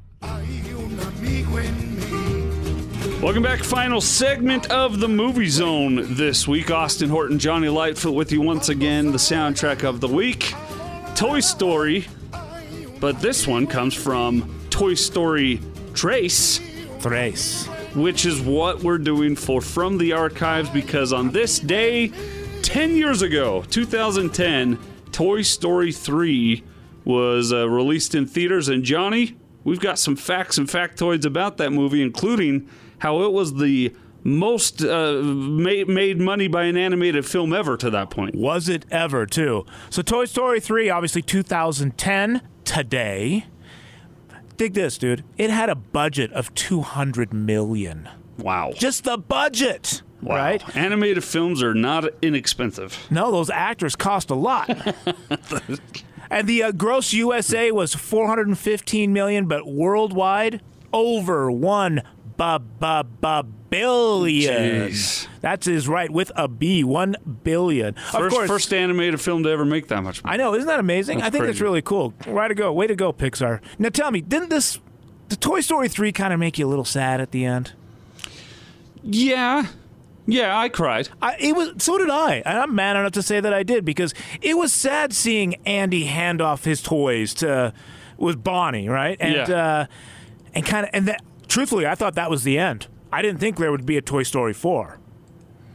Welcome 3.23 3.43
back. 3.43 3.63
Final 3.63 4.01
segment 4.01 4.71
of 4.71 4.99
the 4.99 5.07
Movie 5.07 5.51
Zone 5.51 6.15
this 6.15 6.49
week. 6.49 6.71
Austin 6.71 7.11
Horton, 7.11 7.39
Jonni 7.39 7.71
Lightfoot 7.71 8.15
with 8.15 8.33
you 8.33 8.41
once 8.41 8.71
again. 8.71 9.13
The 9.13 9.19
soundtrack 9.19 9.85
of 9.87 10.01
the 10.01 10.09
week 10.09 10.55
Toy 11.17 11.41
Story. 11.41 12.07
But 12.99 13.21
this 13.21 13.47
one 13.47 13.67
comes 13.67 13.93
from 13.93 14.59
Toy 14.71 14.95
Story 14.95 15.61
Trace, 15.93 16.63
Trace. 16.99 17.67
which 17.95 18.25
is 18.25 18.41
what 18.41 18.83
we're 18.83 18.97
doing 18.97 19.37
for 19.37 19.61
From 19.61 19.99
the 19.99 20.15
Archives 20.15 20.71
because 20.71 21.13
on 21.13 21.31
this 21.31 21.59
day, 21.59 22.13
10 22.63 22.97
years 22.97 23.21
ago, 23.21 23.63
2010, 23.69 24.79
Toy 25.13 25.43
Story 25.43 25.93
3 25.93 26.65
was 27.05 27.53
uh, 27.53 27.69
released 27.69 28.15
in 28.15 28.27
theaters. 28.27 28.71
And 28.71 28.83
Jonni, 28.83 29.37
we've 29.63 29.79
got 29.79 29.99
some 29.99 30.17
facts 30.17 30.57
and 30.57 30.67
factoids 30.69 31.27
about 31.27 31.59
that 31.59 31.71
movie, 31.71 32.01
including 32.01 32.67
how 33.01 33.23
it 33.25 33.33
was 33.33 33.55
the 33.55 33.95
most 34.23 34.83
uh, 34.83 35.13
made, 35.23 35.89
made 35.89 36.21
money 36.21 36.47
by 36.49 36.65
an 36.65 36.77
animated 36.77 37.25
film 37.27 37.53
ever 37.53 37.77
to 37.79 37.91
that 37.91 38.11
point. 38.11 38.35
Was 38.35 38.69
it 38.69 38.85
ever, 38.91 39.27
too? 39.27 39.65
So, 39.89 40.03
Toy 40.03 40.27
Story 40.27 40.61
3, 40.61 40.89
obviously 40.91 41.23
2010, 41.23 42.43
today. 42.65 43.47
Dig 44.57 44.75
this, 44.75 44.99
dude. 44.99 45.25
It 45.39 45.51
had 45.51 45.71
a 45.71 45.75
budget 45.75 46.31
of 46.33 46.55
200 46.55 47.33
million. 47.33 48.09
Wow. 48.39 48.73
Just 48.77 49.05
the 49.05 49.17
budget, 49.17 50.03
Wow. 50.21 50.37
right? 50.37 50.77
Animated 50.77 51.25
films 51.25 51.63
are 51.63 51.73
not 51.75 52.05
inexpensive. 52.21 52.99
No, 53.11 53.31
those 53.33 53.49
actors 53.51 53.97
cost 53.97 54.31
a 54.31 54.35
lot. 54.35 54.69
And 56.33 56.47
the 56.49 56.63
uh, 56.63 56.71
gross 56.71 57.13
USA 57.13 57.73
was 57.73 57.93
415 57.93 59.13
million, 59.13 59.47
but 59.49 59.67
worldwide 59.67 60.61
over 60.93 61.51
one 61.51 62.03
ba 62.41 62.59
ba 62.59 63.05
ba 63.05 63.43
billion. 63.69 64.89
Jeez. 64.89 65.27
That 65.43 65.67
is 65.67 65.87
right 65.87 66.09
with 66.11 66.33
a 66.37 66.49
B, 66.49 66.83
one 66.83 67.17
billion. 67.45 67.89
of 67.89 68.03
First, 68.03 68.35
course, 68.35 68.49
first 68.49 68.73
animated 68.73 69.21
film 69.21 69.43
to 69.43 69.51
ever 69.51 69.67
make 69.67 69.89
that 69.89 70.03
much 70.03 70.25
money. 70.25 70.35
I 70.35 70.37
know, 70.39 70.55
isn't 70.55 70.67
that 70.67 70.81
amazing? 70.81 71.19
That's 71.19 71.29
I 71.29 71.31
think 71.31 71.45
that's 71.45 71.61
really 71.61 71.83
cool. 71.83 72.15
Way 72.27 72.49
to 72.49 72.55
go, 72.55 72.73
way 72.73 72.87
to 72.87 72.97
go, 72.97 73.13
Pixar. 73.13 73.61
Now 73.79 73.91
tell 73.91 74.11
me, 74.11 74.23
didn't 74.23 74.49
this, 74.49 74.79
the 75.29 75.37
Toy 75.37 75.61
Story 75.61 75.89
three, 75.91 76.13
kind 76.13 76.33
of 76.33 76.41
make 76.41 76.59
you 76.59 76.67
a 76.67 76.71
little 76.71 76.87
sad 76.87 77.21
at 77.21 77.31
the 77.31 77.45
end? 77.45 77.73
Yeah. 79.03 79.67
Yeah, 80.27 80.59
I 80.59 80.71
cried. 80.71 81.11
I, 81.21 81.37
it 81.39 81.55
was 81.55 81.73
so 81.79 81.99
did 81.99 82.09
I, 82.09 82.43
and 82.47 82.59
I'm 82.59 82.75
man 82.75 82.97
enough 82.97 83.13
to 83.13 83.23
say 83.23 83.41
that 83.41 83.53
I 83.53 83.63
did 83.65 83.85
because 83.85 84.15
it 84.41 84.57
was 84.57 84.73
sad 84.73 85.13
seeing 85.13 85.57
Andy 85.67 86.05
hand 86.05 86.41
off 86.41 86.65
his 86.65 86.81
toys 86.81 87.35
to 87.35 87.75
was 88.17 88.37
Bonnie, 88.37 88.89
right? 88.89 89.17
And 89.21 89.35
Yeah. 89.49 89.57
uh, 89.57 89.87
and 90.55 90.65
kind 90.65 90.85
of 90.85 90.91
and 90.95 91.09
that 91.09 91.21
truthfully, 91.51 91.87
I 91.87 91.95
thought 91.95 92.15
that 92.15 92.31
was 92.31 92.45
the 92.45 92.59
end. 92.59 92.87
I 93.13 93.21
didn't 93.23 93.41
think 93.41 93.59
there 93.59 93.71
would 93.73 93.85
be 93.87 93.97
a 93.97 94.03
Toy 94.03 94.23
Story 94.23 94.53
four. 94.55 94.99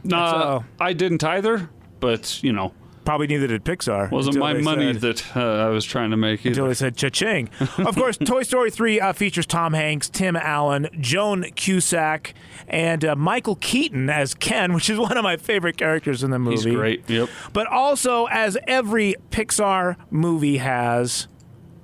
No, 0.04 0.16
all. 0.18 0.64
I 0.80 0.92
didn't 0.92 1.22
either, 1.24 1.68
but, 2.00 2.42
you 2.42 2.52
know, 2.52 2.72
Probably 3.04 3.28
neither 3.28 3.46
did 3.46 3.64
Pixar. 3.64 4.10
wasn't 4.10 4.36
my 4.38 4.52
money 4.54 4.92
said- 4.92 5.02
that 5.02 5.36
uh, 5.36 5.66
I 5.66 5.68
was 5.68 5.84
trying 5.84 6.10
to 6.10 6.16
make 6.16 6.44
until 6.44 6.64
either. 6.64 6.68
they 6.70 6.74
said 6.74 6.96
cha-ching. 6.96 7.48
of 7.78 7.94
course, 7.94 8.16
Toy 8.16 8.42
Story 8.42 8.68
3 8.70 9.00
uh, 9.00 9.12
features 9.12 9.46
Tom 9.46 9.74
Hanks, 9.74 10.08
Tim 10.08 10.34
Allen, 10.34 10.88
Joan 11.00 11.44
Cusack, 11.54 12.34
and 12.66 13.04
uh, 13.04 13.14
Michael 13.14 13.54
Keaton 13.56 14.10
as 14.10 14.34
Ken, 14.34 14.72
which 14.74 14.90
is 14.90 14.98
one 14.98 15.16
of 15.16 15.22
my 15.22 15.36
favorite 15.36 15.76
characters 15.76 16.24
in 16.24 16.30
the 16.32 16.38
movie. 16.40 16.56
He's 16.56 16.74
great. 16.76 17.08
Yep. 17.08 17.28
But 17.52 17.68
also, 17.68 18.26
as 18.26 18.58
every 18.66 19.14
Pixar 19.30 19.94
movie 20.10 20.56
has, 20.58 21.28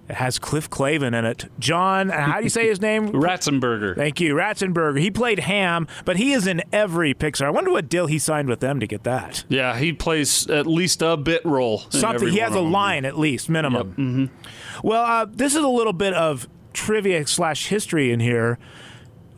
it 0.09 0.17
has 0.17 0.39
Cliff 0.39 0.69
Clavin 0.69 1.17
in 1.17 1.25
it. 1.25 1.51
John, 1.59 2.11
uh, 2.11 2.21
how 2.21 2.39
do 2.39 2.45
you 2.45 2.51
say 2.51 2.67
his 2.67 2.81
name? 2.81 3.09
Ratzenberger. 3.13 3.97
Thank 3.97 4.21
you, 4.21 4.35
Ratzenberger. 4.35 5.01
He 5.01 5.11
played 5.11 5.39
Ham, 5.41 5.87
but 6.05 6.17
he 6.17 6.33
is 6.33 6.47
in 6.47 6.63
every 6.73 7.15
Pixar. 7.15 7.47
I 7.47 7.51
wonder 7.51 7.71
what 7.71 7.89
deal 7.89 8.07
he 8.07 8.19
signed 8.19 8.49
with 8.49 8.61
them 8.61 8.81
to 8.81 8.87
get 8.87 9.05
that. 9.05 9.45
Yeah, 9.49 9.79
he 9.79 9.93
plays 9.93 10.49
at 10.51 10.67
least 10.67 11.03
a 11.03 11.17
bit 11.17 11.45
role. 11.45 11.83
in 11.93 12.01
Something. 12.01 12.29
He 12.29 12.39
has 12.39 12.55
a 12.55 12.61
line 12.61 13.05
at 13.05 13.19
least, 13.19 13.49
minimum. 13.49 13.93
Mm-hmm. 13.93 14.87
Well, 14.87 15.03
uh, 15.05 15.27
this 15.31 15.55
is 15.55 15.63
a 15.63 15.69
little 15.69 15.93
bit 15.93 16.15
of 16.15 16.49
trivia 16.73 17.27
slash 17.27 17.69
history 17.69 18.13
in 18.13 18.21
here. 18.21 18.59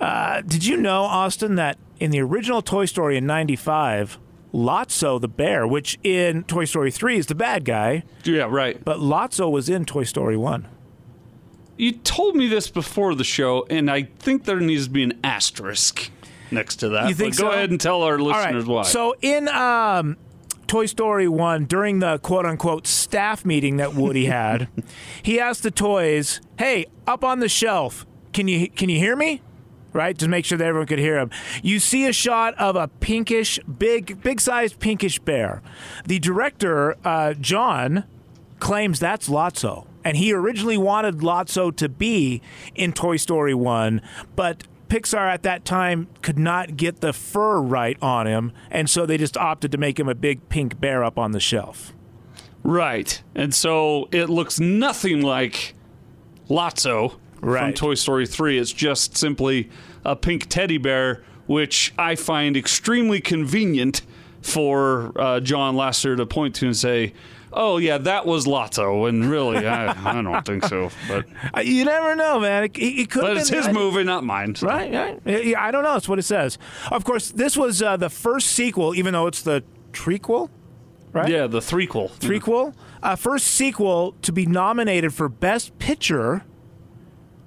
Uh, 0.00 0.40
did 0.40 0.64
you 0.64 0.76
know, 0.76 1.02
Austin, 1.02 1.54
that 1.56 1.78
in 2.00 2.10
the 2.10 2.20
original 2.20 2.62
Toy 2.62 2.86
Story 2.86 3.16
in 3.16 3.26
'95, 3.26 4.18
Lotso 4.54 5.20
the 5.20 5.26
bear, 5.28 5.66
which 5.66 5.98
in 6.04 6.44
Toy 6.44 6.64
Story 6.64 6.92
3 6.92 7.18
is 7.18 7.26
the 7.26 7.34
bad 7.34 7.64
guy, 7.64 8.04
Yeah, 8.22 8.46
right. 8.48 8.82
but 8.84 8.98
Lotso 8.98 9.50
was 9.50 9.68
in 9.68 9.84
Toy 9.84 10.04
Story 10.04 10.36
1. 10.36 10.68
You 11.76 11.90
told 11.90 12.36
me 12.36 12.46
this 12.46 12.70
before 12.70 13.16
the 13.16 13.24
show, 13.24 13.66
and 13.68 13.90
I 13.90 14.04
think 14.20 14.44
there 14.44 14.60
needs 14.60 14.84
to 14.84 14.90
be 14.90 15.02
an 15.02 15.18
asterisk 15.24 16.08
next 16.52 16.76
to 16.76 16.88
that. 16.90 17.08
You 17.08 17.14
think 17.16 17.34
but 17.36 17.42
go 17.42 17.50
so? 17.50 17.56
ahead 17.56 17.70
and 17.70 17.80
tell 17.80 18.02
our 18.02 18.16
listeners 18.16 18.64
right. 18.64 18.72
why. 18.72 18.82
So 18.84 19.16
in 19.20 19.48
um, 19.48 20.16
Toy 20.68 20.86
Story 20.86 21.26
1, 21.26 21.64
during 21.64 21.98
the 21.98 22.18
quote 22.18 22.46
unquote 22.46 22.86
staff 22.86 23.44
meeting 23.44 23.78
that 23.78 23.94
Woody 23.94 24.26
had, 24.40 24.68
he 25.20 25.40
asked 25.40 25.64
the 25.64 25.72
toys, 25.72 26.40
"Hey, 26.60 26.86
up 27.08 27.24
on 27.24 27.40
the 27.40 27.48
shelf, 27.48 28.06
can 28.32 28.46
you 28.46 28.70
can 28.70 28.88
you 28.88 28.98
hear 29.00 29.16
me?" 29.16 29.42
Right, 29.94 30.18
to 30.18 30.28
make 30.28 30.44
sure 30.44 30.58
that 30.58 30.66
everyone 30.66 30.88
could 30.88 30.98
hear 30.98 31.18
him. 31.18 31.30
You 31.62 31.78
see 31.78 32.06
a 32.06 32.12
shot 32.12 32.54
of 32.58 32.74
a 32.74 32.88
pinkish, 32.88 33.60
big, 33.60 34.20
big-sized 34.22 34.80
pinkish 34.80 35.20
bear. 35.20 35.62
The 36.04 36.18
director, 36.18 36.96
uh, 37.04 37.34
John, 37.34 38.04
claims 38.58 38.98
that's 38.98 39.28
Lotso. 39.28 39.86
And 40.04 40.16
he 40.16 40.32
originally 40.32 40.76
wanted 40.76 41.18
Lotso 41.18 41.74
to 41.76 41.88
be 41.88 42.42
in 42.74 42.92
Toy 42.92 43.16
Story 43.16 43.54
1, 43.54 44.02
but 44.34 44.64
Pixar 44.88 45.32
at 45.32 45.42
that 45.44 45.64
time 45.64 46.08
could 46.22 46.38
not 46.38 46.76
get 46.76 47.00
the 47.00 47.12
fur 47.12 47.60
right 47.60 47.96
on 48.02 48.26
him, 48.26 48.52
and 48.70 48.90
so 48.90 49.06
they 49.06 49.16
just 49.16 49.36
opted 49.36 49.72
to 49.72 49.78
make 49.78 49.98
him 49.98 50.08
a 50.08 50.14
big 50.14 50.48
pink 50.48 50.80
bear 50.80 51.02
up 51.04 51.18
on 51.18 51.32
the 51.32 51.40
shelf. 51.40 51.92
right. 52.64 53.22
And 53.34 53.54
so 53.54 54.08
it 54.10 54.28
looks 54.28 54.58
nothing 54.58 55.22
like 55.22 55.74
Lotso 56.50 57.18
from 57.44 57.72
Toy 57.72 57.94
Story 57.94 58.26
3. 58.26 58.58
It's 58.58 58.72
just 58.72 59.16
simply 59.16 59.70
a 60.04 60.16
pink 60.16 60.48
teddy 60.48 60.78
bear, 60.78 61.22
which 61.46 61.92
I 61.98 62.14
find 62.14 62.56
extremely 62.56 63.20
convenient 63.20 64.02
for 64.42 65.12
uh, 65.18 65.40
John 65.40 65.74
Lasseter 65.74 66.16
to 66.16 66.26
point 66.26 66.54
to 66.56 66.66
and 66.66 66.76
say, 66.76 67.14
Oh 67.56 67.78
yeah, 67.78 67.98
that 67.98 68.26
was 68.26 68.46
Lotso, 68.46 69.08
and 69.08 69.30
really, 69.30 69.64
I, 69.64 69.92
I 70.18 70.20
don't 70.20 70.44
think 70.44 70.64
so. 70.64 70.90
But 71.06 71.24
You 71.64 71.84
never 71.84 72.16
know, 72.16 72.40
man. 72.40 72.64
It, 72.64 72.76
it 72.76 73.10
could 73.10 73.22
but 73.22 73.36
it's 73.36 73.48
been 73.48 73.62
his 73.62 73.72
movie, 73.72 74.02
not 74.02 74.24
mine. 74.24 74.56
so. 74.56 74.66
Right, 74.66 74.92
right. 74.92 75.44
Yeah, 75.44 75.62
I 75.62 75.70
don't 75.70 75.84
know. 75.84 75.94
It's 75.94 76.08
what 76.08 76.18
it 76.18 76.24
says. 76.24 76.58
Of 76.90 77.04
course, 77.04 77.30
this 77.30 77.56
was 77.56 77.80
uh, 77.80 77.96
the 77.96 78.10
first 78.10 78.48
sequel, 78.48 78.94
even 78.96 79.12
though 79.12 79.28
it's 79.28 79.42
the 79.42 79.62
trequel, 79.92 80.50
right? 81.12 81.28
Yeah, 81.28 81.46
the 81.46 81.60
threequel. 81.60 82.10
Threequel. 82.18 82.74
Uh, 83.02 83.14
first 83.14 83.46
sequel 83.46 84.16
to 84.22 84.32
be 84.32 84.46
nominated 84.46 85.14
for 85.14 85.28
Best 85.28 85.78
Picture 85.78 86.44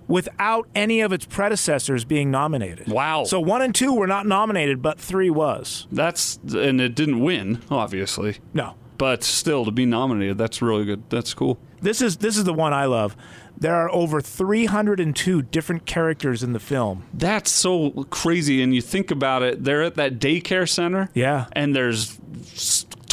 without 0.08 0.68
any 0.76 1.02
of 1.02 1.12
its 1.12 1.26
predecessors 1.26 2.06
being 2.06 2.32
nominated. 2.32 2.88
Wow. 2.88 3.24
So 3.26 3.40
one 3.40 3.62
and 3.62 3.74
two 3.76 3.94
were 3.94 4.08
not 4.08 4.26
nominated, 4.26 4.82
but 4.82 5.00
three 5.00 5.30
was. 5.30 5.88
That's 5.92 6.40
and 6.54 6.80
it 6.82 6.96
didn't 6.96 7.20
win, 7.22 7.62
obviously, 7.70 8.38
No. 8.54 8.76
but 8.98 9.24
still 9.24 9.66
to 9.66 9.72
be 9.72 9.86
nominated, 9.86 10.38
that's 10.38 10.62
really 10.62 10.86
good. 10.86 11.04
That's 11.10 11.34
cool. 11.34 11.58
This 11.82 12.02
is 12.02 12.18
this 12.18 12.38
is 12.38 12.44
the 12.46 12.54
one 12.54 12.74
I 12.74 12.86
love. 12.86 13.16
There 13.60 13.74
are 13.74 13.90
over 13.92 14.22
302 14.22 15.42
different 15.42 15.86
characters 15.88 16.44
in 16.44 16.54
the 16.54 16.60
film. 16.60 17.04
That's 17.14 17.50
so 17.50 18.06
crazy. 18.12 18.62
And 18.62 18.74
you 18.76 18.82
think 18.82 19.10
about 19.10 19.42
it, 19.42 19.64
they're 19.64 19.82
at 19.82 19.96
that 19.96 20.20
daycare 20.20 20.70
center. 20.70 21.10
Yeah. 21.16 21.48
And 21.54 21.76
there's 21.76 22.20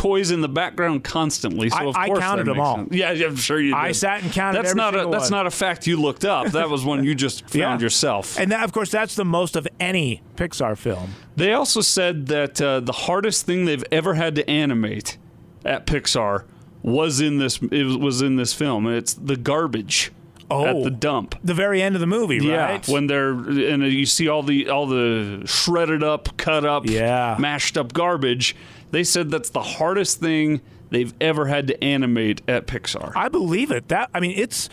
toys 0.04 0.30
in 0.30 0.42
the 0.42 0.48
background 0.48 1.02
constantly. 1.02 1.70
So 1.70 1.76
I- 1.78 1.84
of 1.86 1.96
I 1.96 2.06
course 2.08 2.18
counted 2.20 2.46
them 2.46 2.60
all. 2.60 2.76
sense. 2.76 2.88
Yeah, 2.92 3.10
I'm 3.10 3.36
sure 3.36 3.58
you 3.58 3.70
did. 3.70 3.74
I 3.78 3.92
sat 3.92 4.22
and 4.22 4.30
counted 4.32 4.62
That's 4.62 4.74
not 4.74 4.94
a 4.94 5.08
that's 5.10 5.30
one. 5.30 5.38
not 5.38 5.46
a 5.46 5.50
fact 5.50 5.86
you 5.86 5.96
looked 6.00 6.24
up. 6.26 6.48
That 6.52 6.68
was 6.68 6.84
one 6.84 7.04
you 7.04 7.14
just 7.14 7.40
found 7.50 7.80
Yeah. 7.80 7.84
yourself. 7.86 8.38
And 8.38 8.52
that, 8.52 8.62
of 8.64 8.72
course, 8.72 8.90
that's 8.90 9.14
the 9.14 9.24
most 9.24 9.56
of 9.56 9.66
any 9.80 10.20
Pixar 10.36 10.76
film. 10.76 11.10
They 11.36 11.54
also 11.54 11.80
said 11.80 12.26
that 12.26 12.60
uh, 12.60 12.80
the 12.80 12.92
hardest 12.92 13.46
thing 13.46 13.64
they've 13.64 13.84
ever 13.90 14.12
had 14.14 14.34
to 14.36 14.48
animate 14.50 15.16
at 15.64 15.86
Pixar 15.86 16.44
was 16.82 17.20
in 17.22 17.38
this 17.38 17.58
it 17.72 17.84
was- 17.84 17.96
was 17.96 18.20
in 18.20 18.36
this 18.36 18.52
film, 18.52 18.86
it's 18.86 19.14
the 19.14 19.36
garbage 19.36 20.12
Oh. 20.50 20.66
at 20.66 20.84
the 20.84 20.90
dump. 20.90 21.34
The 21.42 21.54
very 21.54 21.80
end 21.80 21.94
of 21.96 22.02
the 22.02 22.06
movie, 22.06 22.38
right? 22.40 22.86
Yeah, 22.86 22.92
when 22.92 23.06
they're 23.06 23.30
and 23.30 23.82
you 23.84 24.04
see 24.04 24.28
all 24.28 24.42
the 24.42 24.68
all 24.68 24.86
the 24.86 25.42
shredded 25.46 26.02
up, 26.04 26.36
cut 26.36 26.66
up, 26.66 26.84
Yeah. 26.86 27.36
mashed 27.38 27.78
up 27.78 27.94
garbage. 27.94 28.54
They 28.94 29.02
said 29.04 29.28
that's 29.30 29.50
the 29.50 29.60
hardest 29.62 30.20
thing 30.20 30.60
they've 30.90 31.12
ever 31.20 31.46
had 31.46 31.66
to 31.66 31.84
animate 31.84 32.42
at 32.46 32.66
Pixar. 32.68 33.12
I 33.16 33.28
believe 33.28 33.72
it. 33.72 33.88
That 33.88 34.08
I 34.14 34.20
mean, 34.20 34.38
it's. 34.38 34.70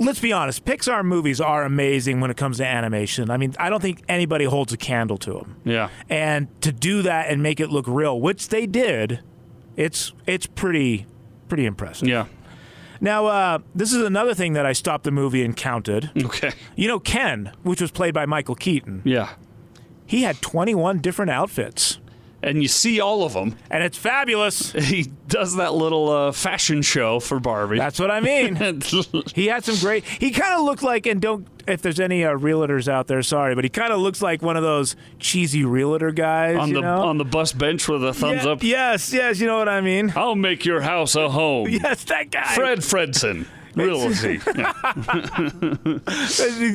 Let's 0.00 0.20
be 0.20 0.32
honest. 0.32 0.64
Pixar 0.64 1.04
movies 1.04 1.40
are 1.40 1.64
amazing 1.64 2.20
when 2.20 2.30
it 2.30 2.36
comes 2.36 2.58
to 2.58 2.64
animation. 2.66 3.30
I 3.30 3.36
mean, 3.36 3.54
I 3.58 3.68
don't 3.68 3.82
think 3.82 4.02
anybody 4.08 4.44
holds 4.44 4.72
a 4.72 4.76
candle 4.76 5.18
to 5.18 5.32
them. 5.32 5.56
yeah, 5.64 5.88
And 6.08 6.46
to 6.62 6.70
do 6.70 7.02
that 7.02 7.28
and 7.30 7.42
make 7.42 7.58
it 7.58 7.68
look 7.70 7.84
real, 7.88 8.20
which 8.20 8.48
they 8.48 8.64
did, 8.66 9.20
it's 9.76 10.12
it's 10.26 10.46
pretty 10.46 11.06
pretty 11.48 11.66
impressive. 11.66 12.08
yeah. 12.08 12.26
Now, 13.00 13.26
uh, 13.26 13.58
this 13.74 13.92
is 13.92 14.02
another 14.02 14.34
thing 14.34 14.54
that 14.54 14.64
I 14.66 14.72
stopped 14.72 15.04
the 15.04 15.10
movie 15.10 15.44
and 15.44 15.56
counted. 15.56 16.10
Okay, 16.24 16.52
You 16.74 16.88
know, 16.88 16.98
Ken, 17.00 17.52
which 17.62 17.80
was 17.80 17.90
played 17.90 18.14
by 18.14 18.24
Michael 18.26 18.54
Keaton, 18.56 19.02
yeah. 19.04 19.30
he 20.06 20.22
had 20.22 20.40
21 20.42 20.98
different 21.00 21.30
outfits, 21.30 21.98
And 22.42 22.62
you 22.62 22.68
see 22.68 23.00
all 23.00 23.24
of 23.24 23.32
them. 23.32 23.56
and 23.70 23.82
it's 23.82 23.98
fabulous. 23.98 24.72
He 24.88 25.10
does 25.26 25.56
that 25.56 25.74
little 25.74 26.08
uh, 26.08 26.32
fashion 26.32 26.82
show 26.82 27.18
for 27.20 27.40
Barbie. 27.40 27.78
That's 27.78 27.98
what 27.98 28.10
I 28.10 28.20
mean. 28.20 28.56
He 29.34 29.46
had 29.46 29.64
some 29.64 29.76
great. 29.76 30.04
He 30.04 30.30
kind 30.30 30.54
of 30.54 30.64
looked 30.64 30.82
like, 30.82 31.06
and 31.06 31.20
don't 31.20 31.46
if 31.66 31.82
there's 31.82 32.00
any 32.00 32.24
uh, 32.24 32.30
realtors 32.30 32.88
out 32.88 33.08
there, 33.08 33.22
sorry, 33.22 33.54
but 33.54 33.62
he 33.64 33.68
kind 33.70 33.92
of 33.92 34.00
looks 34.00 34.22
like 34.22 34.40
one 34.40 34.56
of 34.56 34.62
those 34.62 34.96
cheesy 35.18 35.64
realtor 35.64 36.10
guys 36.12 36.56
on 36.56 36.68
you 36.68 36.76
the 36.76 36.80
know? 36.80 37.02
on 37.02 37.18
the 37.18 37.24
bus 37.26 37.52
bench 37.52 37.86
with 37.88 38.02
a 38.04 38.14
thumbs 38.14 38.44
Yeah, 38.44 38.50
up. 38.52 38.62
Yes, 38.62 39.12
yes, 39.12 39.38
you 39.40 39.46
know 39.46 39.58
what 39.58 39.68
I 39.68 39.80
mean. 39.82 40.12
I'll 40.16 40.34
make 40.34 40.64
your 40.64 40.80
house 40.80 41.14
a 41.16 41.28
home. 41.28 41.68
Yes, 41.70 42.04
that 42.04 42.30
guy. 42.30 42.54
Fred 42.54 42.78
Fredson. 42.78 43.46
Realty. 43.74 44.40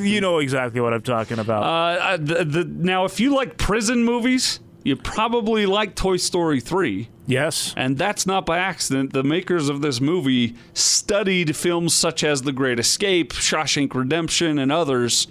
You 0.03 0.21
know 0.21 0.39
exactly 0.39 0.79
what 0.81 0.93
I'm 0.93 1.01
talking 1.01 1.39
about. 1.39 1.63
Uh, 1.63 2.17
the, 2.17 2.45
the, 2.45 2.63
now, 2.65 3.05
if 3.05 3.19
you 3.19 3.35
like 3.35 3.57
prison 3.57 4.03
movies, 4.03 4.59
you 4.83 4.95
probably 4.95 5.65
like 5.65 5.95
Toy 5.95 6.17
Story 6.17 6.59
3. 6.59 7.09
yes. 7.25 7.73
And 7.77 7.97
that's 7.97 8.25
not 8.25 8.45
by 8.45 8.57
accident. 8.57 9.13
The 9.13 9.23
makers 9.23 9.69
of 9.69 9.81
this 9.81 10.01
movie 10.01 10.55
studied 10.73 11.55
films 11.55 11.93
such 11.93 12.23
as 12.23 12.41
The 12.41 12.51
Great 12.51 12.79
Escape, 12.79 13.31
Shawshank 13.33 13.93
Redemption, 13.93 14.59
and 14.59 14.71
others 14.71 15.27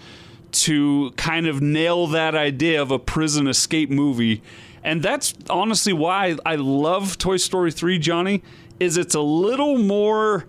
to 0.53 1.13
kind 1.17 1.47
of 1.47 1.61
nail 1.63 2.07
that 2.09 2.35
idea 2.35 2.81
of 2.81 2.91
a 2.91 2.99
prison 2.99 3.47
escape 3.47 3.91
movie. 3.91 4.43
And 4.85 5.03
that's 5.03 5.35
honestly 5.49 5.93
why 5.93 6.37
I 6.45 6.57
love 6.57 7.17
Toy 7.19 7.37
Story 7.37 7.71
3, 7.73 7.99
Jonni, 7.99 8.43
is 8.81 8.97
it's 8.97 9.15
a 9.15 9.21
little 9.21 9.79
more 9.79 10.45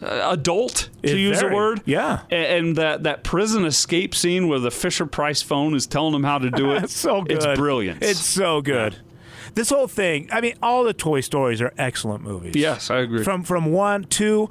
Uh, 0.00 0.28
adult 0.32 0.88
to 1.02 1.10
It 1.10 1.18
use 1.18 1.42
a 1.42 1.48
word. 1.48 1.82
yeah. 1.84 2.20
And 2.30 2.76
that 2.76 3.02
that 3.02 3.22
prison 3.24 3.64
escape 3.64 4.14
scene 4.14 4.48
where 4.48 4.58
the 4.58 4.70
Fisher 4.70 5.04
Price 5.06 5.42
phone 5.42 5.74
is 5.74 5.86
telling 5.86 6.14
him 6.14 6.24
how 6.24 6.38
to 6.38 6.50
do 6.50 6.72
it. 6.72 6.82
It's 6.84 6.96
so 6.96 7.22
good. 7.22 7.36
It's 7.36 7.46
brilliant. 7.58 8.02
It's 8.02 8.24
so 8.24 8.60
good. 8.62 8.96
This 9.54 9.68
whole 9.70 9.88
thing, 9.88 10.28
I 10.32 10.40
mean, 10.40 10.54
all 10.62 10.84
the 10.84 10.92
Toy 10.94 11.20
Stories 11.20 11.60
are 11.60 11.72
excellent 11.76 12.22
movies. 12.22 12.54
yes, 12.56 12.88
I 12.90 12.98
agree. 12.98 13.24
From 13.24 13.42
from 13.42 13.72
one, 13.72 14.04
two, 14.04 14.48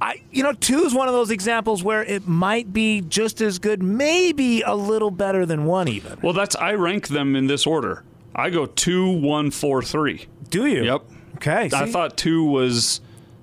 I 0.00 0.22
you 0.30 0.42
know, 0.42 0.52
two 0.52 0.84
is 0.84 0.94
one 0.94 1.08
of 1.08 1.14
those 1.14 1.30
examples 1.30 1.82
where 1.82 2.02
it 2.04 2.26
might 2.28 2.72
be 2.72 3.00
just 3.02 3.40
as 3.42 3.58
good, 3.58 3.82
maybe 3.82 4.62
a 4.62 4.74
little 4.74 5.10
better 5.10 5.44
than 5.44 5.64
one 5.66 5.88
even. 5.88 6.18
well, 6.22 6.32
that's 6.32 6.54
I 6.56 6.72
rank 6.74 7.08
them 7.08 7.34
in 7.36 7.48
this 7.48 7.66
order. 7.66 8.02
I 8.34 8.48
go 8.50 8.64
two, 8.66 9.10
one, 9.10 9.50
four, 9.50 9.82
three. 9.82 10.26
Do 10.48 10.64
you? 10.66 10.84
Yep. 10.84 11.02
Okay. 11.36 11.68
I 11.72 11.84
see? 11.86 11.90
thought 11.92 12.16
two 12.16 12.44
was 12.44 13.00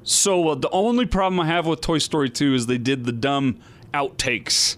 so. 0.08 0.50
Uh, 0.50 0.56
the 0.56 0.70
only 0.72 1.06
problem 1.06 1.40
I 1.40 1.46
have 1.48 1.66
with 1.68 1.82
Toy 1.82 1.98
Story 2.00 2.30
two 2.30 2.54
is 2.54 2.66
they 2.68 2.78
did 2.78 3.06
the 3.06 3.12
dumb 3.12 3.60
outtakes 3.94 4.78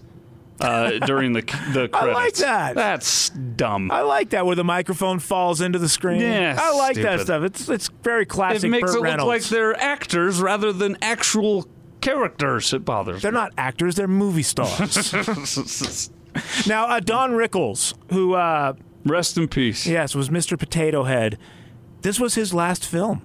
uh, 0.60 0.90
during 1.06 1.32
the 1.32 1.40
the 1.72 1.88
credits. 1.88 1.94
I 1.94 2.12
like 2.12 2.34
that. 2.34 2.74
That's 2.74 3.30
dumb. 3.30 3.90
I 3.90 4.02
like 4.02 4.30
that 4.30 4.44
where 4.46 4.56
the 4.56 4.64
microphone 4.64 5.18
falls 5.18 5.60
into 5.60 5.78
the 5.78 5.88
screen. 5.88 6.20
Yeah, 6.20 6.56
I 6.60 6.76
like 6.76 6.96
that 6.96 7.20
stuff. 7.20 7.42
It's 7.44 7.68
it's 7.68 7.88
very 8.02 8.26
classic. 8.26 8.64
it 8.64 8.68
makes 8.68 8.90
Burt 8.92 8.98
it 8.98 9.02
Reynolds. 9.02 9.24
look 9.24 9.32
like 9.42 9.42
they're 9.44 9.80
actors 9.80 10.40
rather 10.40 10.72
than 10.72 10.96
actual 11.02 11.66
characters. 12.00 12.72
It 12.72 12.84
bothers 12.84 13.22
They're 13.22 13.32
me. 13.32 13.38
not 13.38 13.52
actors; 13.58 13.94
they're 13.94 14.08
movie 14.08 14.42
stars. 14.42 15.12
now, 16.66 16.86
uh, 16.86 17.00
Don 17.00 17.32
Rickles, 17.32 17.94
who 18.12 18.34
uh, 18.34 18.74
Rest 19.04 19.36
in 19.38 19.48
peace. 19.48 19.86
yes 19.86 20.14
was 20.14 20.28
Mr. 20.28 20.58
Potato 20.58 21.04
Head, 21.04 21.38
this 22.02 22.20
was 22.20 22.34
his 22.34 22.52
last 22.54 22.84
film. 22.84 23.22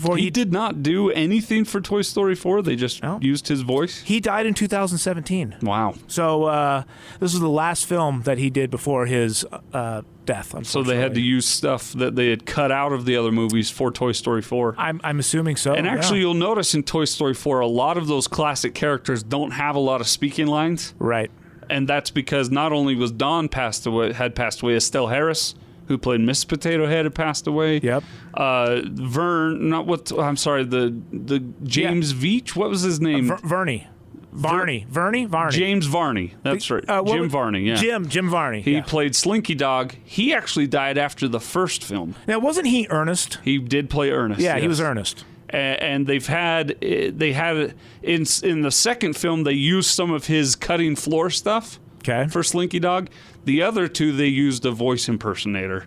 Before 0.00 0.16
He 0.16 0.24
he 0.24 0.30
did 0.30 0.52
not 0.52 0.82
do 0.82 1.10
anything 1.10 1.64
for 1.64 1.80
Toy 1.80 2.02
Story 2.02 2.34
4. 2.34 2.62
They 2.62 2.76
just 2.76 3.02
No. 3.02 3.18
used 3.22 3.48
his 3.48 3.62
voice. 3.62 4.02
he 4.02 4.20
died 4.20 4.46
in 4.46 4.54
2017. 4.54 5.56
Wow. 5.62 5.94
So 6.06 6.44
uh, 6.44 6.82
this 7.20 7.32
was 7.32 7.40
the 7.40 7.48
last 7.48 7.86
film 7.86 8.22
that 8.22 8.38
he 8.38 8.50
did 8.50 8.70
before 8.70 9.06
his 9.06 9.44
uh, 9.72 10.02
death. 10.26 10.54
So 10.66 10.82
they 10.82 10.96
had 10.96 11.14
to 11.14 11.20
use 11.20 11.46
stuff 11.46 11.92
that 11.94 12.14
they 12.16 12.28
had 12.28 12.44
cut 12.46 12.70
out 12.70 12.92
of 12.92 13.04
the 13.06 13.16
other 13.16 13.32
movies 13.32 13.70
for 13.70 13.90
Toy 13.90 14.12
Story 14.12 14.42
4. 14.42 14.74
I'm 14.78 15.00
I'm 15.02 15.18
assuming 15.18 15.56
so. 15.56 15.74
And 15.74 15.86
yeah. 15.86 15.92
actually, 15.94 16.20
you'll 16.20 16.34
notice 16.34 16.74
in 16.74 16.82
Toy 16.82 17.04
Story 17.06 17.34
4, 17.34 17.60
a 17.60 17.66
lot 17.66 17.96
of 17.96 18.06
those 18.06 18.28
classic 18.28 18.74
characters 18.74 19.22
don't 19.22 19.52
have 19.52 19.74
a 19.76 19.80
lot 19.80 20.00
of 20.00 20.06
speaking 20.08 20.46
lines. 20.46 20.94
right. 20.98 21.30
And 21.70 21.86
that's 21.86 22.10
because 22.10 22.50
not 22.50 22.72
only 22.72 22.94
was 22.94 23.12
Don 23.12 23.48
passed 23.50 23.86
away, 23.86 24.14
had 24.14 24.34
passed 24.34 24.62
away, 24.62 24.74
Estelle 24.76 25.08
Harris, 25.08 25.54
who 25.88 25.98
played 25.98 26.20
Miss 26.20 26.44
Potato 26.44 26.86
Head, 26.86 27.04
had 27.04 27.14
passed 27.14 27.46
away. 27.46 27.78
Yep. 27.78 28.04
Uh, 28.34 28.82
Vern, 28.84 29.68
not 29.68 29.86
what, 29.86 30.12
I'm 30.18 30.36
sorry, 30.36 30.64
the 30.64 30.94
the 31.12 31.40
James 31.64 32.12
Veach, 32.14 32.54
what 32.54 32.68
was 32.70 32.82
his 32.82 33.00
name? 33.00 33.28
Ver- 33.28 33.38
Vernie, 33.42 33.86
Varney, 34.32 34.86
Vernie, 34.88 35.24
Varney. 35.24 35.56
James 35.56 35.86
Varney. 35.86 36.34
That's 36.42 36.70
right. 36.70 36.84
Uh, 36.88 37.02
Jim 37.02 37.20
was- 37.22 37.32
Varney, 37.32 37.60
yeah. 37.62 37.74
Jim 37.76 38.08
Jim 38.08 38.28
Varney. 38.30 38.60
He 38.60 38.74
yeah. 38.74 38.82
played 38.82 39.16
Slinky 39.16 39.54
Dog. 39.54 39.94
He 40.04 40.34
actually 40.34 40.66
died 40.66 40.98
after 40.98 41.26
the 41.28 41.40
first 41.40 41.82
film. 41.82 42.14
now 42.26 42.38
wasn't 42.38 42.66
he 42.66 42.86
Ernest? 42.90 43.38
He 43.42 43.58
did 43.58 43.90
play 43.90 44.10
Ernest. 44.10 44.40
Yeah, 44.40 44.58
he 44.58 44.68
was 44.68 44.80
Ernest. 44.80 45.24
And 45.50 46.06
they've 46.06 46.26
had 46.26 46.76
eh, 46.82 47.10
they 47.12 47.32
had 47.32 47.74
in 48.02 48.26
in 48.42 48.60
the 48.60 48.70
second 48.70 49.16
film 49.16 49.44
they 49.44 49.52
used 49.52 49.88
some 49.88 50.10
of 50.10 50.26
his 50.26 50.54
cutting 50.54 50.94
floor 50.94 51.30
stuff 51.30 51.80
Okay. 52.00 52.28
for 52.28 52.42
Slinky 52.42 52.78
Dog. 52.78 53.08
The 53.48 53.62
other 53.62 53.88
two 53.88 54.12
they 54.12 54.26
used 54.26 54.66
a 54.66 54.70
voice 54.70 55.08
impersonator 55.08 55.86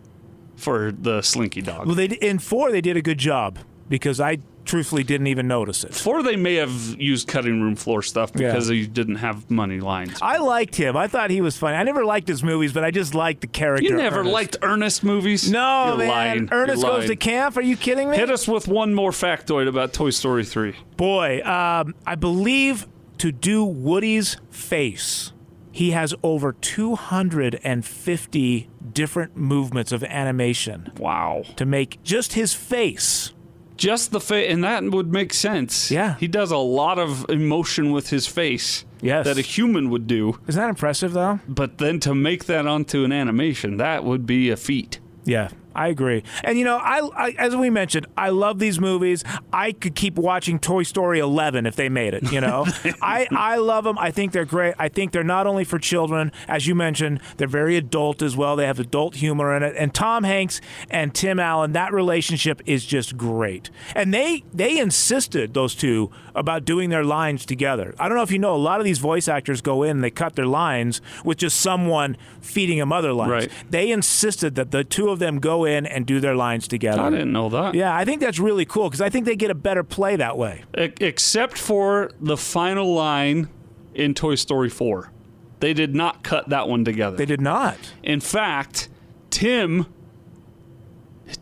for 0.55 0.91
the 0.91 1.21
Slinky 1.21 1.61
Dog. 1.61 1.85
Well, 1.85 1.93
they 1.95 2.05
in 2.07 2.39
four 2.39 2.71
they 2.71 2.81
did 2.81 2.97
a 2.97 3.03
good 3.03 3.19
job 3.19 3.59
because 3.87 4.19
I 4.19 4.39
truthfully 4.65 5.03
didn't 5.03 5.27
even 5.27 5.47
notice 5.47 5.83
it. 5.83 5.93
Four 5.93 6.23
they 6.23 6.35
may 6.35 6.55
have 6.55 6.71
used 6.99 7.27
cutting 7.27 7.61
room 7.61 7.75
floor 7.75 8.01
stuff 8.01 8.31
Yeah. 8.33 8.47
because 8.47 8.67
they 8.67 8.87
didn't 8.87 9.17
have 9.17 9.51
money 9.51 9.79
lines. 9.79 10.17
I 10.23 10.39
liked 10.39 10.75
him. 10.75 10.97
I 10.97 11.05
thought 11.05 11.29
he 11.29 11.39
was 11.39 11.55
funny. 11.55 11.77
I 11.77 11.83
never 11.83 12.03
liked 12.03 12.27
his 12.27 12.41
movies, 12.43 12.73
but 12.73 12.83
I 12.83 12.89
just 12.89 13.13
liked 13.13 13.41
the 13.41 13.47
character. 13.47 13.83
You 13.87 13.95
never 13.95 14.21
Ernest. 14.21 14.33
liked 14.33 14.57
Ernest 14.63 15.03
movies? 15.03 15.51
No, 15.51 15.89
You're 15.89 15.97
man. 15.97 16.07
lying. 16.07 16.49
Ernest 16.51 16.81
You're 16.81 16.91
goes 16.93 17.05
to 17.09 17.15
camp. 17.15 17.57
Are 17.57 17.61
you 17.61 17.77
kidding 17.77 18.09
me? 18.09 18.17
Hit 18.17 18.31
us 18.31 18.47
with 18.47 18.67
one 18.67 18.95
more 18.95 19.11
factoid 19.11 19.67
about 19.67 19.93
Toy 19.93 20.09
Story 20.09 20.45
3. 20.45 20.73
Boy, 20.97 21.41
um, 21.43 21.93
I 22.07 22.15
believe 22.15 22.87
to 23.19 23.31
do 23.31 23.63
Woody's 23.65 24.37
face, 24.49 25.31
he 25.71 25.91
has 25.91 26.13
over 26.23 26.53
250 26.53 28.69
different 28.93 29.37
movements 29.37 29.91
of 29.91 30.03
animation 30.03 30.91
Wow. 30.97 31.43
to 31.55 31.65
make 31.65 32.01
just 32.03 32.33
his 32.33 32.53
face. 32.53 33.33
Just 33.77 34.11
the 34.11 34.19
face, 34.19 34.51
and 34.53 34.63
that 34.63 34.83
would 34.83 35.11
make 35.11 35.33
sense. 35.33 35.89
Yeah. 35.89 36.15
He 36.19 36.27
does 36.27 36.51
a 36.51 36.57
lot 36.57 36.99
of 36.99 37.25
emotion 37.29 37.91
with 37.91 38.09
his 38.09 38.27
face 38.27 38.85
Yes. 39.01 39.25
that 39.25 39.39
a 39.39 39.41
human 39.41 39.89
would 39.89 40.05
do. 40.05 40.37
Isn't 40.47 40.61
that 40.61 40.69
impressive, 40.69 41.13
though? 41.13 41.39
But 41.47 41.79
then 41.79 41.99
to 42.01 42.13
make 42.13 42.45
that 42.45 42.67
onto 42.67 43.03
an 43.03 43.11
animation, 43.11 43.77
that 43.77 44.03
would 44.03 44.27
be 44.27 44.51
a 44.51 44.57
feat. 44.57 44.99
Yeah, 45.25 45.49
I 45.75 45.87
agree. 45.87 46.23
And 46.43 46.57
you 46.57 46.65
know, 46.65 46.77
I, 46.77 46.99
I 47.15 47.35
as 47.37 47.55
we 47.55 47.69
mentioned, 47.69 48.07
I 48.17 48.29
love 48.29 48.59
these 48.59 48.79
movies. 48.79 49.23
I 49.53 49.71
could 49.71 49.95
keep 49.95 50.15
watching 50.15 50.59
Toy 50.59 50.83
Story 50.83 51.19
11 51.19 51.65
if 51.65 51.75
they 51.75 51.89
made 51.89 52.13
it. 52.13 52.31
You 52.31 52.41
know, 52.41 52.65
I 53.01 53.27
I 53.31 53.57
love 53.57 53.83
them. 53.83 53.97
I 53.97 54.11
think 54.11 54.31
they're 54.31 54.45
great. 54.45 54.75
I 54.77 54.89
think 54.89 55.11
they're 55.11 55.23
not 55.23 55.47
only 55.47 55.63
for 55.63 55.79
children, 55.79 56.31
as 56.47 56.67
you 56.67 56.75
mentioned, 56.75 57.21
they're 57.37 57.47
very 57.47 57.77
adult 57.77 58.21
as 58.21 58.35
well. 58.35 58.55
They 58.55 58.65
have 58.65 58.79
adult 58.79 59.15
humor 59.15 59.55
in 59.55 59.63
it. 59.63 59.75
And 59.77 59.93
Tom 59.93 60.23
Hanks 60.23 60.61
and 60.89 61.13
Tim 61.13 61.39
Allen, 61.39 61.71
that 61.73 61.93
relationship 61.93 62.61
is 62.65 62.85
just 62.85 63.17
great. 63.17 63.69
And 63.95 64.13
they 64.13 64.43
they 64.53 64.77
insisted 64.77 65.53
those 65.53 65.75
two 65.75 66.11
about 66.35 66.65
doing 66.65 66.89
their 66.89 67.03
lines 67.03 67.45
together. 67.45 67.93
I 67.99 68.07
don't 68.07 68.17
know 68.17 68.23
if 68.23 68.31
you 68.31 68.39
know, 68.39 68.55
a 68.55 68.57
lot 68.57 68.79
of 68.79 68.85
these 68.85 68.99
voice 68.99 69.27
actors 69.27 69.61
go 69.61 69.83
in 69.83 69.91
and 69.91 70.03
they 70.03 70.11
cut 70.11 70.35
their 70.35 70.45
lines 70.45 71.01
with 71.23 71.37
just 71.37 71.59
someone 71.59 72.17
feeding 72.41 72.79
them 72.79 72.91
other 72.91 73.13
lines. 73.13 73.31
Right. 73.31 73.51
They 73.69 73.91
insisted 73.91 74.55
that 74.55 74.71
the 74.71 74.83
two 74.83 75.09
of 75.09 75.19
them 75.19 75.39
go 75.39 75.65
in 75.65 75.85
and 75.85 76.05
do 76.05 76.19
their 76.19 76.35
lines 76.35 76.67
together. 76.67 77.01
I 77.01 77.09
didn't 77.09 77.31
know 77.31 77.49
that. 77.49 77.73
Yeah, 77.75 77.95
I 77.95 78.05
think 78.05 78.21
that's 78.21 78.39
really 78.39 78.65
cool 78.65 78.89
because 78.89 79.01
I 79.01 79.09
think 79.09 79.25
they 79.25 79.35
get 79.35 79.51
a 79.51 79.55
better 79.55 79.83
play 79.83 80.15
that 80.15 80.37
way. 80.37 80.63
E- 80.77 80.89
except 80.99 81.57
for 81.57 82.11
the 82.19 82.37
final 82.37 82.93
line 82.93 83.49
in 83.93 84.13
Toy 84.13 84.35
Story 84.35 84.69
4. 84.69 85.11
They 85.59 85.73
did 85.73 85.93
not 85.95 86.23
cut 86.23 86.49
that 86.49 86.67
one 86.67 86.83
together. 86.83 87.17
They 87.17 87.25
did 87.25 87.41
not. 87.41 87.77
In 88.01 88.19
fact, 88.19 88.89
Tim 89.29 89.85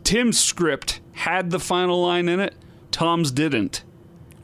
Tim's 0.04 0.38
script 0.38 1.00
had 1.12 1.50
the 1.50 1.58
final 1.58 2.02
line 2.02 2.28
in 2.28 2.40
it. 2.40 2.54
Tom's 2.90 3.30
didn't. 3.30 3.82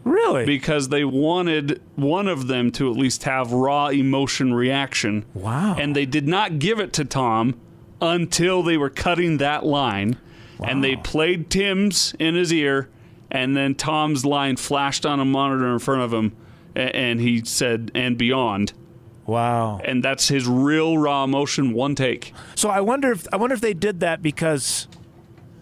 Really? 0.07 0.47
because 0.47 0.89
they 0.91 1.05
wanted 1.05 1.83
one 1.97 2.29
of 2.29 2.47
them 2.47 2.71
to 2.73 2.89
at 2.89 2.97
least 2.97 3.25
have 3.25 3.51
raw 3.53 3.89
emotion 3.89 4.55
reaction. 4.55 5.25
Wow. 5.35 5.75
And 5.77 5.97
they 5.97 6.07
did 6.07 6.29
not 6.29 6.61
give 6.61 6.79
it 6.79 6.93
to 6.95 7.05
Tom 7.05 7.59
until 8.01 8.63
they 8.63 8.77
were 8.77 8.89
cutting 8.89 9.39
that 9.39 9.67
line. 9.67 10.17
And 10.65 10.83
they 10.83 10.95
played 10.97 11.51
Tim's 11.51 12.15
in 12.21 12.35
his 12.37 12.53
ear, 12.53 12.89
and 13.31 13.57
then 13.57 13.75
Tom's 13.75 14.25
line 14.25 14.57
flashed 14.57 15.05
on 15.05 15.19
a 15.21 15.25
monitor 15.25 15.71
in 15.73 15.81
front 15.81 16.03
of 16.03 16.13
him, 16.15 16.35
and 16.77 17.21
he 17.21 17.45
said, 17.45 17.91
and 17.95 18.17
beyond. 18.17 18.73
wow. 19.27 19.81
And 19.85 20.03
that's 20.05 20.29
his 20.29 20.47
real 20.47 20.97
raw 20.99 21.25
emotion, 21.25 21.73
one 21.75 21.95
take. 21.97 22.33
So 22.55 22.71
I 22.71 22.81
wonder 22.81 23.11
if 23.13 23.27
I 23.33 23.37
wonder 23.37 23.55
if 23.55 23.61
they 23.61 23.75
did 23.75 24.01
that 24.01 24.23
because 24.23 24.87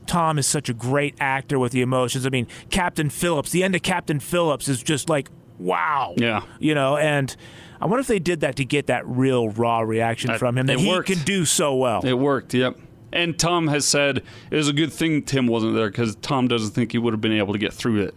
Tom 0.06 0.38
is 0.38 0.46
such 0.46 0.68
a 0.68 0.74
great 0.74 1.14
actor 1.20 1.58
with 1.58 1.72
the 1.72 1.80
emotions. 1.80 2.26
I 2.26 2.30
mean, 2.30 2.46
Captain 2.70 3.10
Phillips, 3.10 3.50
the 3.50 3.62
end 3.64 3.74
of 3.74 3.82
Captain 3.82 4.20
Phillips 4.20 4.68
is 4.68 4.82
just 4.82 5.08
like 5.08 5.28
wow. 5.58 6.14
Yeah. 6.16 6.42
You 6.58 6.74
know, 6.74 6.96
and 6.96 7.34
I 7.80 7.86
wonder 7.86 8.00
if 8.00 8.06
they 8.06 8.18
did 8.18 8.40
that 8.40 8.56
to 8.56 8.64
get 8.64 8.86
that 8.88 9.06
real 9.06 9.48
raw 9.50 9.80
reaction 9.80 10.30
Uh, 10.30 10.38
from 10.38 10.58
him 10.58 10.66
that 10.66 10.74
it 10.74 10.80
he 10.80 10.88
worked. 10.88 11.08
can 11.08 11.18
do 11.24 11.44
so 11.44 11.74
well. 11.76 12.00
It 12.04 12.14
worked, 12.18 12.54
yep. 12.54 12.76
And 13.12 13.38
Tom 13.38 13.68
has 13.68 13.86
said 13.86 14.22
it 14.50 14.56
was 14.56 14.68
a 14.68 14.72
good 14.72 14.92
thing 14.92 15.22
Tim 15.22 15.46
wasn't 15.46 15.74
there 15.74 15.88
because 15.88 16.16
Tom 16.16 16.48
doesn't 16.48 16.72
think 16.72 16.90
he 16.92 16.98
would 16.98 17.12
have 17.14 17.20
been 17.20 17.32
able 17.32 17.52
to 17.52 17.58
get 17.60 17.72
through 17.72 18.02
it 18.02 18.14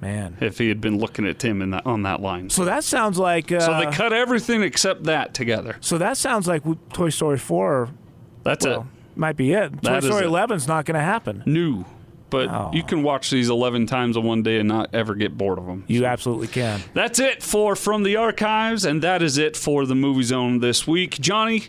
Man. 0.00 0.38
if 0.40 0.56
he 0.56 0.68
had 0.68 0.80
been 0.80 0.98
looking 0.98 1.26
at 1.26 1.38
Tim 1.38 1.60
in 1.60 1.70
that 1.72 1.84
on 1.84 2.02
that 2.04 2.22
line. 2.22 2.48
So 2.48 2.64
that 2.64 2.84
sounds 2.84 3.18
like 3.18 3.52
uh, 3.52 3.60
So 3.60 3.76
they 3.78 3.86
cut 3.94 4.14
everything 4.14 4.62
except 4.62 5.04
that 5.04 5.34
together. 5.34 5.76
So 5.80 5.98
that 5.98 6.16
sounds 6.16 6.46
like 6.48 6.62
Toy 6.94 7.10
Story 7.10 7.36
4 7.36 7.90
That's 8.44 8.64
well, 8.64 8.88
might 9.18 9.36
be 9.36 9.52
it. 9.52 9.70
Toy 9.72 9.78
That 9.82 10.04
is 10.04 10.06
Story 10.06 10.24
it. 10.24 10.28
11's 10.28 10.66
not 10.68 10.84
going 10.84 10.94
to 10.96 11.00
happen. 11.04 11.42
New. 11.46 11.84
But 12.30 12.48
Oh. 12.50 12.70
you 12.74 12.82
can 12.82 13.02
watch 13.02 13.30
these 13.30 13.48
11 13.48 13.86
times 13.86 14.16
in 14.16 14.22
one 14.22 14.42
day 14.42 14.58
and 14.58 14.68
not 14.68 14.90
ever 14.92 15.14
get 15.14 15.38
bored 15.38 15.58
of 15.58 15.66
them. 15.66 15.84
You 15.86 16.04
absolutely 16.04 16.48
can. 16.48 16.80
That's 16.92 17.18
it 17.18 17.42
for 17.42 17.74
From 17.74 18.02
the 18.02 18.16
Archives, 18.16 18.84
and 18.84 19.02
that 19.02 19.22
is 19.22 19.38
it 19.38 19.56
for 19.56 19.86
the 19.86 19.94
Movie 19.94 20.24
Zone 20.24 20.60
this 20.60 20.86
week. 20.86 21.16
Jonni, 21.16 21.68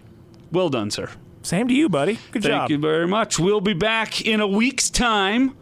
well 0.52 0.68
done, 0.70 0.91
sir. 0.91 1.10
Same 1.43 1.70
to 1.70 1.74
you, 1.74 1.88
buddy. 1.88 2.20
Good 2.32 2.43
Thank 2.43 2.45
job. 2.45 2.60
Thank 2.64 2.70
you 2.72 2.78
very 2.80 3.08
much. 3.08 3.39
We'll 3.39 3.62
be 3.62 3.74
back 3.74 4.20
in 4.26 4.41
a 4.41 4.47
week's 4.47 4.89
time 4.89 5.56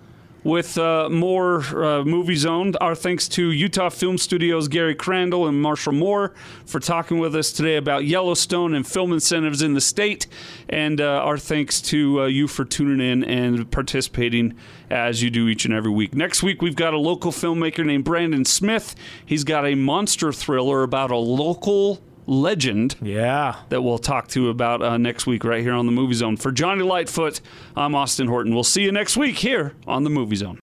with 0.48 0.78
uh, 0.78 1.10
more 1.10 1.60
uh, 1.84 2.06
Movie 2.06 2.38
Zone. 2.38 2.74
Our 2.80 2.96
thanks 2.96 3.28
to 3.30 3.52
Utah 3.52 3.90
Film 3.90 4.18
Studios' 4.18 4.70
Gary 4.70 4.96
Crandall 4.96 5.46
and 5.46 5.62
Marshall 5.62 5.92
Moore 5.92 6.34
for 6.66 6.80
talking 6.80 7.20
with 7.20 7.36
us 7.36 7.52
today 7.52 7.76
about 7.76 8.06
Yellowstone 8.06 8.74
and 8.74 8.88
film 8.88 9.12
incentives 9.12 9.62
in 9.62 9.74
the 9.74 9.82
state. 9.82 10.26
And 10.70 11.02
uh, 11.02 11.22
our 11.22 11.38
thanks 11.38 11.82
to 11.82 12.22
uh, 12.22 12.26
you 12.28 12.48
for 12.48 12.64
tuning 12.64 13.06
in 13.06 13.26
and 13.26 13.70
participating 13.70 14.56
as 14.90 15.22
you 15.22 15.30
do 15.30 15.50
each 15.50 15.66
and 15.66 15.74
every 15.74 15.92
week. 15.92 16.16
Next 16.16 16.42
week, 16.42 16.62
we've 16.62 16.78
got 16.78 16.94
a 16.94 16.98
local 16.98 17.34
filmmaker 17.34 17.86
named 17.86 18.06
Brandon 18.06 18.46
Smith. 18.46 18.96
He's 19.26 19.44
got 19.44 19.66
a 19.66 19.76
monster 19.76 20.32
thriller 20.32 20.82
about 20.82 21.12
a 21.12 21.18
local 21.18 22.02
legend 22.28 22.96
Yeah. 23.02 23.56
that 23.70 23.82
we'll 23.82 23.98
talk 23.98 24.28
to 24.30 24.50
about 24.50 24.82
uh, 24.82 24.98
next 24.98 25.26
week 25.26 25.44
right 25.44 25.62
here 25.62 25.74
on 25.74 25.86
the 25.86 25.92
Movie 25.92 26.14
Zone. 26.14 26.38
For 26.38 26.52
Jonni 26.52 26.86
Lightfoot, 26.86 27.42
I'm 27.76 27.96
Austin 27.96 28.28
Horton. 28.28 28.54
We'll 28.54 28.64
see 28.64 28.84
you 28.84 28.92
next 28.92 29.18
week 29.18 29.38
here 29.38 29.74
on 29.88 30.04
the 30.04 30.10
Movie 30.10 30.36
Zone. 30.36 30.56